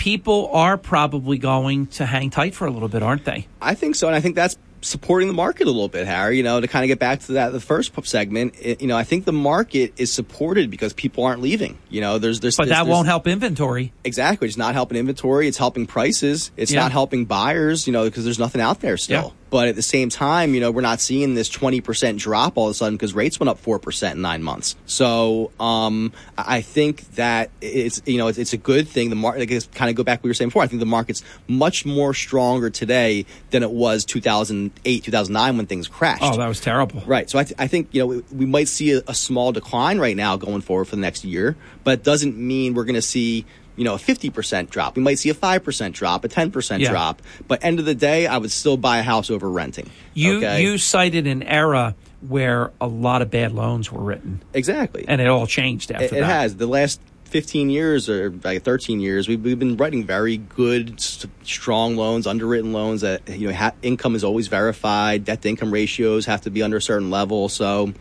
[0.00, 3.46] People are probably going to hang tight for a little bit, aren't they?
[3.60, 6.38] I think so, and I think that's supporting the market a little bit, Harry.
[6.38, 8.54] You know, to kind of get back to that the first segment.
[8.58, 11.76] It, you know, I think the market is supported because people aren't leaving.
[11.90, 13.92] You know, there's there's but there's, that there's- won't help inventory.
[14.02, 14.48] Exactly.
[14.48, 15.46] It's not helping inventory.
[15.48, 16.50] It's helping prices.
[16.56, 16.80] It's Yeah.
[16.80, 19.34] not helping buyers, you know, because there's nothing out there still.
[19.34, 19.39] Yeah.
[19.50, 22.70] But at the same time, you know, we're not seeing this 20% drop all of
[22.70, 24.76] a sudden because rates went up 4% in nine months.
[24.86, 29.10] So um, I think that it's, you know, it's, it's a good thing.
[29.10, 30.62] The market, I guess, kind of go back to what we were saying before.
[30.62, 35.88] I think the market's much more stronger today than it was 2008, 2009 when things
[35.88, 36.22] crashed.
[36.22, 37.02] Oh, that was terrible.
[37.06, 37.28] Right.
[37.28, 39.98] So I, th- I think you know we, we might see a, a small decline
[39.98, 43.02] right now going forward for the next year, but it doesn't mean we're going to
[43.02, 44.96] see you know a fifty percent drop.
[44.96, 46.90] We might see a five percent drop, a ten percent Yeah.
[46.90, 47.22] drop.
[47.48, 49.90] But end of the day, I would still buy a house over renting.
[50.14, 50.62] You okay?
[50.62, 51.94] you cited an era
[52.26, 54.42] where a lot of bad loans were written.
[54.52, 55.04] Exactly.
[55.08, 58.98] And it all changed after it, it has the last 15 years or like 13
[58.98, 61.00] years we've, we've been writing very good
[61.44, 65.70] strong loans underwritten loans that you know ha- income is always verified debt to income
[65.72, 67.94] ratios have to be under a certain level so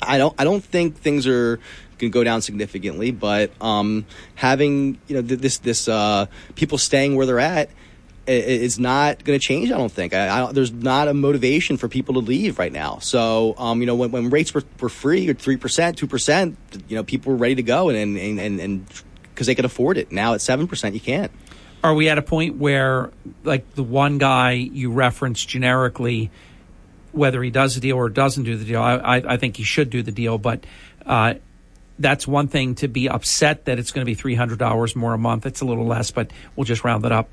[0.00, 1.58] i don't i don't think things are
[1.98, 6.78] going to go down significantly but um having you know th- this this uh people
[6.78, 7.68] staying where they're at
[8.28, 9.70] is not going to change.
[9.72, 10.12] I don't think.
[10.12, 12.98] I, I there's not a motivation for people to leave right now.
[12.98, 16.58] So, um, you know, when, when rates were, were free or three percent, two percent,
[16.88, 18.86] you know, people were ready to go and and and and
[19.30, 20.12] because they could afford it.
[20.12, 21.32] Now at seven percent, you can't.
[21.82, 23.10] Are we at a point where,
[23.44, 26.30] like the one guy you referenced generically,
[27.12, 29.62] whether he does the deal or doesn't do the deal, I, I, I think he
[29.62, 30.64] should do the deal, but
[31.06, 31.34] uh,
[31.98, 35.46] that's one thing to be upset that it's going to be $300 more a month.
[35.46, 37.30] It's a little less, but we'll just round it up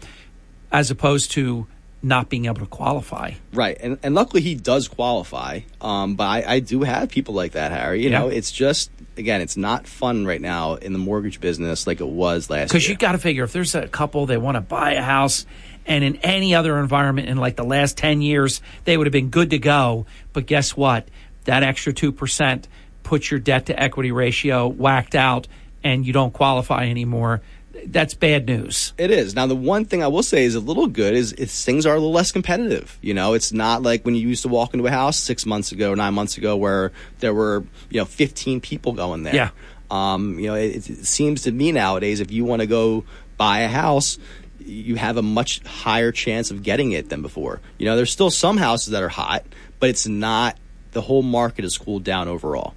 [0.72, 1.68] as opposed to
[2.02, 3.32] not being able to qualify.
[3.52, 3.78] Right.
[3.80, 5.62] And, and luckily he does qualify.
[5.82, 8.04] Um, but I, I, do have people like that, Harry.
[8.04, 8.20] You yeah.
[8.20, 12.08] know, it's just, again, it's not fun right now in the mortgage business like it
[12.08, 12.68] was last year.
[12.68, 15.48] Because you got to figure if there's a couple they want to buy a house
[15.88, 19.30] and in any other environment in like the last 10 years, they would have been
[19.30, 20.06] good to go.
[20.32, 21.08] But guess what?
[21.46, 22.66] That extra 2%
[23.06, 25.48] put your debt to equity ratio whacked out
[25.84, 27.42] and you don't qualify anymore
[27.88, 28.94] that's bad news.
[28.98, 29.36] It is.
[29.36, 31.92] Now, the one thing I will say is a little good is, is things are
[31.92, 32.98] a little less competitive.
[33.02, 35.72] You know, it's not like when you used to walk into a house six months
[35.72, 39.36] ago, nine months ago, where there were, you know, 15 people going there.
[39.36, 39.50] Yeah.
[39.92, 43.04] Um, you know, it, it seems to me nowadays if you want to go
[43.38, 44.18] buy a house,
[44.60, 47.62] you have a much higher chance of getting it than before.
[47.78, 49.46] You know, there's still some houses that are hot,
[49.80, 50.58] but it's not,
[50.92, 52.74] the whole market has cooled down overall.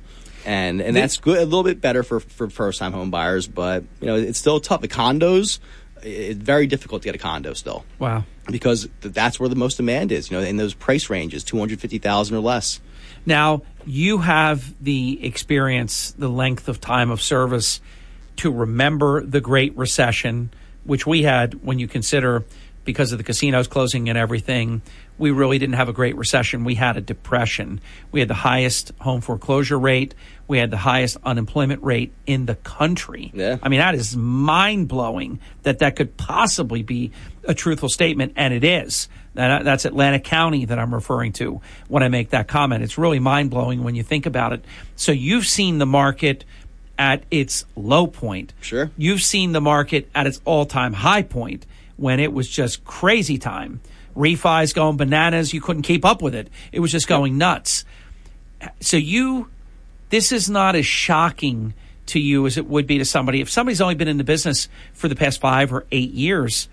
[0.49, 3.85] And, and that's good, a little bit better for, for first time home buyers, but
[4.01, 4.81] you know, it's still tough.
[4.81, 5.59] The condos,
[6.03, 8.25] it's very difficult to get a condo still Wow.
[8.51, 12.35] because th- that's where the most demand is, you know, in those price ranges, 250,000
[12.35, 12.81] or less.
[13.27, 17.83] Now, you have the experience, the length of time of service
[18.37, 20.51] to remember the Great Recession,
[20.85, 22.45] which we had when you consider
[22.85, 24.81] because of the casinos closing and everything.
[25.19, 26.65] We really didn't have a Great Recession.
[26.65, 27.83] We had a depression.
[28.13, 30.15] We had the highest home foreclosure rate.
[30.49, 33.31] We had the highest unemployment rate in the country.
[33.35, 33.59] Yeah.
[33.63, 37.13] I mean, that is mind blowing that that could possibly be
[37.45, 39.09] a truthful statement, and it is.
[39.35, 42.83] That's Atlantic County that I'm referring to when I make that comment.
[42.83, 44.65] It's really mind blowing when you think about it.
[44.97, 46.45] So you've seen the market
[46.99, 48.53] at its low point.
[48.61, 48.91] Sure.
[48.97, 51.67] You've seen the market at its all time high point
[51.97, 53.81] when it was just crazy time.
[54.17, 55.55] Refis going bananas.
[55.55, 56.49] You couldn't keep up with it.
[56.73, 57.85] It was just going nuts.
[58.81, 59.49] So you,
[60.11, 61.75] this is not as shocking
[62.07, 63.41] to you as it would be to somebody.
[63.41, 66.69] If somebody's only been in the business for the past five or eight years,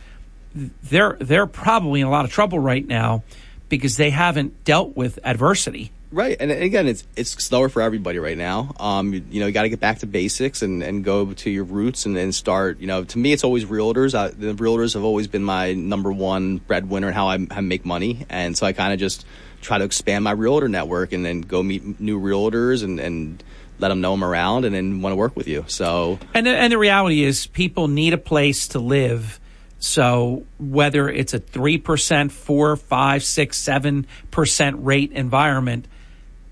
[0.53, 3.23] they're they're probably in a lot of trouble right now
[3.69, 5.91] because they haven't dealt with adversity.
[6.11, 8.73] Right, and again, it's it's slower for everybody right now.
[8.79, 11.49] Um, you, you know, you got to get back to basics and, and go to
[11.49, 12.79] your roots and, and start.
[12.79, 14.15] You know, to me, it's always realtors.
[14.15, 17.85] I, the realtors have always been my number one breadwinner and how I, I make
[17.85, 19.25] money, and so I kind of just
[19.65, 23.43] try to expand my realtor network and then go meet new realtors and, and
[23.79, 25.65] let them know I'm around and then want to work with you.
[25.67, 29.39] So And the, and the reality is, people need a place to live.
[29.79, 35.87] So whether it's a three percent, four, five, six, seven percent rate environment,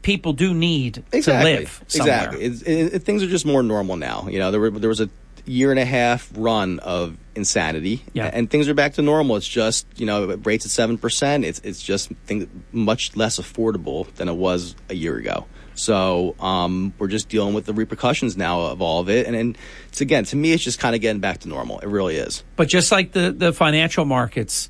[0.02, 1.54] people do need exactly.
[1.54, 2.30] to live somewhere.
[2.34, 2.74] Exactly.
[2.74, 4.28] It, it, things are just more normal now.
[4.28, 5.10] You know, there were, there was a
[5.46, 8.30] year and a half run of insanity, Yeah.
[8.32, 9.36] and things are back to normal.
[9.38, 11.46] It's just you know it rates at seven percent.
[11.46, 15.46] It's it's just things much less affordable than it was a year ago.
[15.76, 19.58] So um, we're just dealing with the repercussions now of all of it, and, and
[19.88, 21.80] it's again to me, it's just kind of getting back to normal.
[21.80, 22.44] It really is.
[22.56, 24.70] But just like the, the financial markets,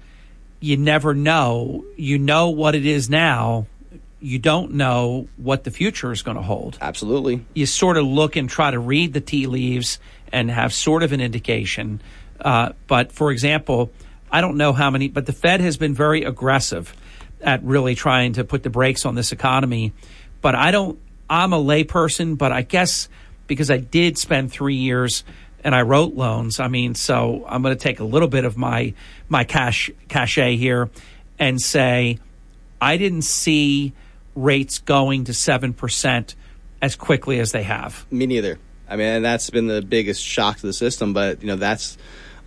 [0.62, 1.84] you never know.
[1.98, 3.68] You know what it is now.
[4.22, 6.78] You don't know what the future is going to hold.
[6.80, 7.45] Absolutely.
[7.54, 10.00] You sort of look and try to read the tea leaves
[10.34, 12.01] and have sort of an indication.
[12.41, 13.91] Uh, but for example,
[14.30, 16.93] I don't know how many, but the Fed has been very aggressive
[17.39, 19.93] at really trying to put the brakes on this economy.
[20.41, 20.99] But I don't.
[21.30, 23.07] I'm a layperson, but I guess
[23.47, 25.23] because I did spend three years
[25.64, 26.60] and I wrote loans.
[26.60, 28.93] I mean, so I'm going to take a little bit of my
[29.30, 30.89] my cash cachet here
[31.39, 32.19] and say
[32.81, 33.93] I didn't see
[34.35, 36.35] rates going to seven percent
[36.81, 38.05] as quickly as they have.
[38.11, 38.60] Me neither.
[38.89, 41.14] I mean, and that's been the biggest shock to the system.
[41.14, 41.97] But you know, that's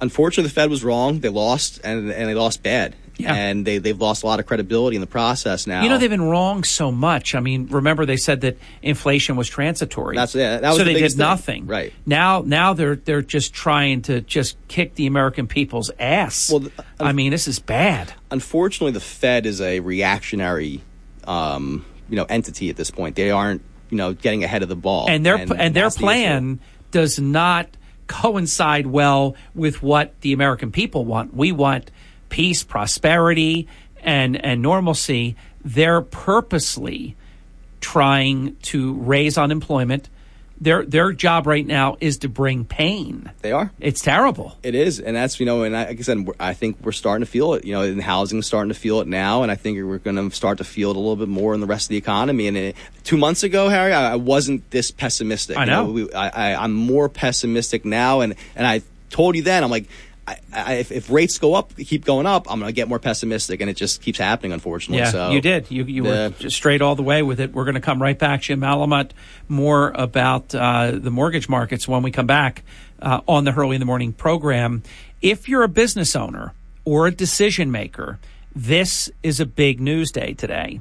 [0.01, 1.21] unfortunately the Fed was wrong.
[1.21, 2.95] They lost, and and they lost bad.
[3.19, 3.35] Yeah.
[3.35, 5.83] And they, they've lost a lot of credibility in the process now.
[5.83, 7.35] You know, they've been wrong so much.
[7.35, 10.17] I mean, remember they said that inflation was transitory.
[10.17, 11.19] That's yeah, that was so the they did thing.
[11.19, 11.67] nothing.
[11.67, 11.95] Right.
[12.05, 16.51] Now, now they're they're just trying to just kick the American people's ass.
[16.51, 16.69] Well,
[17.01, 18.13] I mean, this is bad.
[18.31, 20.83] Unfortunately, the Fed is a reactionary,
[21.25, 23.17] um, you know, entity at this point.
[23.17, 25.07] They aren't, you know, getting ahead of the ball.
[25.09, 26.61] and their and, their that's the plan
[26.91, 27.69] does not
[28.07, 31.35] coincide well with what the American people want.
[31.35, 31.91] We want
[32.29, 33.69] peace, prosperity,
[34.03, 35.37] and and normalcy.
[35.65, 37.17] They're purposely
[37.81, 40.09] trying to raise unemployment.
[40.59, 43.31] Their their job right now is to bring pain.
[43.43, 43.73] They are.
[43.79, 44.57] It's terrible.
[44.63, 47.25] It is, and that's you know, and I, like I said, I think we're starting
[47.25, 47.65] to feel it.
[47.65, 50.35] You know, in housing, starting to feel it now, and I think we're going to
[50.35, 52.49] start to feel it a little bit more in the rest of the economy.
[52.49, 55.59] And it, two months ago, Harry, I, I wasn't this pessimistic.
[55.59, 55.85] I You know.
[55.85, 59.89] we, I, I, I'm more pessimistic now, and and I told you then, I'm like.
[60.29, 62.99] I, I, if, if rates go up, keep going up, I'm going to get more
[62.99, 64.99] pessimistic, and it just keeps happening, unfortunately.
[65.05, 65.71] Yeah, so you did.
[65.71, 66.11] You you Yeah.
[66.29, 67.53] were just straight all the way with it.
[67.53, 69.11] We're going to come right back, Jim Malamut,
[69.49, 72.65] more about uh, the mortgage markets when we come back
[73.01, 74.83] uh, on the Hurley in the Morning program.
[75.23, 76.53] If you're a business owner
[76.85, 78.19] or a decision maker,
[78.55, 80.81] this is a big news day today.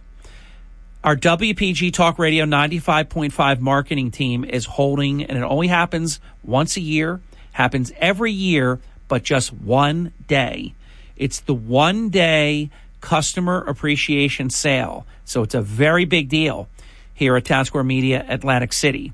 [1.04, 6.82] Our WPG Talk Radio 95.5 marketing team is holding, and it only happens once a
[6.82, 10.73] year, happens every year, but just one day.
[11.18, 12.69] It's the one day
[13.02, 15.06] customer appreciation sale.
[15.26, 16.68] So it's a very big deal
[17.14, 19.14] here at Townsquare Media, Atlantic City.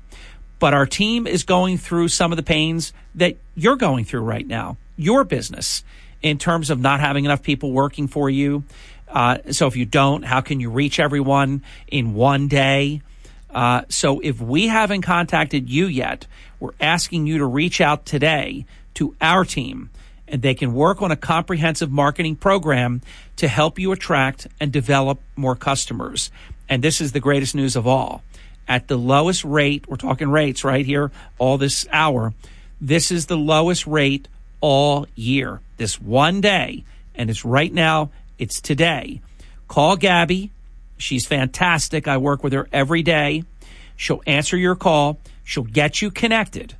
[0.58, 4.46] But our team is going through some of the pains that you're going through right
[4.46, 5.84] now, your business,
[6.22, 8.64] in terms of not having enough people working for you.
[9.08, 13.02] Uh, so if you don't, how can you reach everyone in one day?
[13.50, 16.26] Uh, so if we haven't contacted you yet,
[16.60, 18.64] we're asking you to reach out today
[18.94, 19.90] to our team
[20.32, 23.02] and they can work on a comprehensive marketing program
[23.36, 26.30] to help you attract and develop more customers.
[26.68, 28.22] And this is the greatest news of all.
[28.66, 32.32] At the lowest rate, we're talking rates right here all this hour.
[32.80, 34.26] This is the lowest rate
[34.62, 35.60] all year.
[35.76, 39.20] This one day, and it's right now, it's today.
[39.68, 40.50] Call Gabby.
[40.96, 42.08] She's fantastic.
[42.08, 43.44] I work with her every day.
[43.96, 45.18] She'll answer your call.
[45.44, 46.74] She'll get you connected.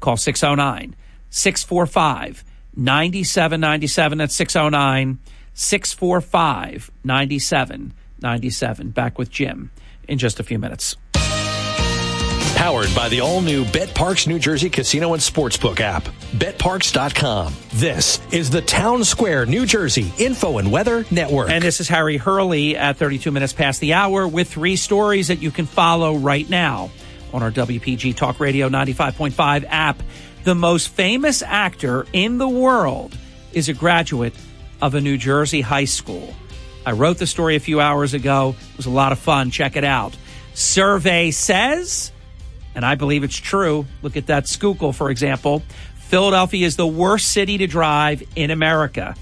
[0.00, 0.96] Call 609
[1.30, 2.44] 645
[2.76, 4.18] 9797.
[4.18, 5.18] That's 609
[5.54, 8.90] 645 9797.
[8.90, 9.70] Back with Jim
[10.08, 10.96] in just a few minutes.
[12.56, 16.04] Powered by the all new BetParx New Jersey Casino and Sportsbook app.
[16.34, 17.54] BetParx.com.
[17.72, 21.48] This is the Townsquare, New Jersey Info and Weather Network.
[21.48, 25.40] And this is Harry Hurley at 32 minutes past the hour with three stories that
[25.40, 26.90] you can follow right now
[27.32, 30.02] on our WPG Talk Radio 95.5 app.
[30.42, 33.16] The most famous actor in the world
[33.52, 34.34] is a graduate
[34.80, 36.34] of a New Jersey high school.
[36.86, 38.54] I wrote the story a few hours ago.
[38.72, 39.50] It was a lot of fun.
[39.50, 40.16] Check it out.
[40.54, 42.10] Survey says,
[42.74, 43.84] and I believe it's true.
[44.00, 45.62] Look at that Schuylkill, for example.
[45.96, 49.14] Philadelphia is the worst city to drive in America.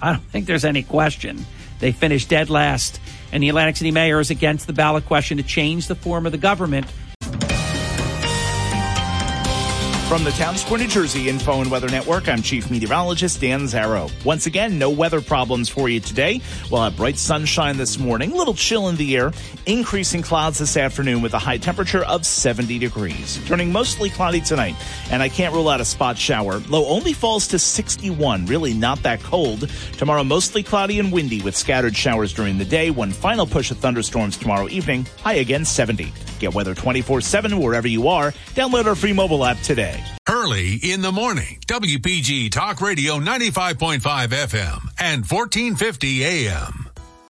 [0.00, 1.44] I don't think there's any question.
[1.80, 2.98] They finished dead last.
[3.30, 6.32] And the Atlantic City mayor is against the ballot question to change the form of
[6.32, 6.86] the government
[10.12, 14.12] From the Townsquare, New Jersey Info and Weather Network, I'm Chief Meteorologist Dan Zarrow.
[14.26, 16.42] Once again, no weather problems for you today.
[16.70, 19.32] We'll have bright sunshine this morning, little chill in the air,
[19.64, 23.40] increasing clouds this afternoon with a high temperature of 70 degrees.
[23.46, 24.74] Turning mostly cloudy tonight,
[25.10, 26.58] and I can't rule out a spot shower.
[26.68, 29.66] Low only falls to 61, really not that cold.
[29.96, 32.90] Tomorrow, mostly cloudy and windy with scattered showers during the day.
[32.90, 36.12] One final push of thunderstorms tomorrow evening, high again 70.
[36.38, 38.32] Get weather 24 7 wherever you are.
[38.54, 40.01] Download our free mobile app today.
[40.28, 46.88] Hurley in the morning, WPG Talk Radio 95.5 FM and 1450 AM.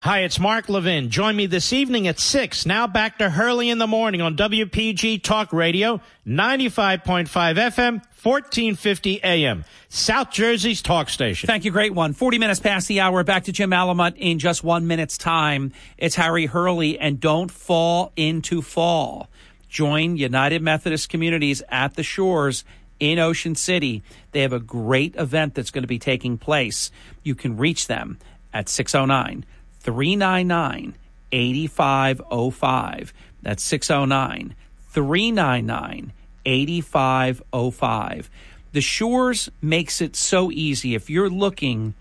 [0.04, 1.10] Hi, it's Mark Levin.
[1.10, 2.66] Join me this evening at 6.
[2.66, 9.66] Now back to Hurley in the morning on WPG Talk Radio, 95.5 FM, 1450 AM.
[9.90, 11.48] South Jersey's talk station.
[11.48, 11.72] Thank you.
[11.72, 12.14] Great one.
[12.14, 13.24] 40 minutes past the hour.
[13.24, 15.74] Back to Jim Malamut in just one minute's time.
[15.98, 19.30] It's Harry Hurley, and don't fall into fall.
[19.70, 22.64] Join United Methodist Communities at the Shores
[23.00, 24.04] in Ocean City.
[24.32, 26.92] They have a great event that's going to be taking place.
[27.24, 28.18] You can reach them
[28.54, 29.46] at 609
[29.80, 30.96] 399
[31.32, 33.14] 8505.
[33.42, 34.56] That's 609
[34.90, 36.14] 399
[36.46, 38.30] 8505.
[38.72, 41.94] The Shores makes it so easy if you're looking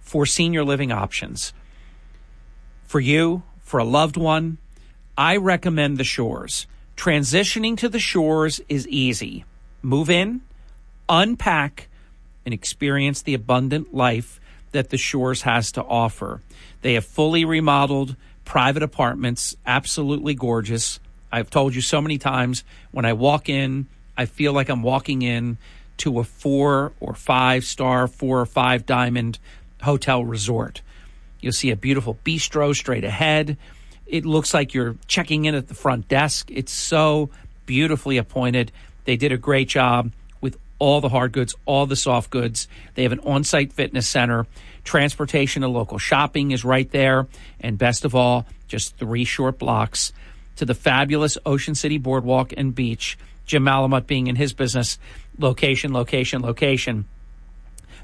[0.00, 1.52] for senior living options
[2.88, 4.56] for you, for a loved one.
[5.16, 6.66] I recommend the Shores.
[6.98, 9.44] Transitioning to the Shores is easy.
[9.82, 10.40] Move in,
[11.08, 11.86] unpack,
[12.44, 14.40] and experience the abundant life
[14.72, 16.42] that the Shores has to offer.
[16.82, 20.98] They have fully remodeled private apartments, absolutely gorgeous.
[21.30, 25.22] I've told you so many times when I walk in, I feel like I'm walking
[25.22, 25.56] in
[25.98, 29.38] to a four or five star, four or five diamond
[29.82, 30.82] hotel resort.
[31.40, 33.56] You'll see a beautiful bistro straight ahead.
[34.08, 36.50] It looks like you're checking in at the front desk.
[36.50, 37.30] It's so
[37.66, 38.72] beautifully appointed.
[39.04, 42.68] They did a great job with all the hard goods, all the soft goods.
[42.94, 44.46] They have an on site fitness center.
[44.82, 47.26] Transportation and local shopping is right there.
[47.60, 50.12] And best of all, just three short blocks
[50.56, 53.18] to the fabulous Ocean City Boardwalk and Beach.
[53.44, 54.98] Jim Malamut being in his business,
[55.38, 57.06] location, location, location.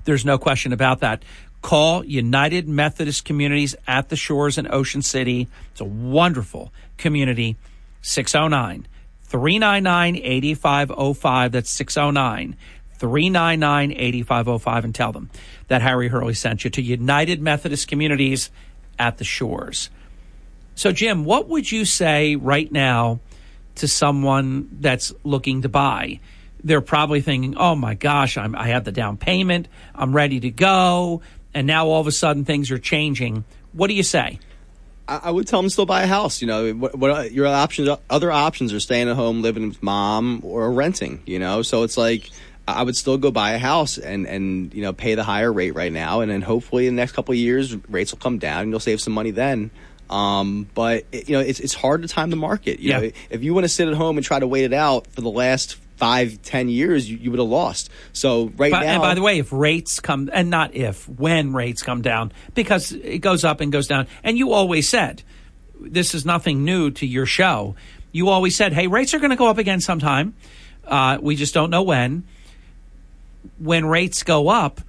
[0.04, 1.22] There's no question about that.
[1.64, 5.48] Call United Methodist Communities at the Shores in Ocean City.
[5.72, 7.56] It's a wonderful community.
[8.02, 8.86] 609
[9.22, 11.52] 399 8505.
[11.52, 12.56] That's 609
[12.98, 14.84] 399 8505.
[14.84, 15.30] And tell them
[15.68, 18.50] that Harry Hurley sent you to United Methodist Communities
[18.98, 19.88] at the Shores.
[20.74, 23.20] So, Jim, what would you say right now
[23.76, 26.20] to someone that's looking to buy?
[26.62, 30.50] They're probably thinking, oh my gosh, I'm, I have the down payment, I'm ready to
[30.50, 31.22] go,
[31.54, 33.44] and now all of a sudden things are changing.
[33.72, 34.38] What do you say?
[35.06, 36.40] I, would tell them still buy a house.
[36.40, 37.90] You know, what, what your options?
[38.08, 41.22] Other options are staying at home, living with mom, or renting.
[41.26, 42.30] You know, so it's like
[42.66, 45.72] I would still go buy a house and and you know pay the higher rate
[45.72, 48.62] right now, and then hopefully in the next couple of years rates will come down
[48.62, 49.70] and you'll save some money then.
[50.08, 52.80] Um, but it, you know it's it's hard to time the market.
[52.80, 53.00] You Yeah.
[53.00, 55.20] know, if you want to sit at home and try to wait it out for
[55.20, 57.90] the last five ten years, you, you would have lost.
[58.12, 61.52] So right But- now, and by the way, if rates come, and not if, when
[61.52, 64.06] rates come down, because it goes up and goes down.
[64.22, 65.22] And you always said,
[65.80, 67.76] this is nothing new to your show.
[68.12, 70.34] You always said, hey, rates are going to go up again sometime.
[70.84, 72.24] Uh, we just don't know when.
[73.58, 74.80] When rates go up,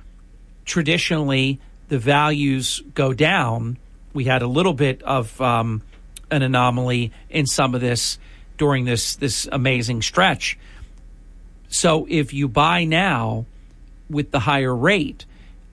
[0.66, 1.60] traditionally
[1.90, 3.78] the values go down.
[4.14, 5.82] We had a little bit of um,
[6.32, 8.18] an anomaly in some of this
[8.58, 10.58] during this this amazing stretch.
[11.76, 13.46] So if you buy now
[14.10, 15.26] with the higher rate,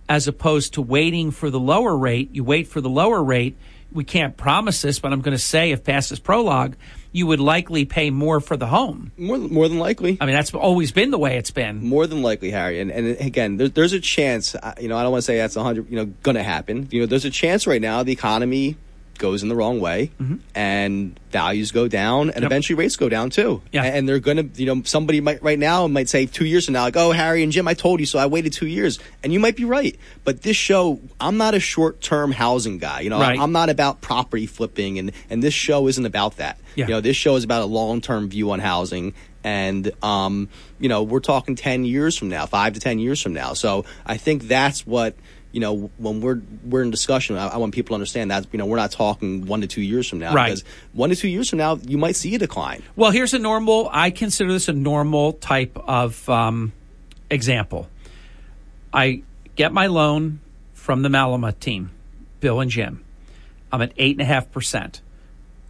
[0.08, 3.56] as opposed to waiting for the lower rate, you wait for the lower rate.
[3.92, 6.74] We can't promise this, but I'm going to say if past this prologue,
[7.12, 9.12] you would likely pay more for the home.
[9.16, 10.18] More, more than likely.
[10.20, 11.86] I mean, that's always been the way it's been.
[11.86, 12.80] More than likely, Harry.
[12.80, 14.56] And, and again, there, there's a chance.
[14.80, 15.88] You know, I don't want to say that's 100.
[15.88, 16.88] You know, going to happen.
[16.90, 18.76] You know, there's a chance right now the economy
[19.22, 20.10] goes in the wrong way,
[20.54, 23.62] and values go down, and eventually rates go down too.
[23.72, 23.84] Yeah.
[23.84, 26.74] And they're going to, you know, somebody might right now might say two years from
[26.74, 28.18] now, like, oh, Harry and Jim, I told you so.
[28.18, 29.96] I waited two years, and you might be right.
[30.24, 33.00] But this show, I'm not a short term housing guy.
[33.00, 33.38] You know, Right.
[33.38, 36.58] I'm not about property flipping, and and this show isn't about that.
[36.74, 36.86] Yeah.
[36.88, 39.14] You know, this show is about a long term view on housing.
[39.44, 43.32] And um, you know, we're talking ten years from now, five to ten years from
[43.32, 43.54] now.
[43.54, 45.16] So I think that's what
[45.52, 47.36] you know when we're we're in discussion.
[47.36, 49.82] I, I want people to understand that you know we're not talking one to two
[49.82, 50.34] years from now.
[50.34, 50.46] Right.
[50.46, 52.82] Because one to two years from now, you might see a decline.
[52.96, 53.88] Well, here's a normal.
[53.92, 56.72] I consider this a normal type of um,
[57.30, 57.88] example.
[58.92, 59.22] I
[59.54, 60.40] get my loan
[60.74, 61.90] from the Malamut team,
[62.40, 63.04] Bill and Jim.
[63.70, 65.00] I'm at eight and a half percent.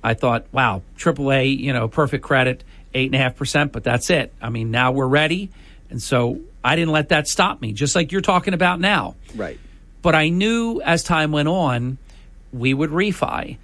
[0.02, 2.64] I thought, wow, AAA, you know, perfect credit,
[2.94, 4.32] eight and a half percent, but that's it.
[4.40, 5.50] I mean, now we're ready,
[5.90, 7.72] and so I didn't let that stop me.
[7.72, 9.14] Just like you're talking about now.
[9.34, 9.58] Right.
[10.02, 11.98] But I knew as time went on,
[12.52, 13.56] we would refi.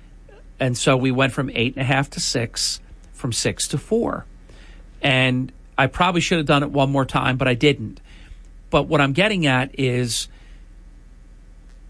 [0.60, 2.80] And so we went from eight and a half to six,
[3.12, 4.24] from six to four.
[5.02, 8.00] And I probably should have done it one more time, but I didn't.
[8.70, 10.28] But what I'm getting at is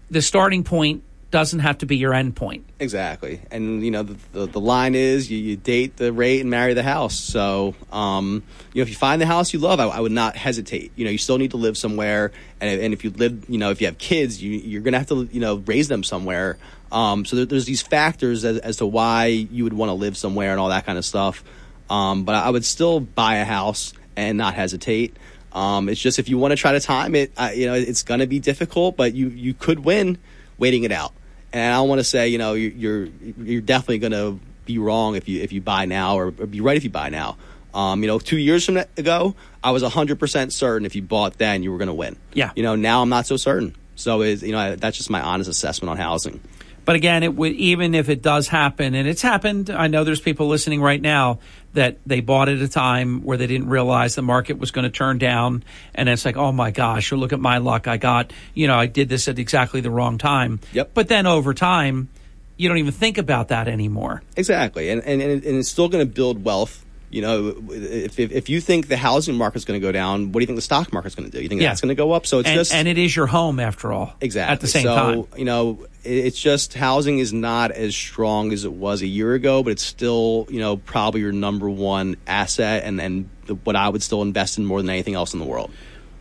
[0.09, 2.65] the starting point doesn't have to be your end point.
[2.79, 3.41] Exactly.
[3.51, 6.73] And you know the the, the line is you, you date the rate and marry
[6.73, 7.19] the house.
[7.19, 8.43] So um,
[8.73, 10.91] you know if you find the house you love, I, I would not hesitate.
[10.95, 13.69] You know you still need to live somewhere, and, and if you live, you know
[13.69, 16.57] if you have kids, you you're gonna have to you know raise them somewhere.
[16.91, 20.17] Um, so there, there's these factors as, as to why you would want to live
[20.17, 21.43] somewhere and all that kind of stuff.
[21.89, 25.15] Um, but I would still buy a house and not hesitate.
[25.51, 28.19] Um, it's just if you want to try to time it, you know, it's going
[28.19, 30.17] to be difficult, but you you could win
[30.57, 31.13] waiting it out.
[31.51, 33.05] And I don't want to say, you know, you're you're,
[33.37, 36.61] you're definitely going to be wrong if you if you buy now, or, or be
[36.61, 37.37] right if you buy now.
[37.73, 41.37] Um, you know, two years from ago, I was hundred percent certain if you bought
[41.37, 42.17] then, you were going to win.
[42.33, 42.51] Yeah.
[42.55, 43.75] You know, now I'm not so certain.
[43.95, 46.39] So is you know that's just my honest assessment on housing.
[46.85, 49.69] But again, it would even if it does happen, and it's happened.
[49.69, 51.39] I know there's people listening right now
[51.73, 54.89] that they bought at a time where they didn't realize the market was going to
[54.89, 55.63] turn down,
[55.93, 57.87] and it's like, oh my gosh, or look at my luck.
[57.87, 60.59] I got, you know, I did this at exactly the wrong time.
[60.73, 60.91] Yep.
[60.93, 62.09] But then over time,
[62.57, 64.23] you don't even think about that anymore.
[64.35, 66.85] Exactly, and and, and it's still going to build wealth.
[67.11, 70.39] You know, if, if, if you think the housing market's going to go down, what
[70.39, 71.41] do you think the stock market's going to do?
[71.41, 71.69] You think Yeah.
[71.69, 72.27] that's going to go up?
[72.27, 74.13] So it's and, just and it is your home after all.
[74.21, 75.25] exactly At the same so, time.
[75.35, 79.33] You know, it- it's just housing is not as strong as it was a year
[79.33, 83.75] ago, but it's still you know probably your number one asset, and and the, what
[83.75, 85.71] I would still invest in more than anything else in the world.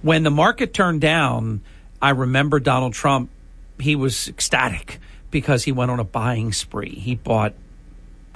[0.01, 1.61] when the market turned down,
[2.01, 3.29] I remember Donald Trump,
[3.79, 5.01] he was ecstatic
[5.31, 6.95] because he went on a buying spree.
[6.95, 7.53] He bought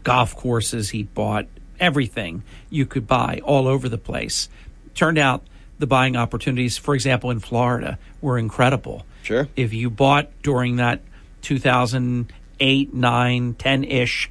[0.04, 1.46] golf courses, he bought
[1.80, 4.48] everything you could buy all over the place.
[4.94, 5.42] Turned out
[5.78, 9.04] the buying opportunities, for example, in Florida, were incredible.
[9.22, 9.48] Sure.
[9.56, 11.00] If you bought during that
[11.42, 14.30] 2008, 9, 10 ish,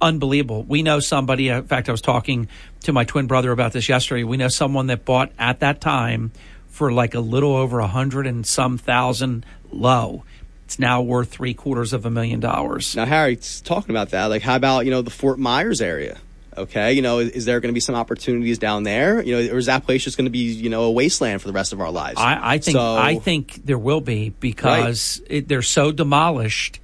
[0.00, 0.62] unbelievable.
[0.62, 2.48] We know somebody, uh, in fact, I was talking
[2.82, 4.24] to my twin brother about this yesterday.
[4.24, 6.32] We know someone that bought at that time
[6.68, 10.24] for like a little over a hundred and some thousand low.
[10.64, 12.94] It's now worth three quarters of a million dollars.
[12.94, 16.18] Now, Harry, talking about that, like, how about you know the Fort Myers area?
[16.56, 19.22] Okay, you know, is, there going to be some opportunities down there?
[19.22, 21.48] You know, or is that place just going to be you know a wasteland for
[21.48, 22.18] the rest of our lives?
[22.18, 26.80] I, I think So- I think there will be because it, they're so demolished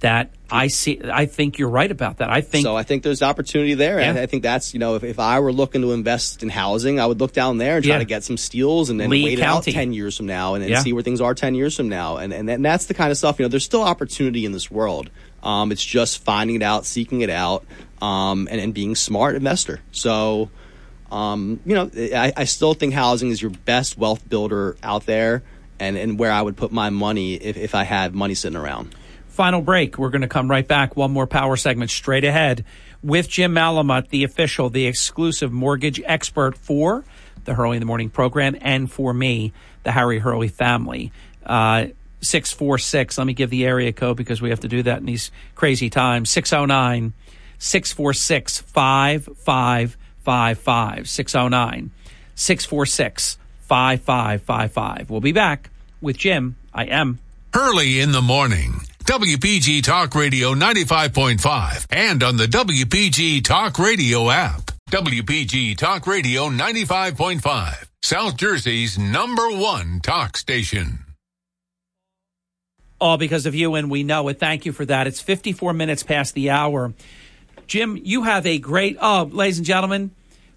[0.00, 1.00] that I see.
[1.04, 2.28] I think you're right about that.
[2.30, 2.76] I think so.
[2.76, 4.00] I think there's opportunity there.
[4.00, 6.98] and I think that's you know if, if I were looking to invest in housing,
[6.98, 7.98] I would look down there and try Yeah.
[8.00, 9.70] to get some steals and then Lee wait County.
[9.70, 10.80] out ten years from now and, and Yeah.
[10.80, 12.16] see where things are ten years from now.
[12.16, 13.48] And and, and that's the kind of stuff you know.
[13.48, 15.10] There's still opportunity in this world.
[15.42, 17.64] Um, it's just finding it out, seeking it out,
[18.02, 19.80] um, and, and being smart investor.
[19.92, 20.50] So.
[21.12, 25.42] Um, you know, I, I still think housing is your best wealth builder out there,
[25.80, 28.94] and, and where I would put my money if, if I had money sitting around.
[29.40, 29.96] Final break.
[29.96, 30.98] We're going to come right back.
[30.98, 32.62] One more power segment straight ahead
[33.02, 37.06] with Jim Malamut, the official, the exclusive mortgage expert for
[37.46, 41.10] the Hurley in the Morning program and for me, the Harry Hurley family.
[41.46, 41.86] Uh,
[42.20, 43.16] 646.
[43.16, 45.88] Let me give the area code because we have to do that in these crazy
[45.88, 46.28] times.
[46.28, 47.14] 609
[47.58, 51.08] 646 5555.
[51.08, 51.90] 609
[52.34, 55.08] 646 5555.
[55.08, 55.70] We'll be back
[56.02, 56.56] with Jim.
[56.74, 57.20] I am.
[57.54, 58.82] Hurley in the morning.
[59.10, 64.70] WPG Talk Radio 95.5 and on the WPG Talk Radio app.
[64.88, 71.00] WPG Talk Radio 95.5, South Jersey's number one talk station.
[73.00, 74.38] all because of you, and we know it.
[74.38, 75.08] Thank you for that.
[75.08, 76.94] It's 54 minutes past the hour.
[77.66, 80.12] Jim, you have a great, oh, ladies and gentlemen,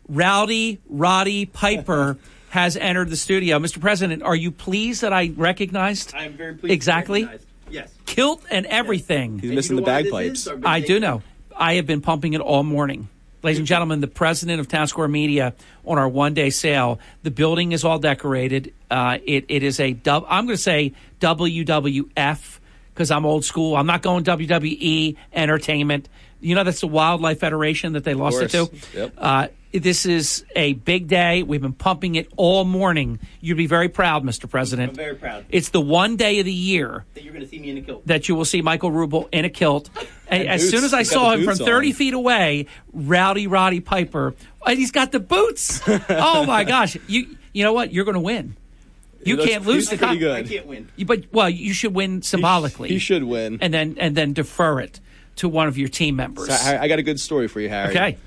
[0.07, 2.19] Rowdy Roddy Piper
[2.51, 3.57] has entered the studio.
[3.57, 3.81] Mr.
[3.81, 6.13] President, are you pleased that I recognized?
[6.13, 6.71] I am very pleased.
[6.71, 7.27] Exactly.
[7.73, 7.91] Yes.
[8.05, 9.39] Kilt and everything.
[9.39, 10.47] He's missing the bagpipes.
[10.63, 11.23] I do know.
[11.55, 13.09] I have been pumping it all morning.
[13.41, 16.99] Ladies and gentlemen, the president of Townsquare Media on our one day sale.
[17.23, 18.73] The building is all decorated.
[18.89, 22.59] Uh, it, it is a dub, I'm going to say WWF
[22.93, 23.75] because I'm old school.
[23.75, 26.07] I'm not going WWE Entertainment.
[26.43, 28.69] You know, that's the Wildlife Federation that they lost it to.
[28.93, 29.13] Yep.
[29.17, 31.41] Uh, this is a big day.
[31.41, 33.17] We've been pumping it all morning.
[33.41, 34.47] You'd be very proud, Mr.
[34.47, 34.89] President.
[34.91, 35.45] I'm very proud.
[35.49, 37.81] It's the one day of the year That you're going to see me in a
[37.81, 38.05] kilt.
[38.05, 39.89] that you will see Michael Rubel in a kilt.
[40.29, 41.93] And And as soon as I He's saw him from 30 on.
[41.93, 44.33] feet away, Rowdy Roddy Piper,
[44.65, 45.81] and he's got the boots.
[46.09, 46.97] oh my gosh!
[47.07, 47.91] You you know what?
[47.93, 48.55] You're going to win.
[49.25, 50.31] You He can't lose he's the pretty con- good.
[50.35, 50.87] I can't win.
[50.95, 52.89] You- But well, you should win symbolically.
[52.89, 53.59] He should win.
[53.61, 54.99] and then and then defer it
[55.37, 56.47] to one of your team members.
[56.47, 57.89] So, Harry, I got a good story for you, Harry.
[57.89, 58.17] Okay.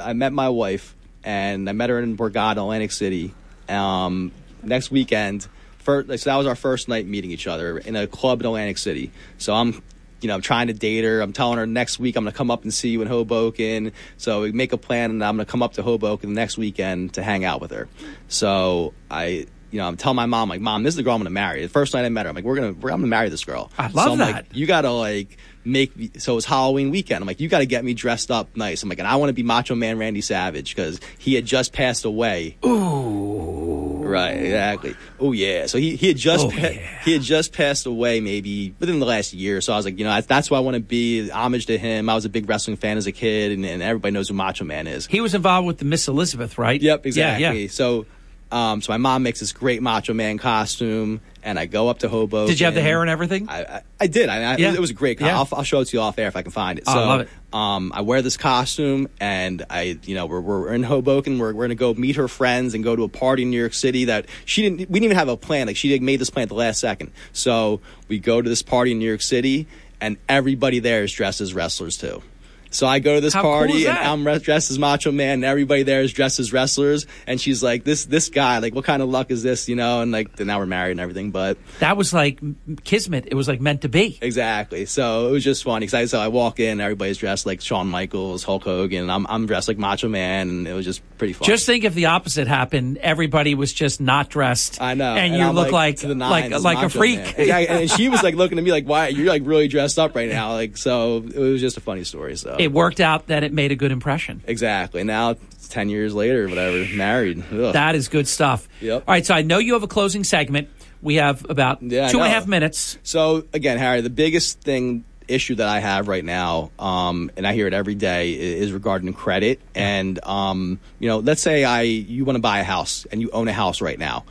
[0.00, 3.34] I met my wife, and I met her in Borgata, Atlantic City.
[3.68, 4.32] Um,
[4.62, 5.46] next weekend,
[5.78, 8.78] first, so that was our first night meeting each other in a club in Atlantic
[8.78, 9.10] City.
[9.38, 9.82] So I'm,
[10.20, 11.20] you know, I'm trying to date her.
[11.20, 13.92] I'm telling her next week I'm going to come up and see you in Hoboken.
[14.16, 16.58] So we make a plan, and I'm going to come up to Hoboken the next
[16.58, 17.88] weekend to hang out with her.
[18.28, 19.46] So I.
[19.70, 21.62] You know, I'm telling my mom, like, Mom, this is the girl I'm gonna marry.
[21.62, 23.44] The first night I met her, I'm like, we're gonna, we're, I'm gonna marry this
[23.44, 23.70] girl.
[23.78, 24.32] I love so I'm that.
[24.34, 26.10] Like, you gotta like make me.
[26.18, 27.22] So it was Halloween weekend.
[27.22, 28.82] I'm like, you gotta get me dressed up nice.
[28.82, 31.72] I'm like, and I want to be Macho Man Randy Savage because he had just
[31.72, 32.56] passed away.
[32.64, 34.02] Ooh.
[34.02, 34.30] Right.
[34.32, 34.96] Exactly.
[35.20, 35.66] Oh yeah.
[35.66, 37.02] So he, he had just Oh, pa- yeah.
[37.04, 39.60] he had just passed away maybe within the last year.
[39.60, 41.78] So I was like, you know, that's, that's why I want to be homage to
[41.78, 42.08] him.
[42.08, 44.64] I was a big wrestling fan as a kid, and, and everybody knows who Macho
[44.64, 45.06] Man is.
[45.06, 46.80] He was involved with the Miss Elizabeth, right?
[46.80, 47.62] Yep, Yeah, exactly.
[47.62, 47.68] yeah.
[47.68, 48.06] So,
[48.50, 52.08] um, so my mom makes this great Macho Man costume, and I go up to
[52.08, 52.48] Hoboken.
[52.48, 53.48] Did you have the hair and everything?
[53.48, 54.28] I, I, I did.
[54.28, 54.72] I, I, Yeah.
[54.74, 55.20] It was a great.
[55.20, 55.36] Yeah.
[55.38, 56.84] I'll, I'll show it to you off air if I can find it.
[56.86, 57.28] Oh, I love it.
[57.52, 61.38] Um, I wear this costume, and I, you know, we're, we're in Hoboken.
[61.38, 63.74] We're, we're gonna go meet her friends and go to a party in New York
[63.74, 64.78] City that she didn't.
[64.90, 65.66] We didn't even have a plan.
[65.66, 67.12] Like she made this plan at the last second.
[67.32, 69.66] So we go to this party in New York City.
[70.00, 72.22] and everybody there is dressed as wrestlers too.
[72.70, 73.98] So I go to this How party is and?
[73.98, 77.06] I'm re- dressed as Macho Man, and everybody there is dressed as wrestlers.
[77.26, 80.00] And she's like, "This this guy, like, what kind of luck is this?" You know,
[80.00, 81.30] and like, now we're married and everything.
[81.30, 82.40] But That was like
[82.84, 83.26] kismet.
[83.26, 84.18] It was like meant to be.
[84.22, 84.86] Exactly.
[84.86, 87.88] So it was just funny because I, so I walk in, everybody's dressed like Shawn
[87.88, 91.32] Michaels, Hulk Hogan, and I'm, I'm dressed like Macho Man, and it was just pretty
[91.32, 91.46] fun.
[91.46, 94.80] Just think if the opposite happened, everybody was just not dressed.
[94.80, 97.18] I know, and, you I'm, look like the like nines, like a freak.
[97.18, 97.66] Exactly.
[97.68, 100.28] and she was like looking at me like, "Why you're like really dressed up right
[100.28, 102.36] now?" Like so, it was just a funny story.
[102.36, 104.42] So It worked out that it made a good impression.
[104.46, 105.04] exactly.
[105.04, 107.42] Now it's ten years later, whatever, married.
[107.52, 107.72] Ugh.
[107.72, 108.68] That is good stuff.
[108.80, 109.04] Yep.
[109.06, 110.68] All right, so I know you have a closing segment.
[111.02, 112.98] We have about Yeah, two and a half minutes.
[113.02, 117.54] So again, Harry, the biggest thing issue that I have right now, um, and I
[117.54, 119.60] hear it every day, is regarding credit.
[119.74, 123.30] And um, you know, let's say I you want to buy a house and you
[123.30, 124.24] own a house right now.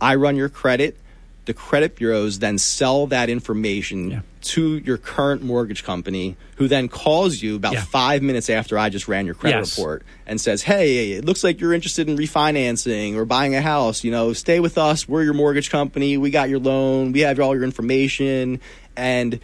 [0.00, 0.96] I run your credit.
[1.48, 7.40] The credit bureaus then sell that information to your current mortgage company, who then calls
[7.40, 7.84] you about Yeah.
[7.84, 9.78] five minutes after I just ran your credit Yes.
[9.78, 14.04] report and says, "Hey, it looks like you're interested in refinancing or buying a house.
[14.04, 15.08] You know, stay with us.
[15.08, 16.18] We're your mortgage company.
[16.18, 17.12] We got your loan.
[17.12, 18.60] We have all your information."
[18.94, 19.40] And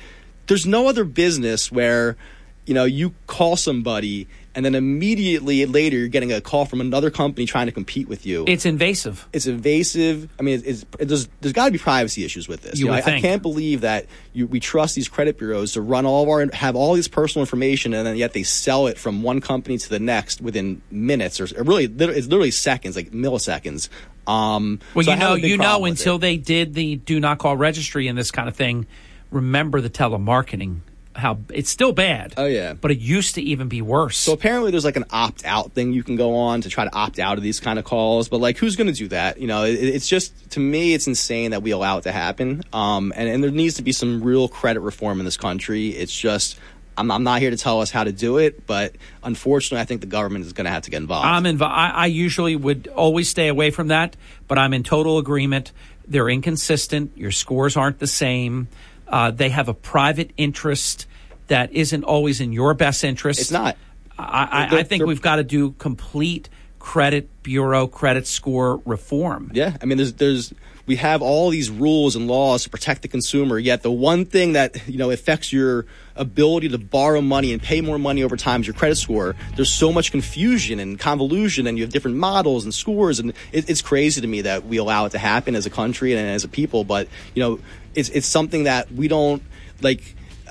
[0.47, 2.19] there's no other business where,
[2.67, 7.11] you know, you call somebody and then immediately later you're getting a call from another
[7.11, 8.45] company trying to compete with you.
[8.47, 9.29] It's invasive.
[9.33, 10.29] It's invasive.
[10.39, 12.79] I mean, it's, it's, there's, there's got to be privacy issues with this.
[12.79, 15.81] You know, would I, I can't believe that you, we trust these credit bureaus to
[15.81, 18.99] run all of our have all this personal information, and then yet they sell it
[18.99, 23.11] from one company to the next within minutes, or, or really, it's literally seconds, like
[23.11, 23.89] milliseconds.
[24.27, 28.09] Um, Well, so you know, you know, until they did the do not call registry
[28.09, 28.87] and this kind of thing.
[29.31, 30.81] Remember the telemarketing?
[31.17, 32.35] How it's still bad.
[32.37, 34.17] Oh yeah, but it used to even be worse.
[34.17, 36.93] So apparently, there's like an opt out thing you can go on to try to
[36.93, 38.29] opt out of these kind of calls.
[38.29, 39.41] But like, who's going to do that?
[39.41, 42.63] You know, it, it's just to me, it's insane that we allow it to happen.
[42.73, 45.91] Um, and, and there needs to be some real credit reform in this country.
[45.91, 46.59] It's just.
[46.97, 50.01] I'm, I'm not here to tell us how to do it, but unfortunately, I think
[50.01, 51.27] the government is going to have to get involved.
[51.27, 54.17] I'm inv- I, I usually would always stay away from that,
[54.47, 55.73] but I'm in total agreement.
[56.07, 57.17] They're inconsistent.
[57.17, 58.69] Your scores aren't the same.
[59.09, 61.07] Uh, they have a private interest
[61.49, 63.41] that isn't always in your best interest.
[63.41, 63.77] It's not.
[64.19, 66.49] I, I, I think we've got to do complete
[66.79, 69.51] credit bureau credit score reform.
[69.55, 70.55] Yeah, I mean, there's there's
[70.87, 73.59] we have all these rules and laws to protect the consumer.
[73.59, 77.81] Yet the one thing that you know affects your ability to borrow money and pay
[77.81, 79.35] more money over time is your credit score.
[79.57, 83.69] There's so much confusion and convolution, and you have different models and scores, and it,
[83.69, 86.45] it's crazy to me that we allow it to happen as a country and as
[86.45, 86.85] a people.
[86.85, 87.61] But you know,
[87.95, 89.43] it's it's something that we don't
[89.81, 90.03] like.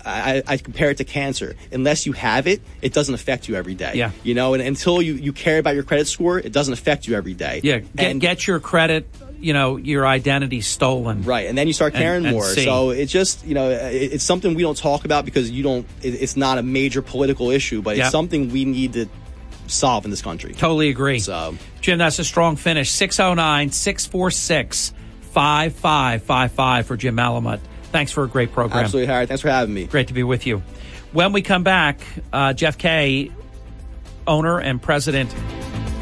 [0.05, 1.55] I, I compare it to cancer.
[1.71, 3.93] Unless you have it, it doesn't affect you every day.
[3.95, 4.11] Yeah.
[4.21, 7.15] You know, and until you, you care about your credit score, it doesn't affect you
[7.15, 7.61] every day.
[7.63, 9.07] Yeah, get, get your credit,
[9.39, 11.21] you know, your identity stolen.
[11.23, 12.43] Right, and then you start caring and more.
[12.43, 12.65] see.
[12.65, 15.87] So it's just you know it, it's something we don't talk about because you don't.
[16.01, 18.03] It, it's not a major political issue, but Yep.
[18.07, 19.07] it's something we need to
[19.67, 20.53] solve in this country.
[20.53, 21.19] Totally agree.
[21.19, 22.91] So Jim, that's a strong finish.
[22.91, 24.91] 609 646
[25.33, 27.59] 5555 for Jim Malamut.
[27.91, 28.85] Thanks for a great program.
[28.85, 29.25] absolutely, Harry.
[29.25, 29.85] Thanks for having me.
[29.85, 30.63] Great to be with you.
[31.11, 31.99] When we come back,
[32.31, 33.31] uh, Jeff Kay,
[34.25, 35.33] owner and president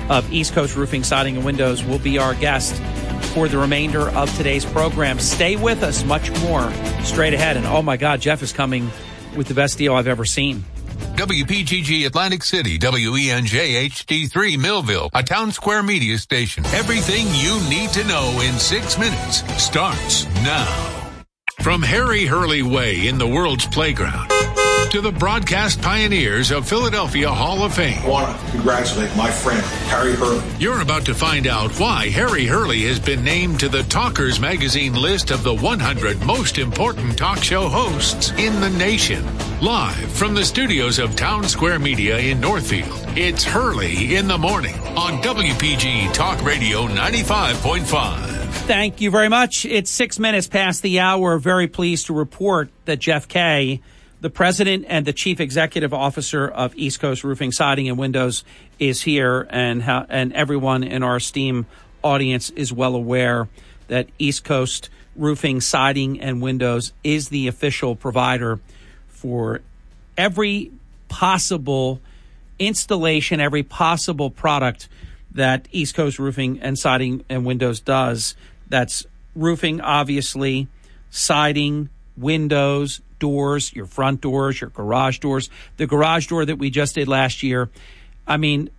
[0.09, 2.75] of East Coast Roofing, Siding, and Windows, will be our guest
[3.33, 5.19] for the remainder of today's program.
[5.19, 6.71] Stay with us, much more
[7.03, 7.57] straight ahead.
[7.57, 8.89] And oh my God, Jeff is coming
[9.35, 10.65] with the best deal I've ever seen.
[11.15, 16.65] WPGG Atlantic City, WENJ HD3 Millville, a town square media station.
[16.67, 21.13] Everything you need to know in six minutes starts now.
[21.61, 24.31] From Harry Hurley Way in the world's playground
[24.91, 27.97] to the broadcast pioneers of Philadelphia Hall of Fame.
[28.03, 30.43] I want to congratulate my friend, Harry Hurley.
[30.59, 34.93] You're about to find out why Harry Hurley has been named to the Talkers Magazine
[34.93, 39.25] list of the 100 most important talk show hosts in the nation.
[39.61, 45.21] Live from the studios of Townsquare Media in Northfield, it's Hurley in the Morning on
[45.23, 48.41] WPG Talk Radio 95.5.
[48.51, 49.65] Thank you very much.
[49.65, 51.39] It's six minutes past the hour.
[51.39, 53.81] Very pleased to report that Jeff Kay,
[54.21, 58.43] the president and the chief executive officer of East Coast Roofing, Siding, and Windows,
[58.79, 61.65] is here, and how, and everyone in our esteemed
[62.03, 63.49] audience is well aware
[63.87, 68.59] that East Coast Roofing, Siding, and Windows is the official provider
[69.07, 69.61] for
[70.17, 70.71] every
[71.09, 71.99] possible
[72.59, 74.87] installation, every possible product
[75.31, 78.35] that East Coast Roofing and Siding and Windows does.
[78.69, 80.67] That's roofing, obviously,
[81.09, 85.49] siding, windows, doors, your front doors, your garage doors.
[85.77, 87.69] The garage door that we just did last year,
[88.27, 88.69] I mean,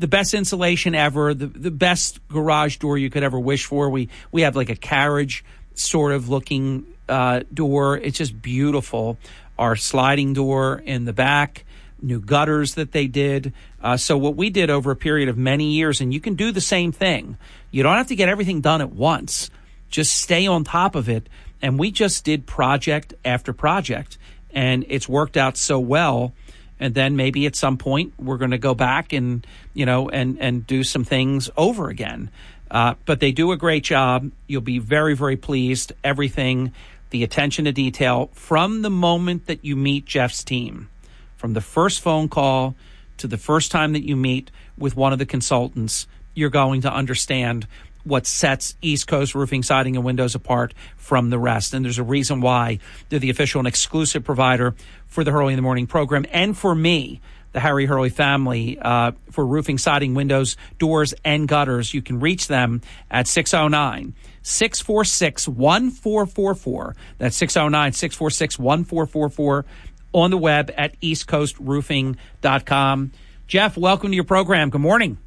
[0.00, 3.88] the best insulation ever, the, the best garage door you could ever wish for.
[3.88, 5.44] We we have like a carriage
[5.74, 7.96] sort of looking uh, door.
[7.98, 9.16] It's just beautiful.
[9.58, 11.64] Our sliding door in the back,
[12.00, 13.52] new gutters that they did.
[13.80, 16.50] Uh, so what we did over a period of many years, and you can do
[16.50, 17.36] the same thing.
[17.70, 19.50] You don't have to get everything done at once.
[19.88, 21.28] Just stay on top of it.
[21.62, 24.18] And we just did project after project,
[24.50, 26.34] and it's worked out so well.
[26.78, 30.38] And then maybe at some point we're going to go back and you know and
[30.40, 32.30] and do some things over again.
[32.72, 34.30] Uh, but they do a great job.
[34.46, 35.92] You'll be very, very pleased.
[36.02, 36.72] Everything,
[37.10, 40.88] the attention to detail from the moment that you meet Jeff's team,
[41.36, 42.74] from the first phone call
[43.18, 46.92] to the first time that you meet with one of the consultants, you're going to
[46.92, 47.66] understand
[48.04, 51.74] what sets East Coast Roofing, Siding, and Windows apart from the rest.
[51.74, 54.74] And there's a reason why they're the official and exclusive provider
[55.06, 57.20] for the Hurley in the Morning program and for me
[57.52, 61.94] the Harry Hurley family uh, for roofing, siding, windows, doors, and gutters.
[61.94, 62.80] You can reach them
[63.10, 66.96] at 609 646 1444.
[67.18, 69.64] That's 609 646 1444
[70.12, 73.12] on the web at eastcoastroofing.com.
[73.46, 74.70] Jeff, welcome to your program.
[74.70, 75.18] Good morning.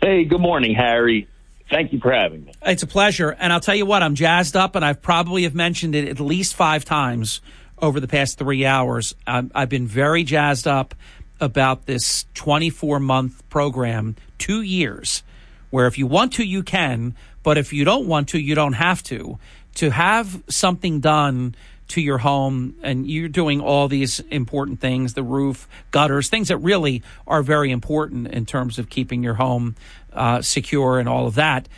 [0.00, 1.28] Hey, good morning, Harry.
[1.70, 2.52] Thank you for having me.
[2.62, 3.30] It's a pleasure.
[3.30, 6.20] And I'll tell you what, I'm jazzed up, and I've probably have mentioned it at
[6.20, 7.40] least five times
[7.80, 9.14] over the past three hours.
[9.26, 10.94] i I've been very jazzed up
[11.40, 15.22] about this 24 month program, two years,
[15.70, 18.74] where if you want to, you can, but if you don't want to, you don't
[18.74, 19.38] have to.
[19.76, 21.54] To have something done
[21.88, 26.58] to your home and you're doing all these important things the roof, gutters, things that
[26.58, 29.74] really are very important in terms of keeping your home
[30.12, 31.68] uh, secure and all of that.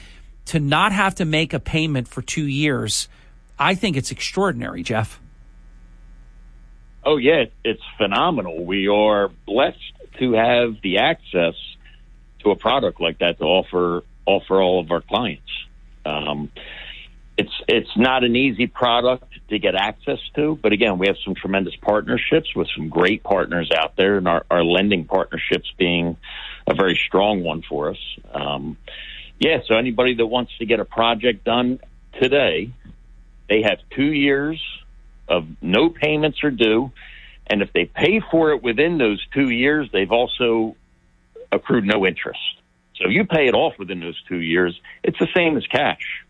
[0.47, 3.09] To not have to make a payment for two years,
[3.59, 5.20] I think it's extraordinary, Jeff.
[7.05, 8.65] Oh yeah, it's phenomenal.
[8.65, 11.55] We are blessed to have the access
[12.41, 15.51] to a product like that to offer offer all of our clients.
[16.05, 16.51] Um,
[17.37, 21.35] it's it's not an easy product to get access to, but again, we have some
[21.35, 26.16] tremendous partnerships with some great partners out there, and our, our lending partnerships being
[26.66, 27.98] a very strong one for us.
[28.32, 28.77] Um,
[29.39, 31.81] yeah, so anybody that wants to get a project done
[32.20, 32.72] today,
[33.48, 34.60] they have two years
[35.28, 36.93] of no payments are due.
[37.47, 40.77] And if they pay for it within those two years, they've also
[41.51, 42.39] accrued no interest.
[42.97, 46.24] So you pay it off within those two years, it's the same as cash.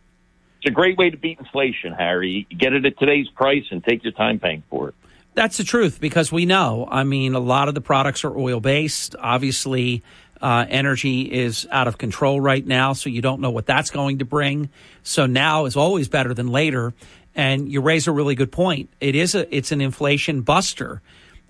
[0.61, 2.47] It's a great way to beat inflation, Harry.
[2.51, 4.95] You get it at today's price and take your time paying for it.
[5.35, 6.87] That's the truth because we know.
[6.91, 9.17] I mean, a lot of the products are oil based.
[9.19, 10.03] Obviously,
[10.43, 14.19] uh, energy is out of control right now, so you don't know what that's going
[14.19, 14.69] to bring.
[15.03, 16.93] So now is always better than later.
[17.35, 18.91] And you raise a really good point.
[19.01, 21.01] It is a it's an inflation buster.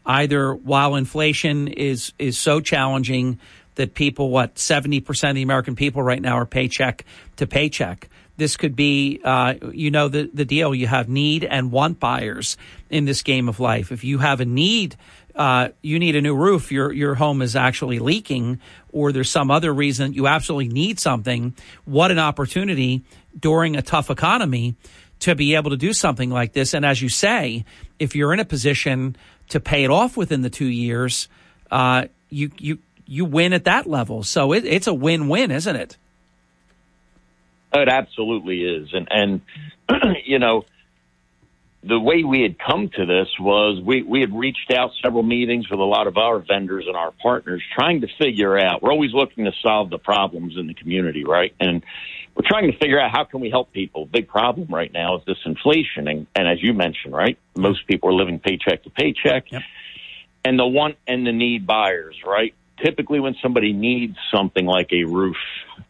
[0.05, 3.41] Either while inflation is is so challenging
[3.77, 7.07] that people what seventy percent of the American people right now are paycheck
[7.37, 8.10] to paycheck.
[8.41, 10.75] This could be, uh, you know, the the deal.
[10.75, 12.57] You have need and want buyers
[12.89, 13.93] in this game of life.
[13.93, 14.97] If you have a need,
[15.35, 16.73] uh, you need a new roof.
[16.73, 18.59] Your your home is actually leaking,
[18.93, 21.55] or there's some other reason you absolutely need something.
[21.85, 23.03] What an opportunity
[23.39, 24.75] during a tough economy
[25.19, 26.73] to be able to do something like this.
[26.73, 27.67] And as you say,
[27.99, 29.17] if you're in a position
[29.51, 31.29] to pay it off within the two years,
[31.71, 34.23] uh, you you you win at that level.
[34.23, 35.99] So it, it's a win-win, isn't it?
[37.73, 39.41] It absolutely is, and and
[40.25, 40.65] you know
[41.83, 45.71] the way we had come to this was we, we had reached out several meetings
[45.71, 49.15] with a lot of our vendors and our partners trying to figure out we're always
[49.15, 51.83] looking to solve the problems in the community right and
[52.41, 54.07] we're trying to figure out how can we help people.
[54.07, 58.09] Big problem right now is this inflation, and, and as you mentioned, right, most people
[58.09, 59.63] are living paycheck to paycheck, yep.
[60.45, 62.55] and the want and the need buyers, right.
[62.83, 65.37] Typically, when somebody needs something like a roof,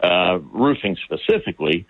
[0.03, 1.87] uh, roofing specifically,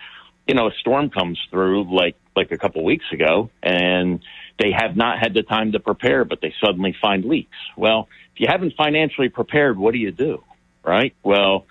[0.47, 4.21] you know, a storm comes through like like a couple weeks ago, and
[4.59, 7.57] they have not had the time to prepare, but they suddenly find leaks.
[7.77, 10.43] Well, if you haven't financially prepared, what do you do,
[10.85, 11.15] right?
[11.23, 11.67] Well,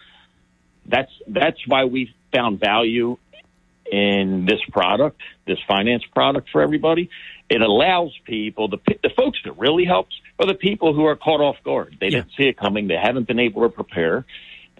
[0.86, 3.18] that's that's why we found value
[3.92, 7.10] in this product, this finance product for everybody.
[7.50, 11.42] It allows people, the, the folks that really helps are the people who are caught
[11.42, 11.98] off guard.
[12.00, 12.20] They yeah.
[12.20, 12.88] didn't see it coming.
[12.88, 14.26] They haven't been able to prepare.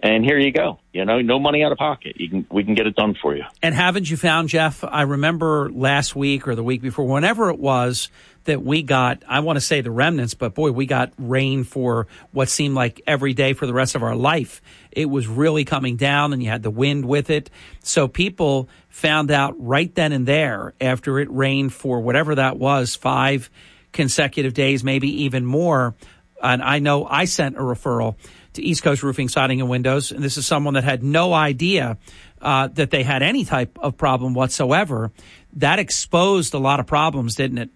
[0.02, 0.78] And here you go.
[0.92, 2.18] You know, no money out of pocket.
[2.18, 3.44] You can we can get it done for you.
[3.62, 4.82] And haven't you found, Jeff?
[4.82, 8.08] I remember last week or the week before, whenever it was,
[8.44, 12.06] that we got, I want to say the remnants, but boy, we got rain for
[12.32, 14.62] what seemed like every day for the rest of our life.
[14.90, 17.50] It was really coming down and you had the wind with it.
[17.82, 22.96] So people found out right then and there after it rained for whatever that was,
[22.96, 23.50] five
[23.92, 25.94] consecutive days, maybe even more.
[26.42, 28.16] And I know I sent a referral
[28.54, 30.10] to East Coast Roofing, Siding, and Windows.
[30.10, 31.98] And this is someone that had no idea
[32.40, 35.12] uh, that they had any type of problem whatsoever.
[35.54, 37.70] That exposed a lot of problems, didn't it?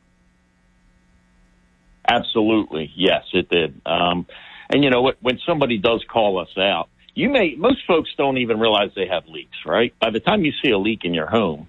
[2.06, 3.80] Absolutely, yes, it did.
[3.86, 4.26] Um,
[4.70, 8.58] and you know, when somebody does call us out, you may most folks don't even
[8.58, 9.94] realize they have leaks, right?
[10.00, 11.68] By the time you see a leak in your home,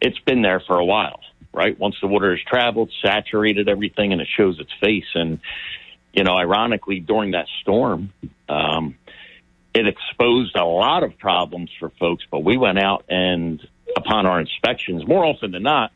[0.00, 1.20] it's been there for a while,
[1.52, 1.78] right?
[1.78, 5.06] Once the water has traveled, saturated everything, and it shows its face.
[5.14, 5.40] And
[6.12, 8.12] you know, ironically, during that storm,
[8.48, 8.96] um,
[9.74, 12.24] it exposed a lot of problems for folks.
[12.30, 13.60] But we went out and,
[13.96, 15.92] upon our inspections, more often than not,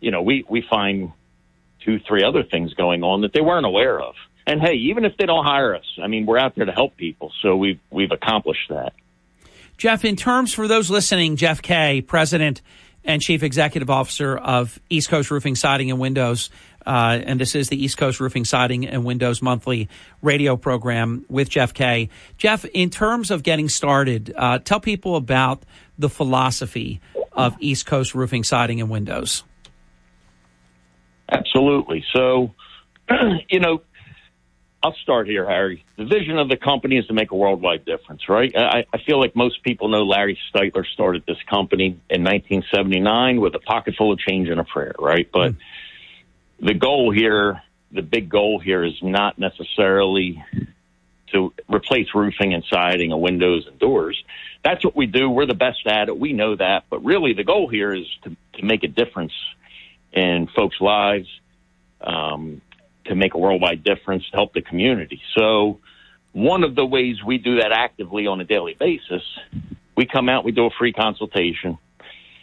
[0.00, 1.12] you know, we we find
[1.84, 4.14] two, three other things going on that they weren't aware of.
[4.46, 6.96] And hey, even if they don't hire us, I mean, we're out there to help
[6.96, 8.92] people, so we've we've accomplished that.
[9.76, 12.62] Jeff, in terms for those listening, Jeff Kay, President
[13.04, 16.50] and Chief Executive Officer of East Coast Roofing, Siding, and Windows.
[16.86, 19.88] Uh, and this is the East Coast Roofing, Siding, and Windows monthly
[20.22, 22.10] radio program with Jeff Kay.
[22.36, 25.62] Jeff, in terms of getting started, uh, tell people about
[25.98, 27.00] the philosophy
[27.32, 29.44] of East Coast Roofing, Siding, and Windows.
[31.34, 32.04] Absolutely.
[32.12, 32.54] So,
[33.48, 33.82] you know,
[34.82, 35.84] I'll start here, Harry.
[35.96, 38.54] The vision of the company is to make a worldwide difference, right?
[38.54, 43.54] I, I feel like most people know Larry Steitler started this company in 1979 with
[43.54, 45.28] a pocket full of change and a prayer, right?
[45.32, 45.56] But mm.
[46.60, 47.62] the goal here,
[47.92, 50.44] the big goal here is not necessarily
[51.32, 54.22] to replace roofing and siding and windows and doors.
[54.62, 55.30] That's what we do.
[55.30, 56.18] We're the best at it.
[56.18, 56.84] We know that.
[56.90, 59.32] But really, the goal here is to, to make a difference
[60.14, 61.28] in folks' lives,
[62.00, 62.62] um,
[63.06, 65.20] to make a worldwide difference, to help the community.
[65.36, 65.80] So,
[66.32, 69.22] one of the ways we do that actively on a daily basis,
[69.96, 71.78] we come out, we do a free consultation,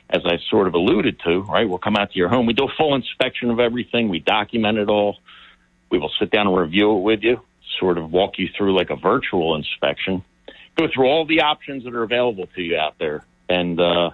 [0.10, 1.68] as I sort of alluded to, right?
[1.68, 4.78] We'll come out to your home, we do a full inspection of everything, we document
[4.78, 5.18] it all,
[5.90, 7.42] we will sit down and review it with you,
[7.80, 10.24] sort of walk you through like a virtual inspection,
[10.78, 14.12] go through all the options that are available to you out there, and uh,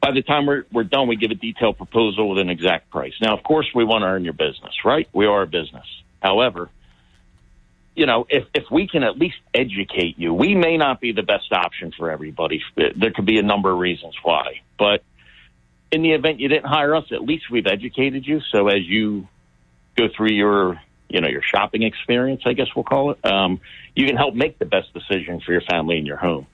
[0.00, 3.12] by the time we're, we're done, we give a detailed proposal with an exact price.
[3.20, 5.08] Now, of course, we want to earn your business, right?
[5.12, 5.86] We are a business.
[6.22, 6.70] However,
[7.94, 11.22] you know, if, if we can at least educate you, we may not be the
[11.22, 12.62] best option for everybody.
[12.76, 14.60] There could be a number of reasons why.
[14.78, 15.02] But
[15.92, 18.40] in the event you didn't hire us, at least we've educated you.
[18.52, 19.28] So as you
[19.96, 23.60] go through your, you know, your shopping experience, I guess we'll call it, um,
[23.94, 26.46] you can help make the best decision for your family and your home.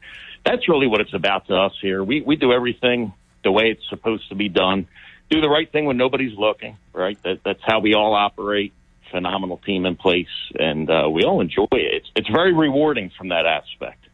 [0.45, 2.03] That's really what it's about to us here.
[2.03, 3.13] We, we do everything
[3.47, 4.89] the way it's supposed to be done.
[5.31, 7.17] Do the right thing when nobody's looking, right?
[7.23, 8.73] That, that's how we all operate.
[9.13, 10.27] Phenomenal team in place,
[10.59, 11.95] and uh, we all enjoy it.
[11.95, 14.05] It's, it's very rewarding from that aspect.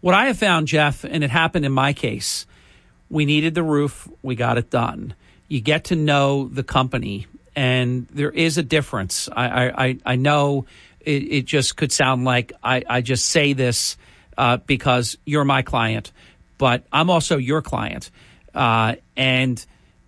[0.00, 2.46] What I have found, Jeff, and it happened in my case,
[3.10, 5.14] we needed the roof, we got it done.
[5.48, 9.28] You get to know the company, and there is a difference.
[9.30, 10.64] I, I, I know
[11.00, 13.98] it, it just could sound like I, I just say this
[14.38, 16.10] uh, because you're my client,
[16.56, 18.10] but I'm also your client
[18.56, 19.64] uh, and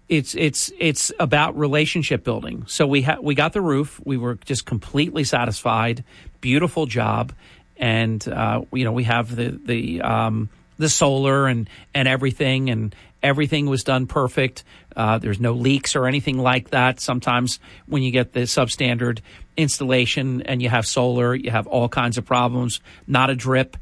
[0.09, 2.65] it's it's it's about relationship building.
[2.67, 4.01] So we ha- we got the roof.
[4.05, 6.03] We were just completely satisfied.
[6.41, 7.33] Beautiful job,
[7.77, 10.49] and uh, you know we have the the um,
[10.79, 14.65] the solar and and everything, and everything was done perfect.
[14.97, 17.01] Uh, there's no leaks or anything like that.
[17.01, 19.21] Sometimes when you get the substandard
[19.59, 22.81] installation and you have solar, you have all kinds of problems.
[23.07, 23.77] Not a drip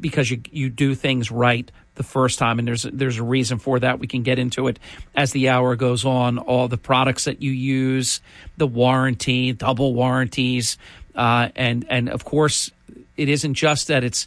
[0.00, 3.78] because you you do things right the first time, and there's there's a reason for
[3.80, 3.98] that.
[3.98, 4.78] We can get into it
[5.14, 6.38] as the hour goes on.
[6.38, 8.20] All the products that you use,
[8.56, 10.78] the warranty, double warranties,
[11.14, 12.70] uh, and and of course,
[13.16, 14.26] it isn't just that it's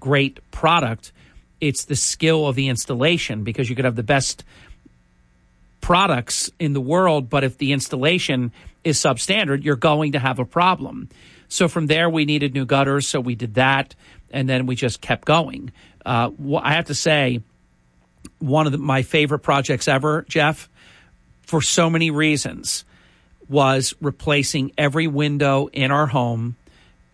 [0.00, 1.12] great product;
[1.60, 4.42] it's the skill of the installation because you could have the best
[5.80, 8.52] products in the world, but if the installation
[8.84, 11.08] is substandard, you're going to have a problem.
[11.48, 13.94] So from there, we needed new gutters, so we did that,
[14.30, 15.72] and then we just kept going.
[16.04, 16.30] Uh,
[16.62, 17.42] I have to say,
[18.38, 20.68] one of the, my favorite projects ever, Jeff,
[21.42, 22.84] for so many reasons,
[23.48, 26.56] was replacing every window in our home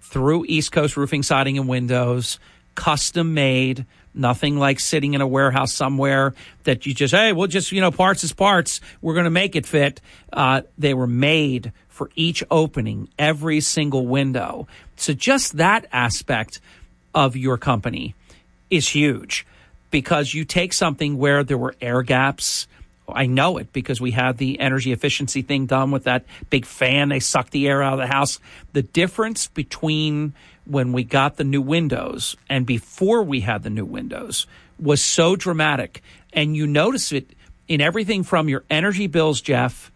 [0.00, 2.38] through East Coast Roofing, Siding, and Windows,
[2.74, 3.86] custom made.
[4.14, 6.34] Nothing like sitting in a warehouse somewhere
[6.64, 8.80] that you just, hey, we'll just, you know, parts is parts.
[9.02, 10.00] We're going to make it fit.
[10.32, 14.68] Uh, they were made for each opening, every single window.
[14.96, 16.60] So just that aspect
[17.16, 18.14] of your company
[18.70, 19.46] is huge
[19.90, 22.68] because you take something where there were air gaps.
[23.08, 27.08] I know it because we had the energy efficiency thing done with that big fan.
[27.08, 28.38] They sucked the air out of the house.
[28.74, 30.34] The difference between
[30.66, 34.46] when we got the new windows and before we had the new windows
[34.78, 36.02] was so dramatic.
[36.34, 37.30] And you notice it
[37.66, 39.90] in everything from your energy bills, Jeff,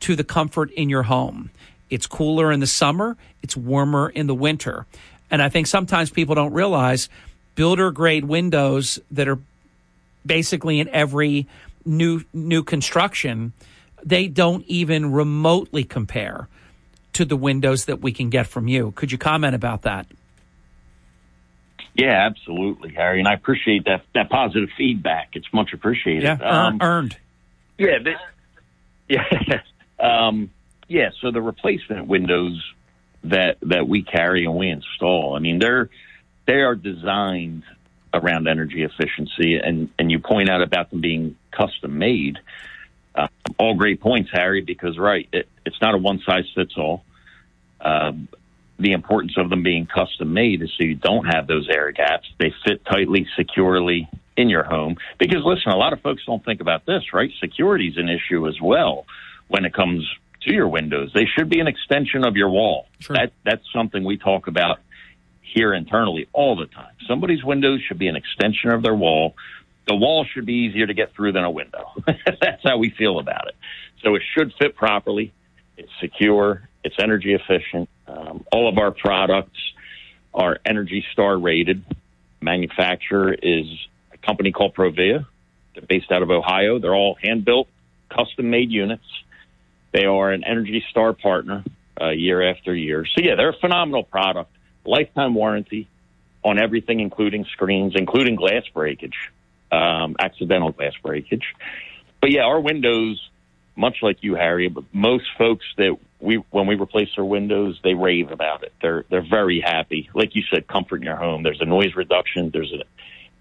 [0.00, 1.50] to the comfort in your home.
[1.90, 4.86] It's cooler in the summer, it's warmer in the winter.
[5.34, 7.08] And I think sometimes people don't realize
[7.56, 9.40] builder grade windows that are
[10.24, 11.48] basically in every
[11.84, 13.52] new new construction,
[14.04, 16.46] they don't even remotely compare
[17.14, 18.92] to the windows that we can get from you.
[18.92, 20.06] Could you comment about that?
[21.96, 25.30] Yeah, absolutely, Harry, and I appreciate that that positive feedback.
[25.32, 26.22] It's much appreciated.
[26.22, 27.16] Yeah, um, earned.
[27.76, 28.18] Yeah, this,
[29.08, 29.62] yeah,
[29.98, 30.52] um,
[30.86, 31.10] yeah.
[31.20, 32.62] So the replacement windows
[33.24, 35.90] that that we carry and we install, I mean, they're
[36.46, 37.64] they are designed
[38.12, 42.38] around energy efficiency, and and you point out about them being custom made.
[43.14, 43.28] Uh,
[43.58, 47.04] all great points, Harry, because right, it, it's not a one size fits all.
[47.80, 48.28] Um,
[48.78, 52.28] the importance of them being custom made is so you don't have those air gaps.
[52.38, 54.96] They fit tightly, securely in your home.
[55.18, 57.30] Because listen, a lot of folks don't think about this, right?
[57.40, 59.06] Security is an issue as well
[59.46, 60.08] when it comes
[60.44, 61.10] to your windows.
[61.14, 62.86] They should be an extension of your wall.
[63.00, 63.16] Sure.
[63.16, 64.78] That that's something we talk about
[65.40, 66.92] here internally all the time.
[67.06, 69.34] Somebody's windows should be an extension of their wall.
[69.86, 71.92] The wall should be easier to get through than a window.
[72.06, 73.54] that's how we feel about it.
[74.02, 75.32] So it should fit properly.
[75.76, 76.68] It's secure.
[76.82, 77.88] It's energy efficient.
[78.06, 79.58] Um, all of our products
[80.32, 81.84] are Energy Star rated.
[82.40, 83.66] Manufacturer is
[84.12, 85.26] a company called Provia.
[85.74, 86.78] They're based out of Ohio.
[86.78, 87.68] They're all hand built,
[88.10, 89.04] custom made units.
[89.94, 91.64] They are an Energy Star partner
[91.98, 93.06] uh, year after year.
[93.06, 94.50] So, yeah, they're a phenomenal product.
[94.84, 95.88] Lifetime warranty
[96.44, 99.16] on everything, including screens, including glass breakage,
[99.72, 101.44] um, accidental glass breakage.
[102.20, 103.30] But yeah, our windows
[103.76, 107.94] much like you, Harry, but most folks that we when we replace their windows, they
[107.94, 108.72] rave about it.
[108.80, 110.10] They're they're very happy.
[110.14, 111.42] Like you said, comfort in your home.
[111.42, 112.50] There's a noise reduction.
[112.52, 112.82] There's an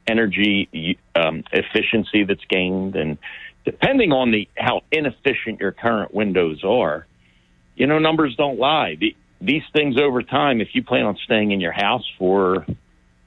[0.07, 3.17] energy um, efficiency that's gained, and
[3.65, 7.06] depending on the how inefficient your current windows are,
[7.76, 8.95] you know numbers don't lie.
[8.99, 12.65] The, these things over time, if you plan on staying in your house for,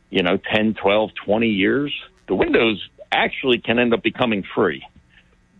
[0.09, 1.93] you know, 10, 12, 20 years,
[2.27, 4.87] the windows actually can end up becoming free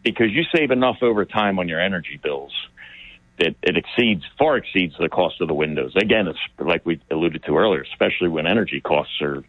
[0.03, 2.53] because you save enough over time on your energy bills
[3.39, 5.93] that it exceeds far exceeds the cost of the windows.
[5.97, 9.45] Again, it's like we alluded to earlier, especially when energy costs are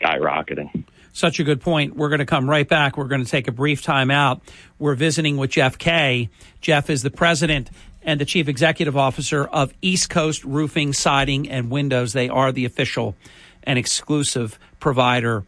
[0.00, 0.84] skyrocketing.
[1.12, 1.94] Such a good point.
[1.94, 2.96] We're going to come right back.
[2.96, 4.40] We're going to take a brief time out.
[4.78, 6.30] We're visiting with Jeff Kay.
[6.60, 7.70] Jeff is the president
[8.02, 12.12] and the chief executive officer of East Coast Roofing, Siding, and Windows.
[12.12, 13.14] They are the official
[13.62, 15.44] and exclusive provider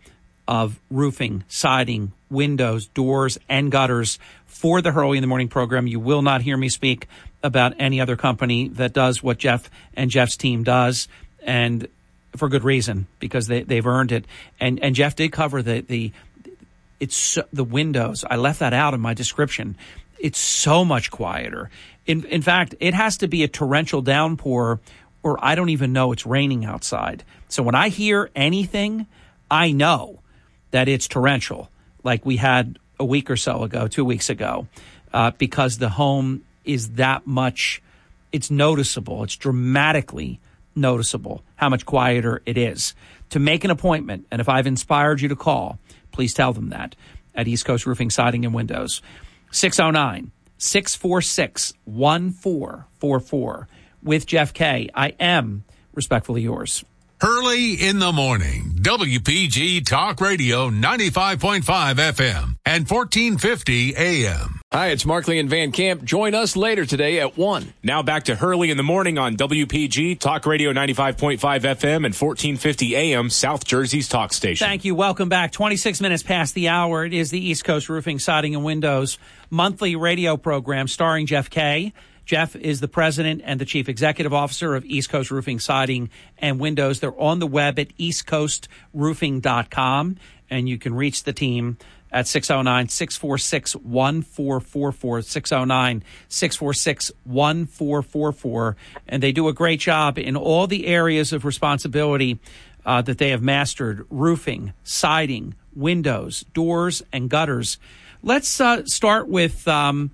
[0.46, 5.86] of roofing, siding, windows, doors, and gutters for the Hurley in the Morning program.
[5.86, 7.08] You will not hear me speak
[7.42, 11.08] about any other company that does what Jeff and Jeff's team does,
[11.42, 11.88] and
[12.36, 14.24] for good reason because they they've earned it.
[14.60, 16.12] And and Jeff did cover the the
[17.00, 18.24] it's the windows.
[18.28, 19.76] I left that out in my description.
[20.18, 21.70] It's so much quieter.
[22.06, 24.80] In in fact, it has to be a torrential downpour,
[25.22, 27.24] or I don't even know it's raining outside.
[27.48, 29.06] So when I hear anything,
[29.50, 30.20] I know
[30.70, 31.70] that it's torrential,
[32.02, 34.66] like we had a week or so ago, two weeks ago,
[35.12, 37.82] uh, because the home is that much,
[38.32, 40.40] it's noticeable, it's dramatically
[40.74, 42.94] noticeable how much quieter it is.
[43.30, 45.78] To make an appointment, and if I've inspired you to call,
[46.12, 46.94] please tell them that
[47.34, 49.02] at East Coast Roofing, Siding, and Windows.
[49.50, 53.68] 609 646 1444
[54.02, 54.88] with Jeff Kay.
[54.94, 56.84] I am respectfully yours.
[57.24, 58.74] Hurley in the morning.
[58.82, 64.60] WPG Talk Radio 95.5 FM and 1450 AM.
[64.70, 66.04] Hi, it's Markley and Van Camp.
[66.04, 67.72] Join us later today at 1.
[67.82, 72.94] Now back to Hurley in the morning on WPG Talk Radio 95.5 FM and 1450
[72.94, 74.66] AM, South Jersey's talk station.
[74.66, 74.94] Thank you.
[74.94, 75.50] Welcome back.
[75.50, 77.06] 26 minutes past the hour.
[77.06, 79.16] It is the East Coast Roofing, Siding, and Windows
[79.48, 81.94] monthly radio program starring Jeff Kay
[82.24, 86.58] Jeff is the president and the chief executive officer of East Coast Roofing, Siding, and
[86.58, 87.00] Windows.
[87.00, 90.16] They're on the web at eastcoastroofing.com,
[90.50, 91.78] and you can reach the team
[92.14, 95.22] at 609 646 1444.
[95.22, 98.76] 609 646 1444.
[99.08, 102.38] And they do a great job in all the areas of responsibility
[102.86, 107.78] uh, that they have mastered roofing, siding, windows, doors, and gutters.
[108.22, 110.12] Let's uh, start with um,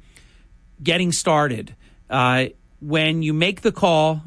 [0.82, 1.76] getting started.
[2.10, 2.46] Uh,
[2.80, 4.22] when you make the call,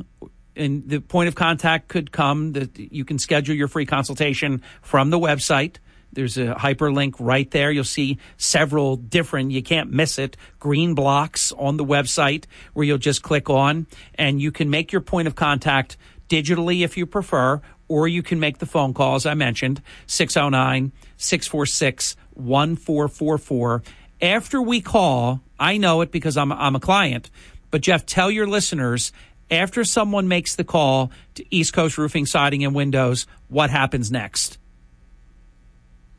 [0.56, 5.10] and the point of contact could come that you can schedule your free consultation from
[5.10, 5.78] the website.
[6.12, 7.72] There's a hyperlink right there.
[7.72, 13.00] You'll see several different, you can't miss it, green blocks on the website where you'll
[13.00, 15.98] just click on and you can make your point of contact
[16.30, 20.92] digitally if you prefer, or you can make the phone call, as I mentioned, 609
[21.18, 23.84] 646 1444.
[24.22, 27.30] After we call, I know it because I'm, I'm a client
[27.74, 29.12] but Jeff, tell your listeners
[29.50, 34.60] After someone makes the call to East Coast Roofing, Siding, and Windows, what happens next?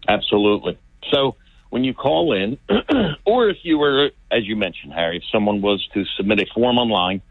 [0.09, 0.77] Absolutely.
[1.13, 1.37] So
[1.71, 2.59] when you call in,
[3.25, 6.77] or if you were, as you mentioned, Harry, if someone was to submit a form
[6.77, 7.23] online,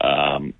[0.00, 0.54] um,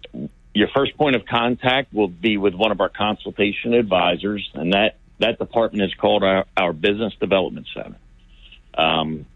[0.53, 4.97] your first point of contact will be with one of our consultation advisors, and that
[5.21, 7.99] that department is called our, our Business Development Center.
[8.75, 9.27] Um,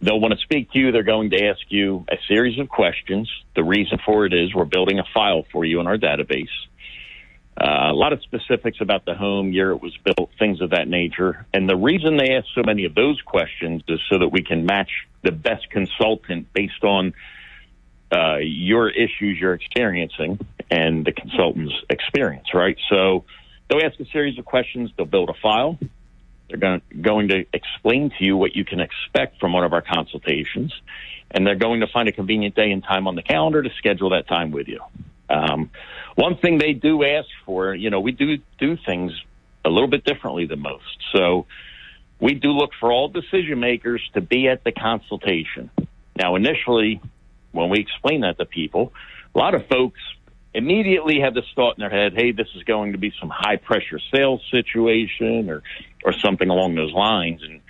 [0.00, 0.92] they'll want to speak to you.
[0.92, 3.30] They're going to ask you a series of questions.
[3.54, 6.48] The reason for it is we're building a file for you in our database.
[7.60, 10.88] Uh, a lot of specifics about the home, year it was built, things of that
[10.88, 11.46] nature.
[11.52, 14.64] And the reason they ask so many of those questions is so that we can
[14.64, 14.90] match
[15.22, 17.12] the best consultant based on
[18.10, 20.38] uh, your issues you're experiencing
[20.70, 22.78] and the consultant's experience, right?
[22.88, 23.24] So
[23.68, 24.90] they'll ask a series of questions.
[24.96, 25.78] They'll build a file.
[26.50, 29.82] They're going, going to explain to you what you can expect from one of our
[29.82, 30.72] consultations,
[31.30, 34.10] and they're going to find a convenient day and time on the calendar to schedule
[34.10, 34.80] that time with you.
[35.28, 35.70] Um,
[36.16, 39.12] one thing they do ask for, you know, we do do things
[39.64, 40.98] a little bit differently than most.
[41.14, 41.46] So
[42.20, 45.70] we do look for all decision makers to be at the consultation.
[46.16, 47.00] Now, initially,
[47.52, 48.92] when we explain that to people,
[49.34, 50.00] a lot of folks
[50.52, 53.56] immediately have this thought in their head, hey, this is going to be some high
[53.56, 55.62] pressure sales situation or,
[56.04, 57.42] or something along those lines.
[57.42, 57.60] And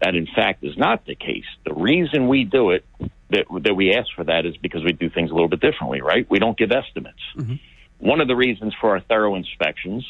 [0.00, 1.44] that, in fact, is not the case.
[1.64, 2.84] The reason we do it,
[3.30, 6.00] that, that we ask for that, is because we do things a little bit differently,
[6.00, 6.28] right?
[6.28, 7.22] We don't give estimates.
[7.36, 7.54] Mm-hmm.
[7.98, 10.04] One of the reasons for our thorough inspections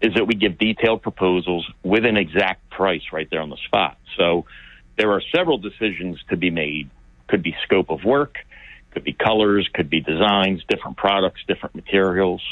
[0.00, 3.98] is that we give detailed proposals with an exact price right there on the spot.
[4.16, 4.46] So
[4.96, 6.90] there are several decisions to be made.
[7.28, 8.38] Could be scope of work,
[8.92, 12.42] could be colors, could be designs, different products, different materials.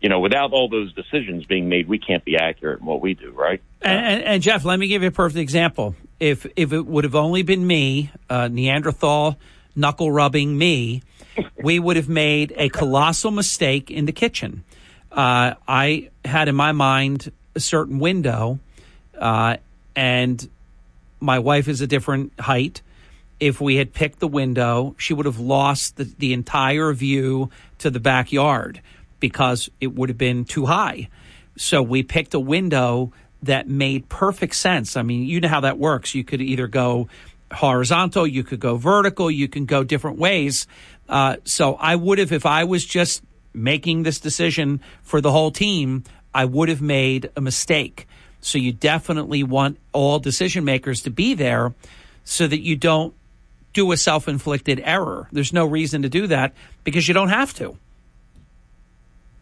[0.00, 3.14] You know, without all those decisions being made, we can't be accurate in what we
[3.14, 3.62] do, right?
[3.80, 5.94] And, and, and Jeff, let me give you a perfect example.
[6.20, 9.36] If if it would have only been me, uh, Neanderthal
[9.74, 11.02] knuckle rubbing me,
[11.62, 14.64] we would have made a colossal mistake in the kitchen.
[15.12, 18.58] Uh, I had in my mind a certain window,
[19.18, 19.56] uh,
[19.94, 20.48] and
[21.20, 22.82] my wife is a different height.
[23.38, 27.90] If we had picked the window, she would have lost the, the entire view to
[27.90, 28.80] the backyard
[29.28, 31.08] because it would have been too high.
[31.56, 33.12] So we picked a window
[33.42, 34.96] that made perfect sense.
[34.96, 36.14] I mean, you know how that works.
[36.14, 37.08] You could either go
[37.52, 40.68] horizontal, you could go vertical, you can go different ways.
[41.08, 43.22] Uh, so I would have, if I was just
[43.52, 48.06] making this decision for the whole team, I would have made a mistake.
[48.40, 51.74] So you definitely want all decision makers to be there
[52.24, 53.12] so that you don't
[53.72, 55.28] do a self inflicted error.
[55.32, 57.76] There's no reason to do that because you don't have to.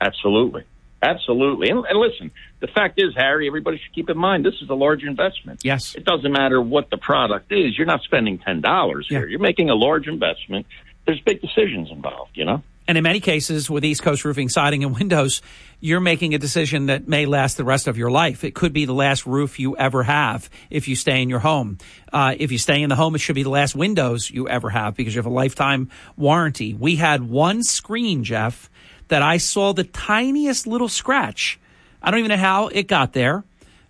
[0.04, 0.64] Absolutely.
[1.02, 1.68] Absolutely.
[1.68, 4.74] And, and, listen, the fact is, Harry, everybody should keep in mind this is a
[4.74, 5.60] large investment.
[5.62, 5.94] Yes.
[5.94, 7.76] It doesn't matter what the product is.
[7.76, 9.26] You're not spending $10 here.
[9.26, 10.66] You're making a large investment.
[11.06, 12.62] There's big decisions involved, you know?
[12.86, 15.40] And in many cases, with East Coast Roofing, Siding, and Windows,
[15.80, 18.44] you're making a decision that may last the rest of your life.
[18.44, 21.78] It could be the last roof you ever have if you stay in your home.
[22.12, 24.68] Uh, if you stay in the home, it should be the last windows you ever
[24.68, 26.74] have because you have a lifetime warranty.
[26.74, 28.70] We had one screen, Jeff,
[29.08, 31.58] that I saw the tiniest little scratch.
[32.02, 33.44] I don't even know how it got there.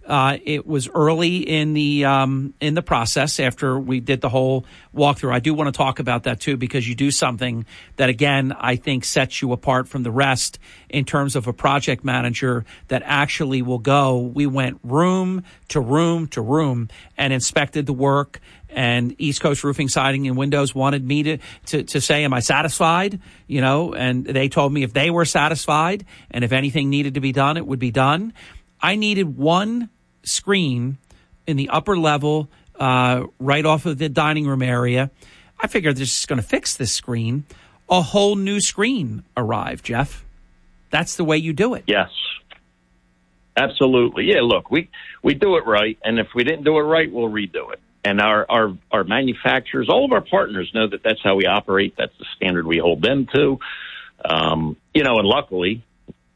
[0.06, 4.66] Uh, it was early in the um, in the process after we did the whole
[4.94, 5.32] walkthrough.
[5.32, 7.64] I do want to talk about that too because you do something
[7.96, 10.58] that again I think sets you apart from the rest
[10.90, 14.18] in terms of a project manager that actually will go.
[14.18, 18.40] We went room to room to room and inspected the work.
[18.74, 22.40] And East Coast Roofing, Siding, and Windows wanted me to, to, to say, Am I
[22.40, 23.20] satisfied?
[23.46, 27.20] You know, and they told me if they were satisfied and if anything needed to
[27.20, 28.32] be done, it would be done.
[28.80, 29.88] I needed one
[30.24, 30.98] screen
[31.46, 35.10] in the upper level, uh, right off of the dining room area.
[35.60, 37.44] I figured this is going to fix this screen.
[37.88, 40.24] A whole new screen arrived, Jeff.
[40.90, 41.84] That's the way you do it.
[41.86, 42.10] Yes.
[43.56, 44.24] Absolutely.
[44.24, 44.90] Yeah, look, we
[45.22, 47.80] we do it right and if we didn't do it right, we'll redo it.
[48.04, 51.94] And our our our manufacturers, all of our partners know that that's how we operate.
[51.96, 53.58] That's the standard we hold them to.
[54.24, 55.84] Um, you know, and luckily,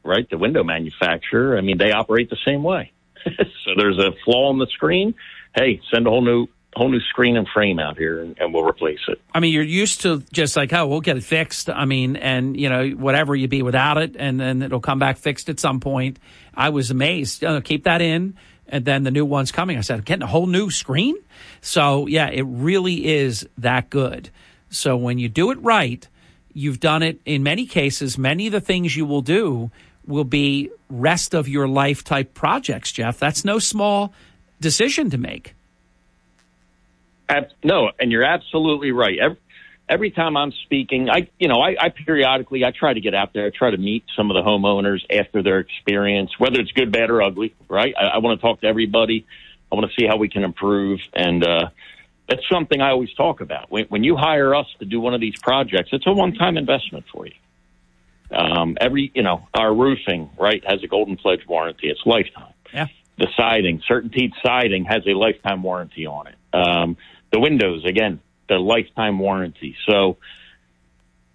[0.02, 2.92] right, the window manufacturer, I mean, they operate the same way.
[3.24, 5.14] so there's a flaw on the screen.
[5.54, 8.64] Hey, send a whole new whole new screen and frame out here and, and, we'll
[8.64, 9.20] replace it.
[9.34, 11.68] I mean, you're used to just like, oh, we'll get it fixed.
[11.68, 15.16] I mean, and you know, whatever you be without it, and then it'll come back
[15.16, 16.18] fixed at some point.
[16.54, 17.44] I was amazed.
[17.64, 18.36] Keep that in,
[18.68, 19.78] and then the new one's coming.
[19.78, 21.16] I said, getting a whole new screen.
[21.60, 24.30] So yeah, it really is that good.
[24.70, 26.06] So when you do it right,
[26.52, 28.18] you've done it in many cases.
[28.18, 29.70] Many of the things you will do
[30.06, 33.18] will be rest of your life type projects, Jeff.
[33.18, 34.12] That's no small
[34.60, 35.54] decision to make.
[37.62, 39.18] no, and you're absolutely right.
[39.88, 43.32] Every, time I'm speaking, I you know I, I periodically I try to get out
[43.32, 43.46] there.
[43.46, 47.10] I try to meet some of the homeowners after their experience, whether it's good, bad,
[47.10, 47.54] or ugly.
[47.68, 47.94] Right?
[47.98, 49.26] I, I want to talk to everybody.
[49.70, 51.68] I want to see how we can improve, and uh,
[52.28, 53.70] that's something I always talk about.
[53.70, 57.04] When, when you hire us to do one of these projects, it's a one-time investment
[57.12, 57.34] for you.
[58.30, 61.88] Um, every you know our roofing right has a golden pledge warranty.
[61.88, 62.52] It's lifetime.
[62.74, 62.86] Yeah.
[63.16, 66.36] The siding, CertainTeed siding, has a lifetime warranty on it.
[66.52, 66.96] Um,
[67.32, 69.76] the windows, again, the lifetime warranty.
[69.88, 70.18] So,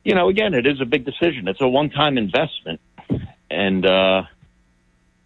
[0.04, 1.48] you know, again, it is a big decision.
[1.48, 2.82] It's a one-time investment,
[3.50, 4.24] and uh,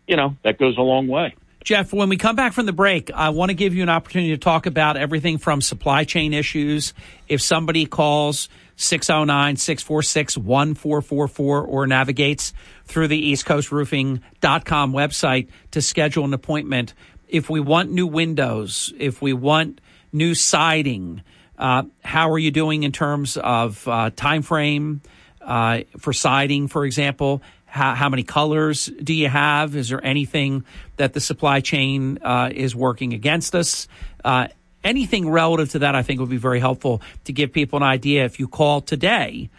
[0.07, 1.35] you know that goes a long way.
[1.64, 4.32] Jeff, when we come back from the break, I want to give you an opportunity
[4.32, 6.93] to talk about everything from supply chain issues.
[7.27, 12.53] If somebody calls 609 646 1444 or navigates
[12.85, 16.93] through the eastcoastroofing.com website to schedule an appointment,
[17.27, 19.82] if we want new windows, if we want
[20.14, 21.22] new siding,
[21.58, 25.02] uh, how are you doing in terms of uh, time frame
[25.42, 27.42] uh, for siding, for example?
[27.66, 29.76] How, how, many colors do you have?
[29.76, 30.64] Is there anything
[30.98, 33.88] that the supply chain uh, is working against us?
[34.24, 34.48] Uh,
[34.84, 38.26] anything relative to that, I think, would be very helpful to give people an idea.
[38.26, 39.50] If you call today,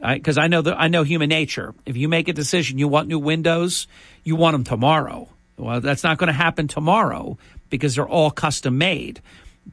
[0.00, 1.74] because I know that I know human nature.
[1.84, 3.86] If you make a decision, you want new windows,
[4.24, 5.28] you want them tomorrow.
[5.56, 7.36] Well, that's not going to happen tomorrow
[7.68, 9.20] because they're all custom made.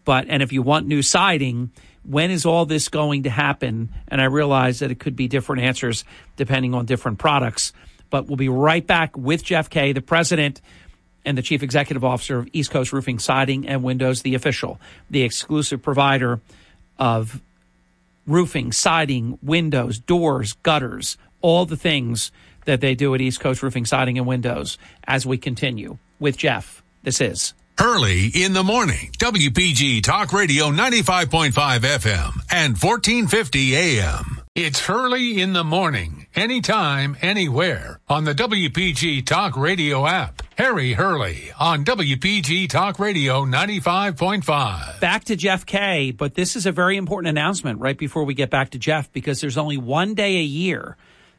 [0.05, 1.71] But and if you want new siding,
[2.03, 3.89] when is all this going to happen?
[4.07, 6.03] And I realize that it could be different answers
[6.35, 7.73] depending on different products.
[8.09, 10.61] But we'll be right back with Jeff Kay, the president
[11.25, 15.23] and the chief executive officer of East Coast Roofing Siding and Windows, the official, the
[15.23, 16.39] exclusive provider
[16.97, 17.41] of
[18.25, 22.31] roofing, siding, windows, doors, gutters, all the things
[22.65, 26.83] that they do at East Coast Roofing, Siding, and Windows as we continue with Jeff.
[27.03, 34.41] This is Hurley in the morning, WPG Talk Radio 95.5 FM and 1450 AM.
[34.55, 40.41] It's Hurley in the morning, anytime, anywhere on the WPG Talk Radio app.
[40.57, 44.99] Harry Hurley on WPG Talk Radio 95.5.
[44.99, 48.49] Back to Jeff Kay, but this is a very important announcement right before we get
[48.49, 50.97] back to Jeff because there's only one day a year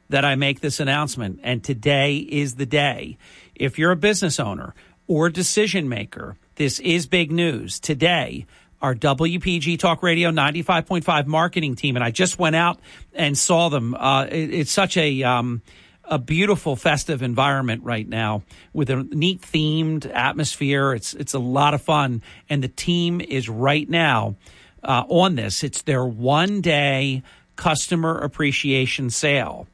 [0.08, 3.18] that I make this announcement, and today is the day.
[3.54, 4.74] If you're a business owner,
[5.08, 6.36] or decision maker.
[6.54, 7.80] This is big news.
[7.80, 8.46] Today,
[8.80, 12.78] our WPG Talk Radio 95.5 marketing team, and I just went out
[13.12, 13.94] and saw them.
[13.94, 15.24] Uh, it, it's such a.
[15.24, 15.62] Um,
[16.10, 20.94] a beautiful festive environment right now with a neat themed atmosphere.
[20.94, 24.36] It's it's a lot of fun, and the team is right now
[24.82, 25.62] uh, on this.
[25.62, 27.22] It's their one day
[27.56, 29.66] customer appreciation sale.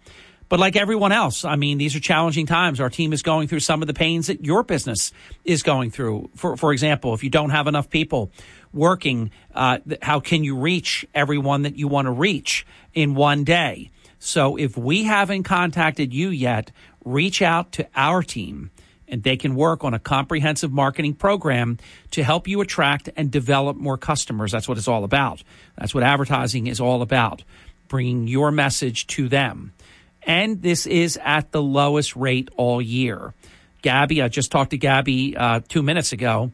[0.48, 2.81] But like everyone else, I mean, these are challenging times.
[2.81, 5.12] Our team is going through some of the pains that your business
[5.44, 6.31] is going through.
[6.36, 8.31] For, for example, if you don't have enough people
[8.73, 13.90] working, uh, how can you reach everyone that you want to reach in one day?
[14.18, 16.70] So if we haven't contacted you yet,
[17.05, 18.70] reach out to our team
[19.06, 21.78] and they can work on a comprehensive marketing program
[22.10, 24.52] to help you attract and develop more customers.
[24.52, 25.42] That's what it's all about.
[25.76, 27.44] That's what advertising is all about,
[27.89, 29.73] bringing your message to them
[30.27, 33.35] and this is at the lowest rate all year.
[33.83, 36.51] Gabby, I just talked to Gabby uh, two minutes ago.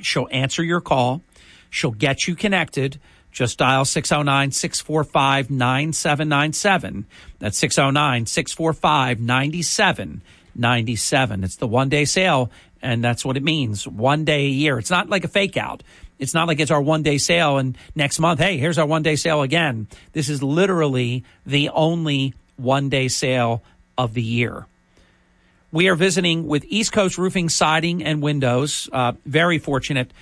[0.00, 1.22] She'll answer your call.
[1.70, 3.00] She'll get you connected.
[3.32, 7.06] Just dial 609 645 9797.
[7.38, 11.44] That's 609 645 9797.
[11.44, 13.88] It's the one day sale, and that's what it means.
[13.88, 14.78] One day a year.
[14.78, 15.82] It's not like a fake out.
[16.18, 19.02] It's not like it's our one day sale and next month, hey, here's our one
[19.02, 19.88] day sale again.
[20.12, 23.62] This is literally the only one day sale
[23.96, 24.66] of the year.
[25.72, 28.88] We are visiting with East Coast Roofing, Siding, and Windows.
[28.92, 30.12] Uh, very fortunate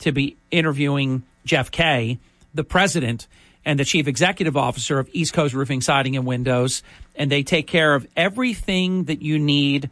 [0.00, 2.18] to be interviewing Jeff Kay,
[2.54, 3.26] the president
[3.64, 6.82] and the chief executive officer of East Coast Roofing, Siding, and Windows.
[7.16, 9.90] And they take care of everything that you need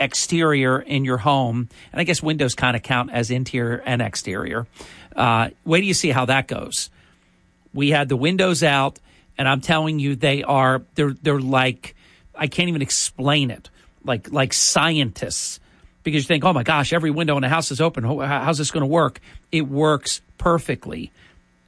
[0.00, 1.68] exterior in your home.
[1.92, 4.66] And I guess windows kind of count as interior and exterior.
[5.16, 6.90] Uh, wait do you see how that goes.
[7.74, 8.98] We had the windows out
[9.38, 11.94] and I'm telling you, they are they're they're like
[12.34, 13.70] I can't even explain it.
[14.04, 15.60] Like like scientists,
[16.02, 18.04] because you think, oh my gosh, every window in the house is open.
[18.04, 19.20] How's this going to work?
[19.52, 21.12] It works perfectly,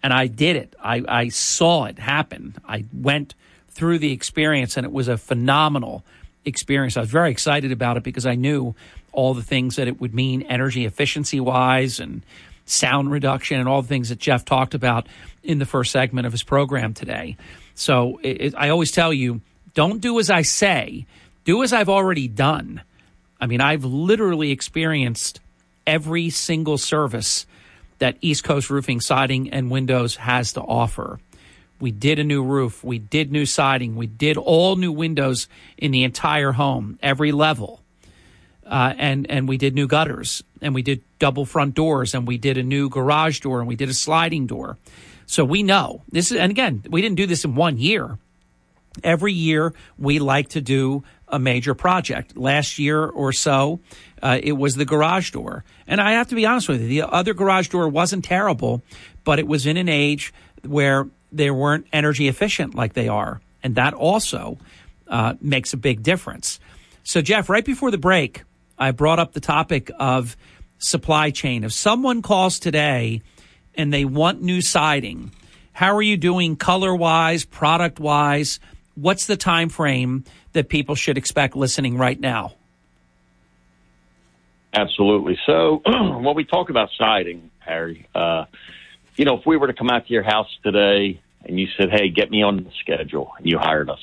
[0.02, 0.74] and I did it.
[0.82, 2.56] I I saw it happen.
[2.66, 3.34] I went
[3.68, 6.04] through the experience, and it was a phenomenal
[6.44, 6.96] experience.
[6.96, 8.74] I was very excited about it because I knew
[9.12, 12.22] all the things that it would mean energy efficiency wise and
[12.64, 15.08] sound reduction and all the things that Jeff talked about
[15.42, 17.36] in the first segment of his program today.
[17.80, 19.40] So it, it, I always tell you,
[19.72, 21.06] don't do as I say,
[21.44, 22.82] do as I've already done.
[23.40, 25.40] I mean, I've literally experienced
[25.86, 27.46] every single service
[27.98, 31.20] that East Coast Roofing, Siding, and Windows has to offer.
[31.80, 32.84] We did a new roof.
[32.84, 33.96] We did new siding.
[33.96, 37.80] We did all new windows in the entire home, every level.
[38.66, 42.36] Uh, and and we did new gutters, and we did double front doors, and we
[42.36, 44.76] did a new garage door, and we did a sliding door.
[45.30, 48.18] So we know this is, and again, we didn't do this in one year.
[49.04, 52.36] Every year, we like to do a major project.
[52.36, 53.78] Last year or so,
[54.20, 55.62] uh, it was the garage door.
[55.86, 58.82] And I have to be honest with you, the other garage door wasn't terrible,
[59.22, 60.34] but it was in an age
[60.66, 63.40] where they weren't energy efficient like they are.
[63.62, 64.58] And that also
[65.06, 66.58] uh, makes a big difference.
[67.04, 68.42] So, Jeff, right before the break,
[68.76, 70.36] I brought up the topic of
[70.78, 71.62] supply chain.
[71.62, 73.22] If someone calls today
[73.74, 75.32] and they want new siding,
[75.72, 78.60] how are you doing color wise, product wise?
[78.94, 82.52] What's the time frame that people should expect listening right now?
[84.74, 85.38] Absolutely.
[85.46, 88.44] So when we talk about siding, Harry, uh,
[89.16, 91.90] you know, if we were to come out to your house today and you said,
[91.90, 94.00] "Hey, get me on the schedule," and you hired us,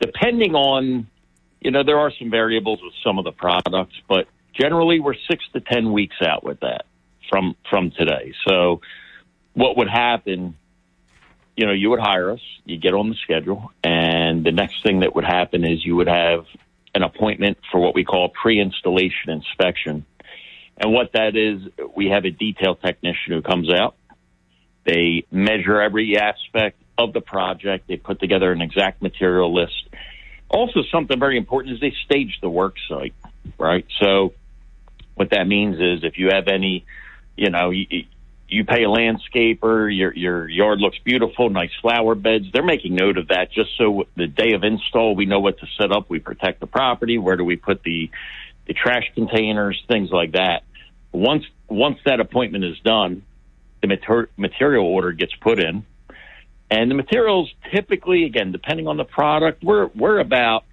[0.00, 1.06] depending on,
[1.60, 5.44] you know, there are some variables with some of the products, but generally we're six
[5.52, 6.86] to ten weeks out with that
[7.28, 8.32] from from today.
[8.46, 8.80] So
[9.54, 10.56] what would happen?
[11.56, 15.00] You know, you would hire us, you get on the schedule, and the next thing
[15.00, 16.46] that would happen is you would have
[16.94, 20.04] an appointment for what we call pre-installation inspection.
[20.76, 21.62] And what that is,
[21.96, 23.94] we have a detail technician who comes out.
[24.84, 27.86] They measure every aspect of the project.
[27.88, 29.88] They put together an exact material list.
[30.48, 33.14] Also, something very important is they stage the work site,
[33.58, 33.86] right?
[34.00, 34.34] So,
[35.14, 36.84] what that means is if you have any,
[37.36, 38.04] you know, you,
[38.48, 42.46] you pay a landscaper, your your yard looks beautiful, nice flower beds.
[42.52, 45.66] They're making note of that just so the day of install we know what to
[45.78, 46.08] set up.
[46.08, 47.18] We protect the property.
[47.18, 48.10] Where do we put the
[48.66, 50.62] the trash containers, things like that.
[51.12, 53.22] Once once that appointment is done,
[53.80, 55.84] the mater- material order gets put in,
[56.70, 60.64] and the materials typically, again, depending on the product, we're we're about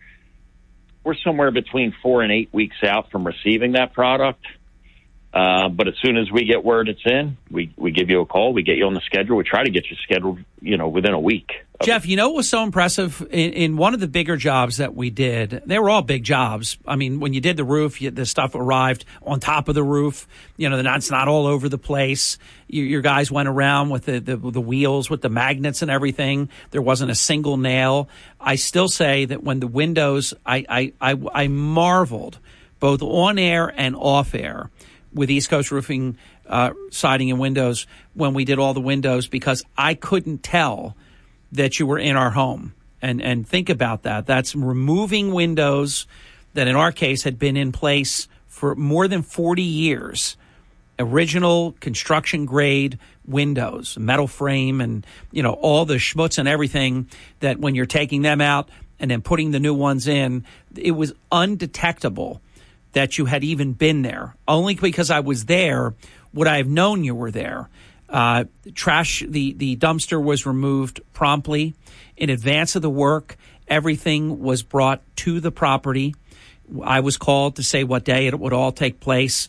[1.04, 4.46] we're somewhere between four and eight weeks out from receiving that product.
[5.34, 8.26] Uh, but as soon as we get word it's in, we, we give you a
[8.26, 8.52] call.
[8.52, 9.38] We get you on the schedule.
[9.38, 11.66] We try to get you scheduled, you know, within a week.
[11.84, 14.94] Jeff, you know what was so impressive in, in, one of the bigger jobs that
[14.94, 15.64] we did?
[15.66, 16.78] They were all big jobs.
[16.86, 19.84] I mean, when you did the roof, you, the stuff arrived on top of the
[19.84, 20.28] roof.
[20.58, 22.38] You know, it's not all over the place.
[22.68, 26.50] You, your guys went around with the, the the wheels, with the magnets and everything.
[26.70, 28.10] There wasn't a single nail.
[28.40, 32.38] I still say that when the windows, I I, I, I marveled
[32.80, 34.70] both on air and off air
[35.14, 36.18] with East Coast Roofing
[36.48, 40.96] uh, siding and windows when we did all the windows because I couldn't tell
[41.52, 42.74] that you were in our home.
[43.02, 44.28] And and think about that.
[44.28, 46.06] That's removing windows
[46.54, 50.38] that in our case had been in place for more than 40 years.
[51.00, 57.10] Original construction grade windows, metal frame and you know all the schmutz and everything
[57.40, 61.12] that when you're taking them out and then putting the new ones in, it was
[61.32, 62.40] undetectable
[62.94, 64.36] that you had even been there.
[64.48, 65.94] Only because I was there
[66.34, 67.70] would I have known you were there.
[68.10, 68.46] Uh,
[68.76, 71.74] trash, the, the dumpster was removed promptly
[72.18, 73.38] in advance of the work.
[73.68, 76.16] Everything was brought to the property.
[76.84, 79.48] I was called to say what day it would all take place.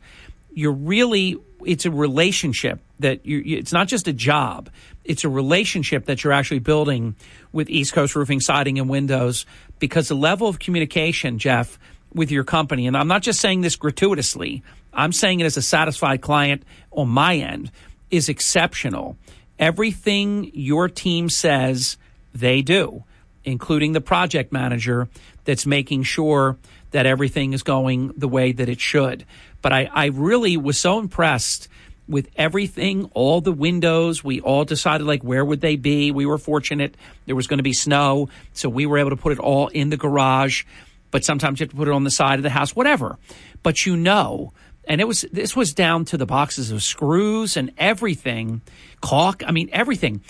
[0.52, 4.70] You're really, it's a relationship that you, it's not just a job.
[5.04, 7.16] It's a relationship that you're actually building
[7.52, 9.44] with East Coast Roofing, Siding, and Windows
[9.80, 11.78] because the level of communication, Jeff,
[12.14, 15.62] with your company, and I'm not just saying this gratuitously, I'm saying it as a
[15.62, 17.70] satisfied client on my end,
[18.10, 19.16] is exceptional.
[19.58, 21.96] Everything your team says
[22.34, 23.04] they do,
[23.44, 25.08] including the project manager
[25.44, 26.56] that's making sure
[26.90, 29.24] that everything is going the way that it should.
[29.62, 31.68] But I, I really was so impressed
[32.08, 34.22] with everything, all the windows.
[34.22, 36.10] We all decided like where would they be.
[36.10, 39.32] We were fortunate there was going to be snow, so we were able to put
[39.32, 40.64] it all in the garage
[41.12, 43.16] but sometimes you have to put it on the side of the house, whatever.
[43.62, 44.52] But you know,
[44.88, 48.62] and it was this was down to the boxes of screws and everything,
[49.00, 49.44] caulk.
[49.46, 50.22] I mean, everything.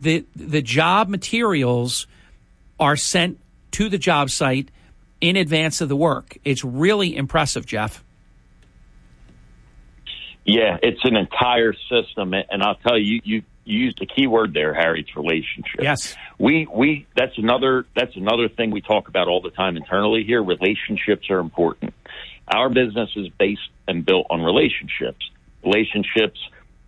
[0.00, 2.06] The the job materials
[2.80, 3.38] are sent
[3.72, 4.70] to the job site
[5.20, 6.38] in advance of the work.
[6.44, 8.02] It's really impressive, Jeff.
[10.44, 14.54] Yeah, it's an entire system, and I'll tell you, you you used the key word
[14.54, 15.00] there, Harry.
[15.00, 15.82] It's relationship.
[15.82, 16.16] Yes.
[16.38, 20.42] We we that's another that's another thing we talk about all the time internally here.
[20.42, 21.94] Relationships are important.
[22.48, 25.30] Our business is based and built on relationships.
[25.62, 26.40] Relationships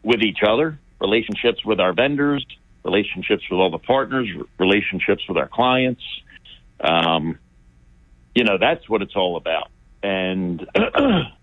[0.02, 2.46] with each other, relationships with our vendors,
[2.82, 4.28] relationships with all the partners,
[4.58, 6.02] relationships with our clients.
[6.80, 7.38] Um,
[8.34, 9.68] you know, that's what it's all about.
[10.02, 10.66] And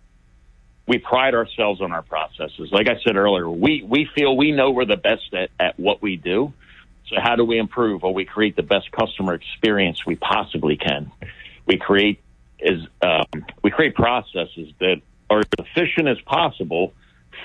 [0.87, 2.69] we pride ourselves on our processes.
[2.71, 6.01] Like I said earlier, we, we feel we know we're the best at, at what
[6.01, 6.53] we do.
[7.09, 8.03] So how do we improve?
[8.03, 11.11] Well, we create the best customer experience we possibly can.
[11.65, 12.21] We create
[12.59, 16.93] is um, we create processes that are as efficient as possible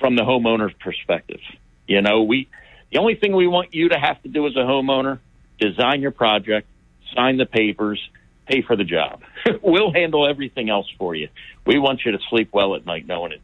[0.00, 1.40] from the homeowner's perspective.
[1.86, 2.48] You know, we
[2.90, 5.18] the only thing we want you to have to do as a homeowner
[5.58, 6.66] design your project,
[7.14, 8.00] sign the papers,
[8.46, 9.22] pay for the job.
[9.62, 11.28] we'll handle everything else for you.
[11.66, 13.40] We want you to sleep well at night knowing it.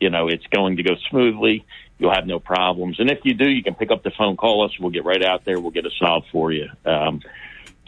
[0.00, 1.64] You know, it's going to go smoothly.
[1.98, 2.98] You'll have no problems.
[2.98, 4.72] And if you do, you can pick up the phone, call us.
[4.80, 5.60] We'll get right out there.
[5.60, 6.68] We'll get it solved for you.
[6.86, 7.20] Um,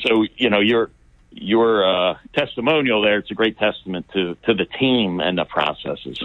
[0.00, 0.90] so, you know, your
[1.34, 6.22] your uh, testimonial there, it's a great testament to, to the team and the processes.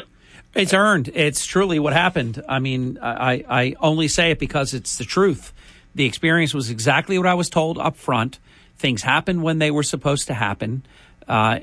[0.53, 1.09] It's earned.
[1.13, 2.43] It's truly what happened.
[2.47, 5.53] I mean, I, I only say it because it's the truth.
[5.95, 8.39] The experience was exactly what I was told up front.
[8.77, 10.83] Things happened when they were supposed to happen.
[11.27, 11.59] Uh,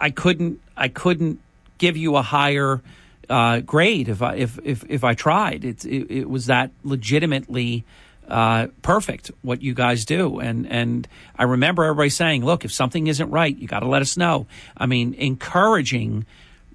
[0.00, 0.60] I couldn't.
[0.76, 1.40] I couldn't
[1.78, 2.82] give you a higher
[3.28, 5.64] uh, grade if I if if, if I tried.
[5.64, 7.84] It, it, it was that legitimately
[8.28, 10.40] uh, perfect what you guys do.
[10.40, 11.08] And and
[11.38, 14.46] I remember everybody saying, "Look, if something isn't right, you got to let us know."
[14.76, 16.26] I mean, encouraging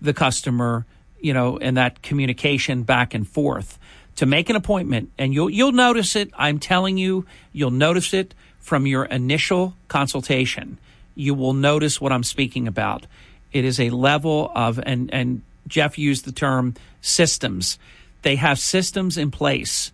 [0.02, 0.86] the customer,
[1.20, 3.78] you know, and that communication back and forth
[4.16, 6.32] to make an appointment, and you'll you'll notice it.
[6.38, 8.34] I'm telling you, you'll notice it
[8.70, 10.78] from your initial consultation.
[11.16, 13.08] You will notice what I'm speaking about.
[13.52, 17.80] It is a level of and and Jeff used the term systems.
[18.22, 19.92] They have systems in place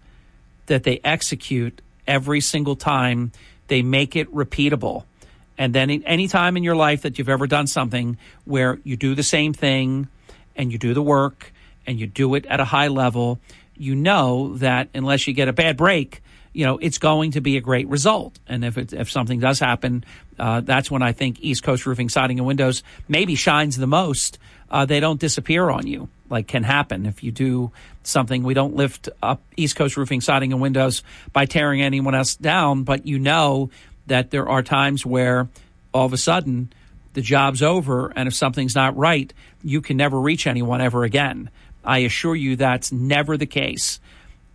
[0.66, 3.32] that they execute every single time.
[3.70, 5.06] They make it repeatable.
[5.58, 9.16] And then any time in your life that you've ever done something where you do
[9.16, 10.10] the same thing
[10.58, 11.54] and you do the work
[11.88, 13.40] and you do it at a high level,
[13.78, 16.22] you know that unless you get a bad break,
[16.56, 18.40] you know it's going to be a great result.
[18.48, 20.06] And if it, if something does happen,
[20.40, 24.40] uh, that's when I think East Coast Roofing, Siding, and Windows maybe shines the most.
[24.70, 27.72] Uh, they don't disappear on you like can happen if you do
[28.04, 28.44] something.
[28.44, 31.04] We don't lift up East Coast Roofing, Siding, and Windows
[31.34, 33.70] by tearing anyone else down, but you know
[34.08, 35.48] that there are times where
[35.94, 36.72] all of a sudden
[37.14, 41.50] the job's over, and if something's not right, you can never reach anyone ever again.
[41.84, 44.00] I assure you that's never the case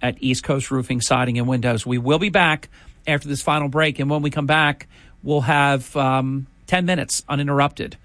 [0.03, 1.87] at East Coast Roofing, Siding, and Windows.
[1.87, 2.69] We will be back
[3.07, 4.87] after this final break, and when we come back,
[5.23, 7.97] we'll have um, 10 minutes uninterrupted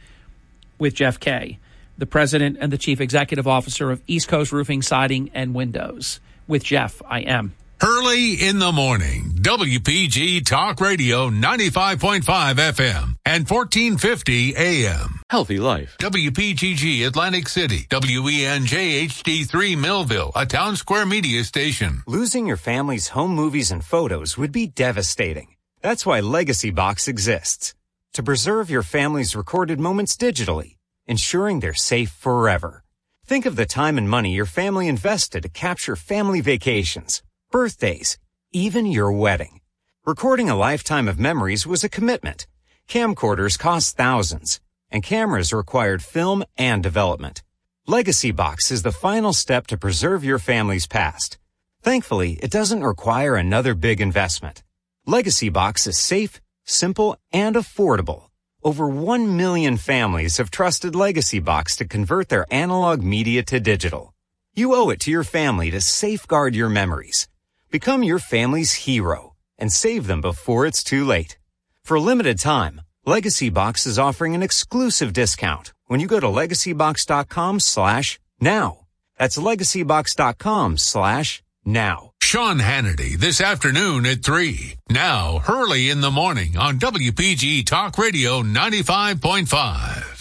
[0.78, 1.60] with Jeff Kay,
[1.98, 6.20] the president and the chief executive officer of East Coast Roofing, Siding, and Windows.
[6.48, 7.56] With Jeff, I am.
[7.84, 15.20] Early in the morning, WPG Talk Radio 95.5 FM and 1450 AM.
[15.30, 15.98] Healthy life.
[16.00, 17.86] WPGG Atlantic City.
[17.90, 22.02] WENJ HD3 Millville, a Townsquare Media station.
[22.08, 25.56] Losing your family's home movies and photos would be devastating.
[25.82, 27.76] That's why Legacy Box exists.
[28.14, 32.84] To preserve your family's recorded moments digitally, ensuring they're safe forever.
[33.26, 37.22] Think of the time and money your family invested to capture family vacations
[37.56, 38.18] birthdays,
[38.52, 39.62] even your wedding.
[40.06, 42.48] Recording a lifetime of memories was a commitment.
[42.90, 44.60] Camcorders cost thousands,
[44.92, 47.44] and cameras required film and development.
[47.88, 51.38] Legacy Box is the final step to preserve your family's past.
[51.82, 54.62] Thankfully, it doesn't require another big investment.
[55.06, 58.24] Legacy Box is safe, simple, and affordable.
[58.64, 64.14] Over 1 million families have trusted Legacy Box to convert their analog media to digital.
[64.56, 67.30] You owe it to your family to safeguard your memories.
[67.76, 71.38] Become your family's hero and save them before it's too late.
[71.84, 76.28] For a limited time, Legacy Box is offering an exclusive discount when you go to
[76.28, 78.86] legacybox.com slash now.
[79.20, 82.12] That's legacybox.com slash now.
[82.22, 84.78] Sean Hannity this afternoon at 3.
[84.90, 90.15] Now, Hurley in the morning on WPG Talk Radio 95.5.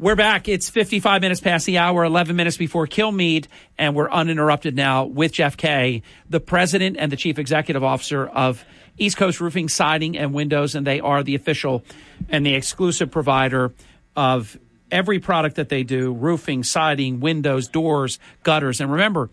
[0.00, 0.48] We're back.
[0.48, 5.32] It's 55 minutes past the hour, 11 minutes before Kilmeade, and we're uninterrupted now with
[5.32, 8.64] Jeff Kay, the president and the chief executive officer of
[8.96, 11.82] East Coast Roofing, Siding, and Windows, and they are the official
[12.28, 13.72] and the exclusive provider
[14.14, 14.56] of
[14.92, 18.80] every product that they do roofing, siding, windows, doors, gutters.
[18.80, 19.30] And remember,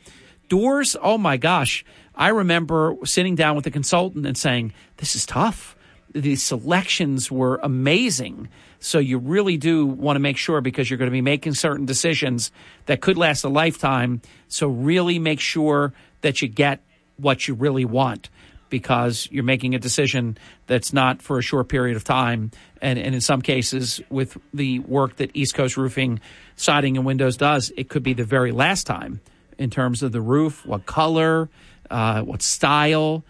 [0.50, 1.86] doors, oh my gosh,
[2.16, 5.75] I remember sitting down with a consultant and saying, This is tough.
[6.16, 8.48] The selections were amazing
[8.86, 11.88] so you really do want to make sure because you're going to be making certain
[11.88, 12.52] decisions
[12.86, 14.22] that could last a lifetime.
[14.48, 16.82] So really make sure that you get
[17.18, 18.30] what you really want
[18.70, 20.38] because you're making a decision
[20.68, 22.52] that's not for a short period of time.
[22.80, 26.20] And, and in some cases, with the work that East Coast Roofing,
[26.56, 29.20] Siding, and Windows does, it could be the very last time
[29.58, 31.50] in terms of the roof, what color,
[31.90, 33.24] uh, what style.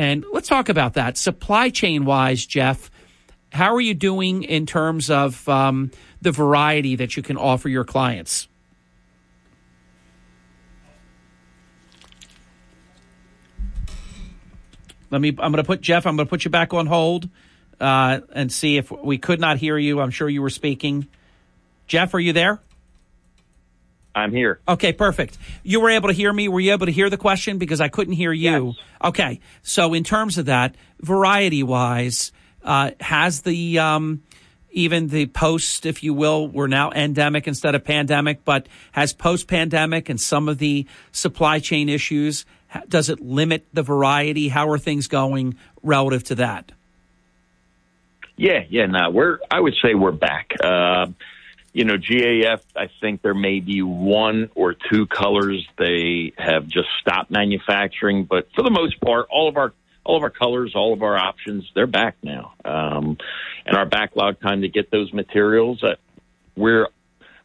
[0.00, 1.18] And let's talk about that.
[1.18, 2.90] Supply chain wise, Jeff,
[3.52, 5.90] how are you doing in terms of um,
[6.22, 8.48] the variety that you can offer your clients?
[15.10, 15.28] Let me.
[15.28, 16.06] I'm going to put Jeff.
[16.06, 17.28] I'm going to put you back on hold
[17.78, 20.00] uh, and see if we could not hear you.
[20.00, 21.08] I'm sure you were speaking.
[21.88, 22.58] Jeff, are you there?
[24.14, 24.60] I'm here.
[24.66, 25.38] Okay, perfect.
[25.62, 26.48] You were able to hear me.
[26.48, 28.74] Were you able to hear the question because I couldn't hear you?
[28.76, 28.84] Yes.
[29.04, 32.32] Okay, so in terms of that, variety wise,
[32.64, 34.22] uh, has the um,
[34.72, 39.46] even the post, if you will, we're now endemic instead of pandemic, but has post
[39.46, 42.44] pandemic and some of the supply chain issues,
[42.88, 44.48] does it limit the variety?
[44.48, 46.72] How are things going relative to that?
[48.36, 48.86] Yeah, yeah.
[48.86, 49.38] No, we're.
[49.50, 50.52] I would say we're back.
[50.62, 51.08] Uh,
[51.72, 52.60] you know, GAF.
[52.76, 58.48] I think there may be one or two colors they have just stopped manufacturing, but
[58.54, 59.72] for the most part, all of our
[60.04, 62.54] all of our colors, all of our options, they're back now.
[62.64, 63.18] Um,
[63.66, 65.96] and our backlog time to get those materials, uh,
[66.56, 66.88] we're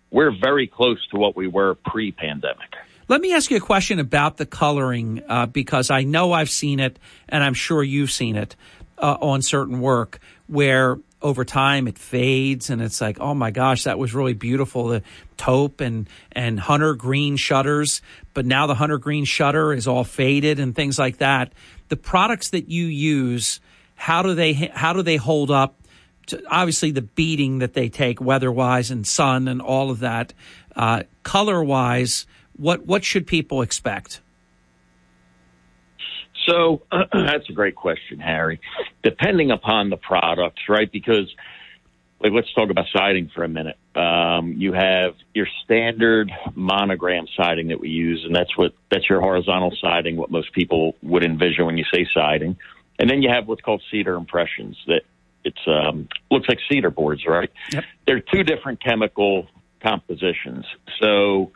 [0.09, 2.73] we're very close to what we were pre-pandemic.
[3.07, 6.79] Let me ask you a question about the coloring uh, because I know I've seen
[6.79, 6.97] it,
[7.29, 8.55] and I'm sure you've seen it
[8.97, 13.85] uh, on certain work where over time it fades and it's like, oh my gosh,
[13.85, 14.89] that was really beautiful.
[14.89, 15.01] The
[15.37, 18.03] taupe and and hunter green shutters,
[18.35, 21.51] but now the hunter green shutter is all faded and things like that.
[21.89, 23.59] The products that you use,
[23.95, 25.81] how do they how do they hold up?
[26.27, 30.31] To, obviously, the beating that they take weather wise and sun and all of that.
[30.75, 34.21] Uh, color wise, what what should people expect?
[36.47, 38.59] So that's a great question, Harry.
[39.03, 40.91] Depending upon the products, right?
[40.91, 41.33] Because
[42.19, 43.77] like, let's talk about siding for a minute.
[43.95, 49.21] Um, you have your standard monogram siding that we use, and that's what that's your
[49.21, 52.57] horizontal siding, what most people would envision when you say siding.
[52.97, 55.01] And then you have what's called cedar impressions that
[55.43, 57.51] it's um, looks like cedar boards, right?
[57.71, 57.83] Yep.
[58.07, 59.47] They're two different chemical
[59.81, 60.65] compositions.
[60.99, 61.51] So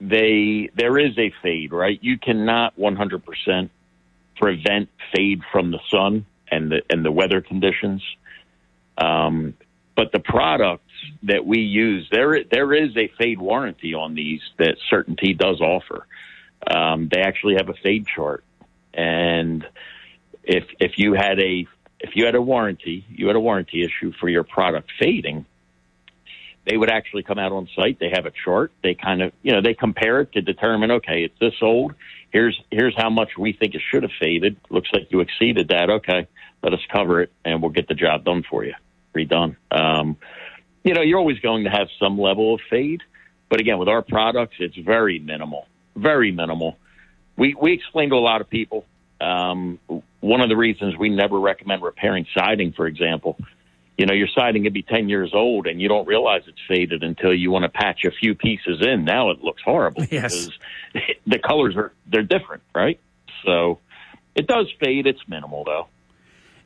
[0.00, 1.98] they there is a fade, right?
[2.02, 3.70] You cannot 100%
[4.36, 8.02] prevent fade from the sun and the and the weather conditions.
[8.98, 9.54] Um,
[9.94, 10.92] but the products
[11.22, 16.06] that we use, there there is a fade warranty on these that CertainTeed does offer.
[16.66, 18.44] Um, they actually have a fade chart,
[18.92, 19.66] and
[20.42, 21.66] if if you had a
[22.00, 25.46] if you had a warranty, you had a warranty issue for your product fading,
[26.66, 27.98] they would actually come out on site.
[27.98, 28.72] They have a chart.
[28.82, 31.94] They kind of, you know, they compare it to determine, okay, it's this old.
[32.30, 34.56] Here's here's how much we think it should have faded.
[34.70, 35.90] Looks like you exceeded that.
[35.90, 36.26] Okay,
[36.62, 38.74] let us cover it, and we'll get the job done for you,
[39.14, 39.56] redone.
[39.70, 40.16] Um,
[40.84, 43.02] you know, you're always going to have some level of fade,
[43.48, 46.76] but again, with our products, it's very minimal, very minimal.
[47.36, 48.84] We we explain to a lot of people.
[49.20, 49.78] Um,
[50.20, 53.38] one of the reasons we never recommend repairing siding, for example,
[53.98, 57.02] you know, your siding could be 10 years old and you don't realize it's faded
[57.02, 59.04] until you want to patch a few pieces in.
[59.04, 60.34] Now it looks horrible Yes.
[60.34, 60.58] because
[61.26, 63.00] the colors are, they're different, right?
[63.44, 63.78] So
[64.34, 65.06] it does fade.
[65.06, 65.86] It's minimal though.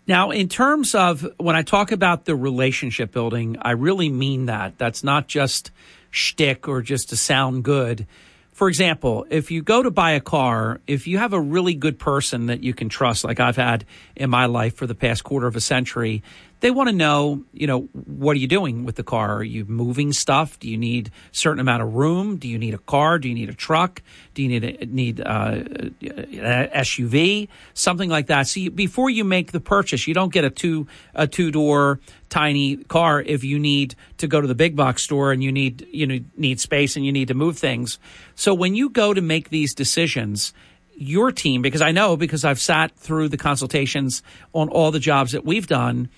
[0.07, 4.77] Now, in terms of when I talk about the relationship building, I really mean that.
[4.77, 5.71] That's not just
[6.11, 8.09] shtick or just to sound good.
[8.53, 11.99] For example, if you go to buy a car, if you have a really good
[11.99, 13.85] person that you can trust, like I've had
[14.17, 16.23] in my life for the past quarter of a century,
[16.61, 19.37] they want to know, you know, what are you doing with the car?
[19.37, 20.59] Are you moving stuff?
[20.59, 22.37] Do you need a certain amount of room?
[22.37, 23.19] Do you need a car?
[23.19, 24.03] Do you need a truck?
[24.35, 25.63] Do you need a, need uh,
[26.03, 27.49] SUV?
[27.73, 28.47] Something like that.
[28.47, 32.01] So you, before you make the purchase, you don't get a two a two door
[32.29, 35.87] tiny car if you need to go to the big box store and you need
[35.91, 37.99] you know need space and you need to move things.
[38.35, 40.53] So when you go to make these decisions,
[41.01, 44.23] your team, because I know because I've sat through the consultations
[44.53, 46.11] on all the jobs that we've done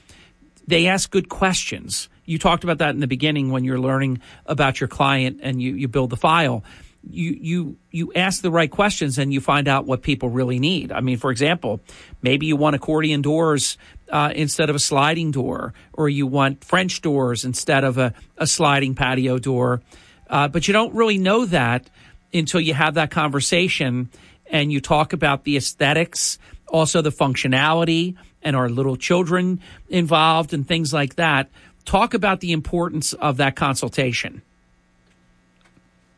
[0.66, 2.08] they ask good questions.
[2.24, 5.74] You talked about that in the beginning when you're learning about your client and you,
[5.74, 6.62] you build the file.
[7.08, 10.92] You, you, you ask the right questions and you find out what people really need.
[10.92, 11.81] I mean, for example,
[12.23, 13.76] maybe you want accordion doors
[14.08, 18.47] uh, instead of a sliding door, or you want French doors instead of a, a
[18.47, 19.82] sliding patio door.
[20.31, 21.91] Uh, but you don't really know that
[22.32, 24.08] until you have that conversation
[24.47, 30.66] and you talk about the aesthetics, also the functionality, and our little children involved and
[30.66, 31.50] things like that.
[31.84, 34.42] Talk about the importance of that consultation.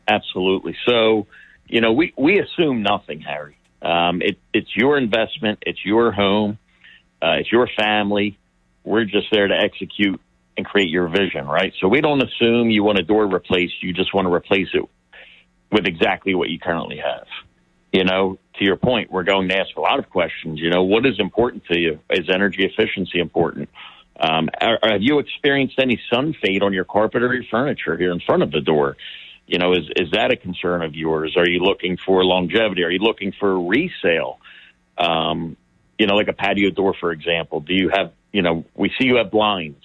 [0.07, 0.75] Absolutely.
[0.85, 1.27] So,
[1.67, 3.57] you know, we, we assume nothing, Harry.
[3.81, 5.59] Um, it, it's your investment.
[5.65, 6.57] It's your home.
[7.21, 8.37] Uh, it's your family.
[8.83, 10.21] We're just there to execute
[10.57, 11.73] and create your vision, right?
[11.81, 13.81] So we don't assume you want a door replaced.
[13.81, 14.83] You just want to replace it
[15.71, 17.27] with exactly what you currently have.
[17.91, 20.59] You know, to your point, we're going to ask a lot of questions.
[20.59, 21.99] You know, what is important to you?
[22.09, 23.69] Is energy efficiency important?
[24.19, 28.11] Um, are, have you experienced any sun fade on your carpet or your furniture here
[28.11, 28.95] in front of the door?
[29.47, 31.35] You know, is is that a concern of yours?
[31.37, 32.83] Are you looking for longevity?
[32.83, 34.39] Are you looking for resale?
[34.97, 35.57] Um,
[35.99, 37.59] you know, like a patio door, for example.
[37.59, 39.83] Do you have, you know, we see you have blinds.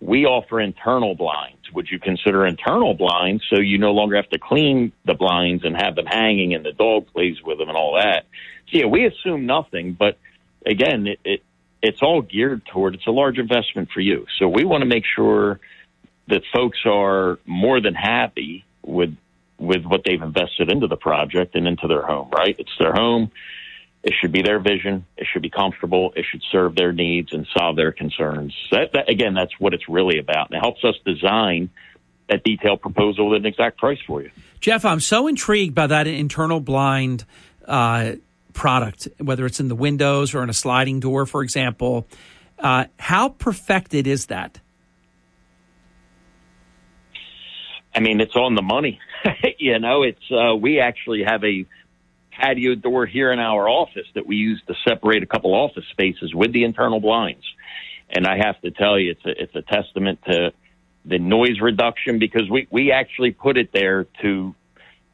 [0.00, 1.72] We offer internal blinds.
[1.72, 5.76] Would you consider internal blinds so you no longer have to clean the blinds and
[5.76, 8.26] have them hanging and the dog plays with them and all that?
[8.68, 10.18] So, yeah, we assume nothing, but
[10.64, 11.42] again, it, it
[11.82, 14.26] it's all geared toward it's a large investment for you.
[14.38, 15.60] So we want to make sure
[16.28, 19.16] that folks are more than happy with
[19.58, 22.54] with what they've invested into the project and into their home, right?
[22.58, 23.30] It's their home.
[24.06, 25.04] It should be their vision.
[25.16, 26.12] It should be comfortable.
[26.14, 28.54] It should serve their needs and solve their concerns.
[28.70, 30.48] That, that, again, that's what it's really about.
[30.48, 31.70] And it helps us design
[32.28, 34.30] that detailed proposal at an exact price for you.
[34.60, 37.24] Jeff, I'm so intrigued by that internal blind
[37.66, 38.12] uh,
[38.52, 42.06] product, whether it's in the windows or in a sliding door, for example.
[42.60, 44.60] Uh, how perfected is that?
[47.92, 49.00] I mean, it's on the money.
[49.58, 51.66] you know, it's uh, we actually have a
[52.38, 56.34] patio door here in our office that we use to separate a couple office spaces
[56.34, 57.44] with the internal blinds.
[58.10, 60.52] And I have to tell you, it's a, it's a testament to
[61.04, 64.54] the noise reduction because we, we actually put it there to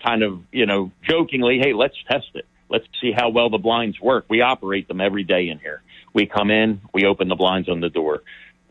[0.05, 2.47] kind of, you know, jokingly, hey, let's test it.
[2.69, 4.25] Let's see how well the blinds work.
[4.29, 5.83] We operate them every day in here.
[6.15, 8.23] We come in, we open the blinds on the door.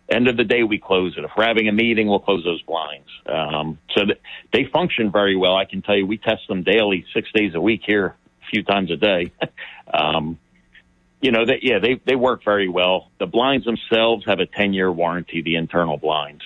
[0.09, 1.23] End of the day, we close it.
[1.23, 3.07] If we're having a meeting, we'll close those blinds.
[3.25, 4.19] Um, so that
[4.51, 5.55] they function very well.
[5.55, 8.15] I can tell you, we test them daily, six days a week here
[8.51, 9.31] few times a day.
[9.93, 10.37] um,
[11.21, 13.09] you know, they, yeah, they, they work very well.
[13.19, 16.43] The blinds themselves have a 10 year warranty, the internal blinds.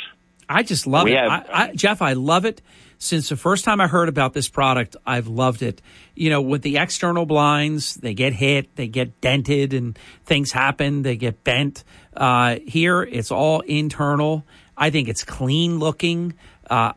[0.47, 1.17] I just love we it.
[1.17, 2.61] Have, I, I, Jeff, I love it.
[2.97, 5.81] Since the first time I heard about this product, I've loved it.
[6.13, 11.01] You know, with the external blinds, they get hit, they get dented, and things happen.
[11.01, 11.83] They get bent.
[12.15, 14.45] Uh, here, it's all internal.
[14.77, 16.35] I think it's clean looking.
[16.69, 16.93] Uh,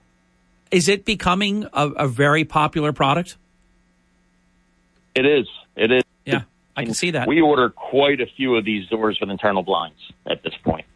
[0.70, 3.37] is it becoming a, a very popular product?
[5.19, 5.49] It is.
[5.75, 6.03] It is.
[6.25, 6.43] Yeah,
[6.77, 7.27] I can see that.
[7.27, 10.87] We order quite a few of these doors with internal blinds at this point.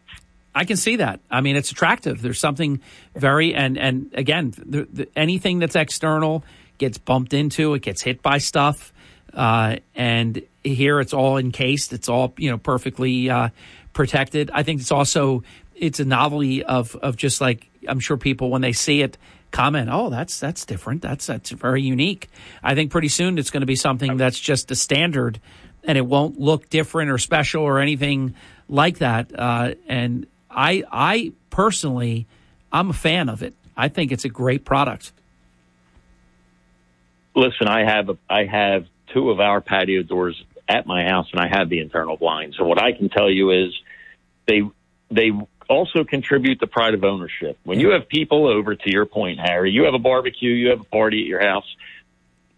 [0.54, 1.20] I can see that.
[1.30, 2.22] I mean, it's attractive.
[2.22, 2.80] There's something
[3.16, 6.44] very and and again, the, the, anything that's external
[6.78, 8.92] gets bumped into, it gets hit by stuff,
[9.34, 11.92] uh, and here it's all encased.
[11.92, 13.48] It's all you know perfectly uh,
[13.92, 14.50] protected.
[14.52, 15.42] I think it's also
[15.74, 19.18] it's a novelty of of just like I'm sure people when they see it
[19.52, 21.02] comment, "Oh, that's that's different.
[21.02, 22.28] That's that's very unique."
[22.62, 25.40] I think pretty soon it's going to be something that's just a standard,
[25.84, 28.34] and it won't look different or special or anything
[28.68, 29.30] like that.
[29.38, 32.26] Uh, and I I personally,
[32.72, 33.54] I'm a fan of it.
[33.76, 35.12] I think it's a great product.
[37.34, 41.48] Listen, I have I have two of our patio doors at my house, and I
[41.48, 42.56] have the internal blinds.
[42.56, 43.72] So what I can tell you is
[44.46, 44.62] they
[45.10, 45.30] they
[45.72, 47.58] also contribute the pride of ownership.
[47.64, 50.80] When you have people over, to your point, Harry, you have a barbecue, you have
[50.80, 51.66] a party at your house,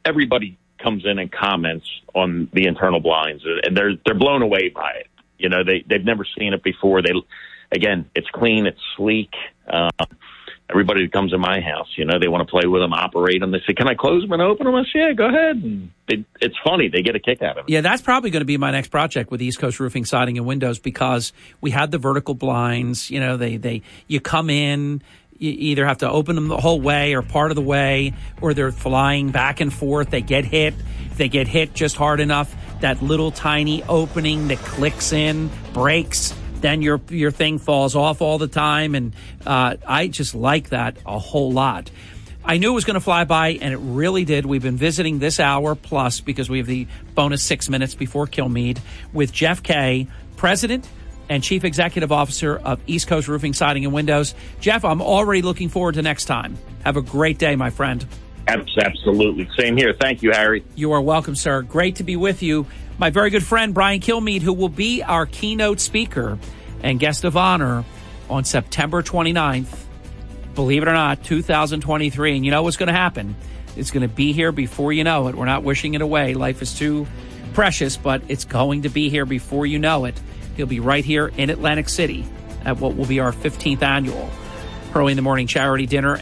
[0.05, 4.91] everybody comes in and comments on the internal blinds, and they're they're blown away by
[5.01, 5.07] it.
[5.39, 7.03] You know, they they've never seen it before.
[7.03, 7.13] They
[7.73, 9.33] again, it's clean, it's sleek.
[9.67, 9.91] Uh,
[10.71, 13.41] everybody who comes in my house, you know, they want to play with them, operate
[13.41, 13.51] them.
[13.51, 15.91] They say, "Can I close them and open them?" I say, "Yeah, go ahead." And
[16.09, 17.73] they, it's funny; they get a kick out of it.
[17.73, 20.47] Yeah, that's probably going to be my next project with East Coast Roofing, Siding, and
[20.47, 23.11] Windows because we had the vertical blinds.
[23.11, 25.03] You know, they they you come in.
[25.37, 28.55] You either have to open them the whole way or part of the way, or
[28.55, 30.11] they're flying back and forth.
[30.11, 30.75] They get hit.
[31.11, 36.33] If they get hit just hard enough, that little tiny opening that clicks in breaks
[36.61, 39.15] then your your thing falls off all the time, and
[39.47, 41.91] uh, I just like that a whole lot.
[42.47, 44.45] I knew it was going to fly by, and it really did.
[44.45, 48.81] We've been visiting this hour plus because we have the bonus six minutes before Kilmeade
[49.15, 50.87] with Jeff Kay, President
[51.31, 54.35] and Chief Executive Officer of East Coast Roofing, Siding, and Windows.
[54.61, 56.59] Jeff, I'm already looking forward to next time.
[56.85, 58.05] Have a great day, my friend.
[58.47, 59.49] Absolutely.
[59.59, 59.95] Same here.
[59.99, 60.65] Thank you, Harry.
[60.75, 61.63] You are welcome, sir.
[61.63, 62.67] Great to be with you.
[62.97, 66.39] My very good friend, Brian Kilmeade, who will be our keynote speaker
[66.81, 67.85] and guest of honor
[68.31, 69.77] on September 29th.
[70.55, 72.37] Believe it or not, 2023.
[72.37, 73.35] And you know what's going to happen?
[73.77, 75.35] It's going to be here before you know it.
[75.35, 76.35] We're not wishing it away.
[76.35, 77.09] Life is too
[77.53, 80.21] precious, but it's going to be here before you know it.
[80.57, 82.25] He'll be right here in Atlantic City
[82.65, 84.31] at what will be our 15th annual
[84.95, 86.13] Early in the Morning Charity Dinner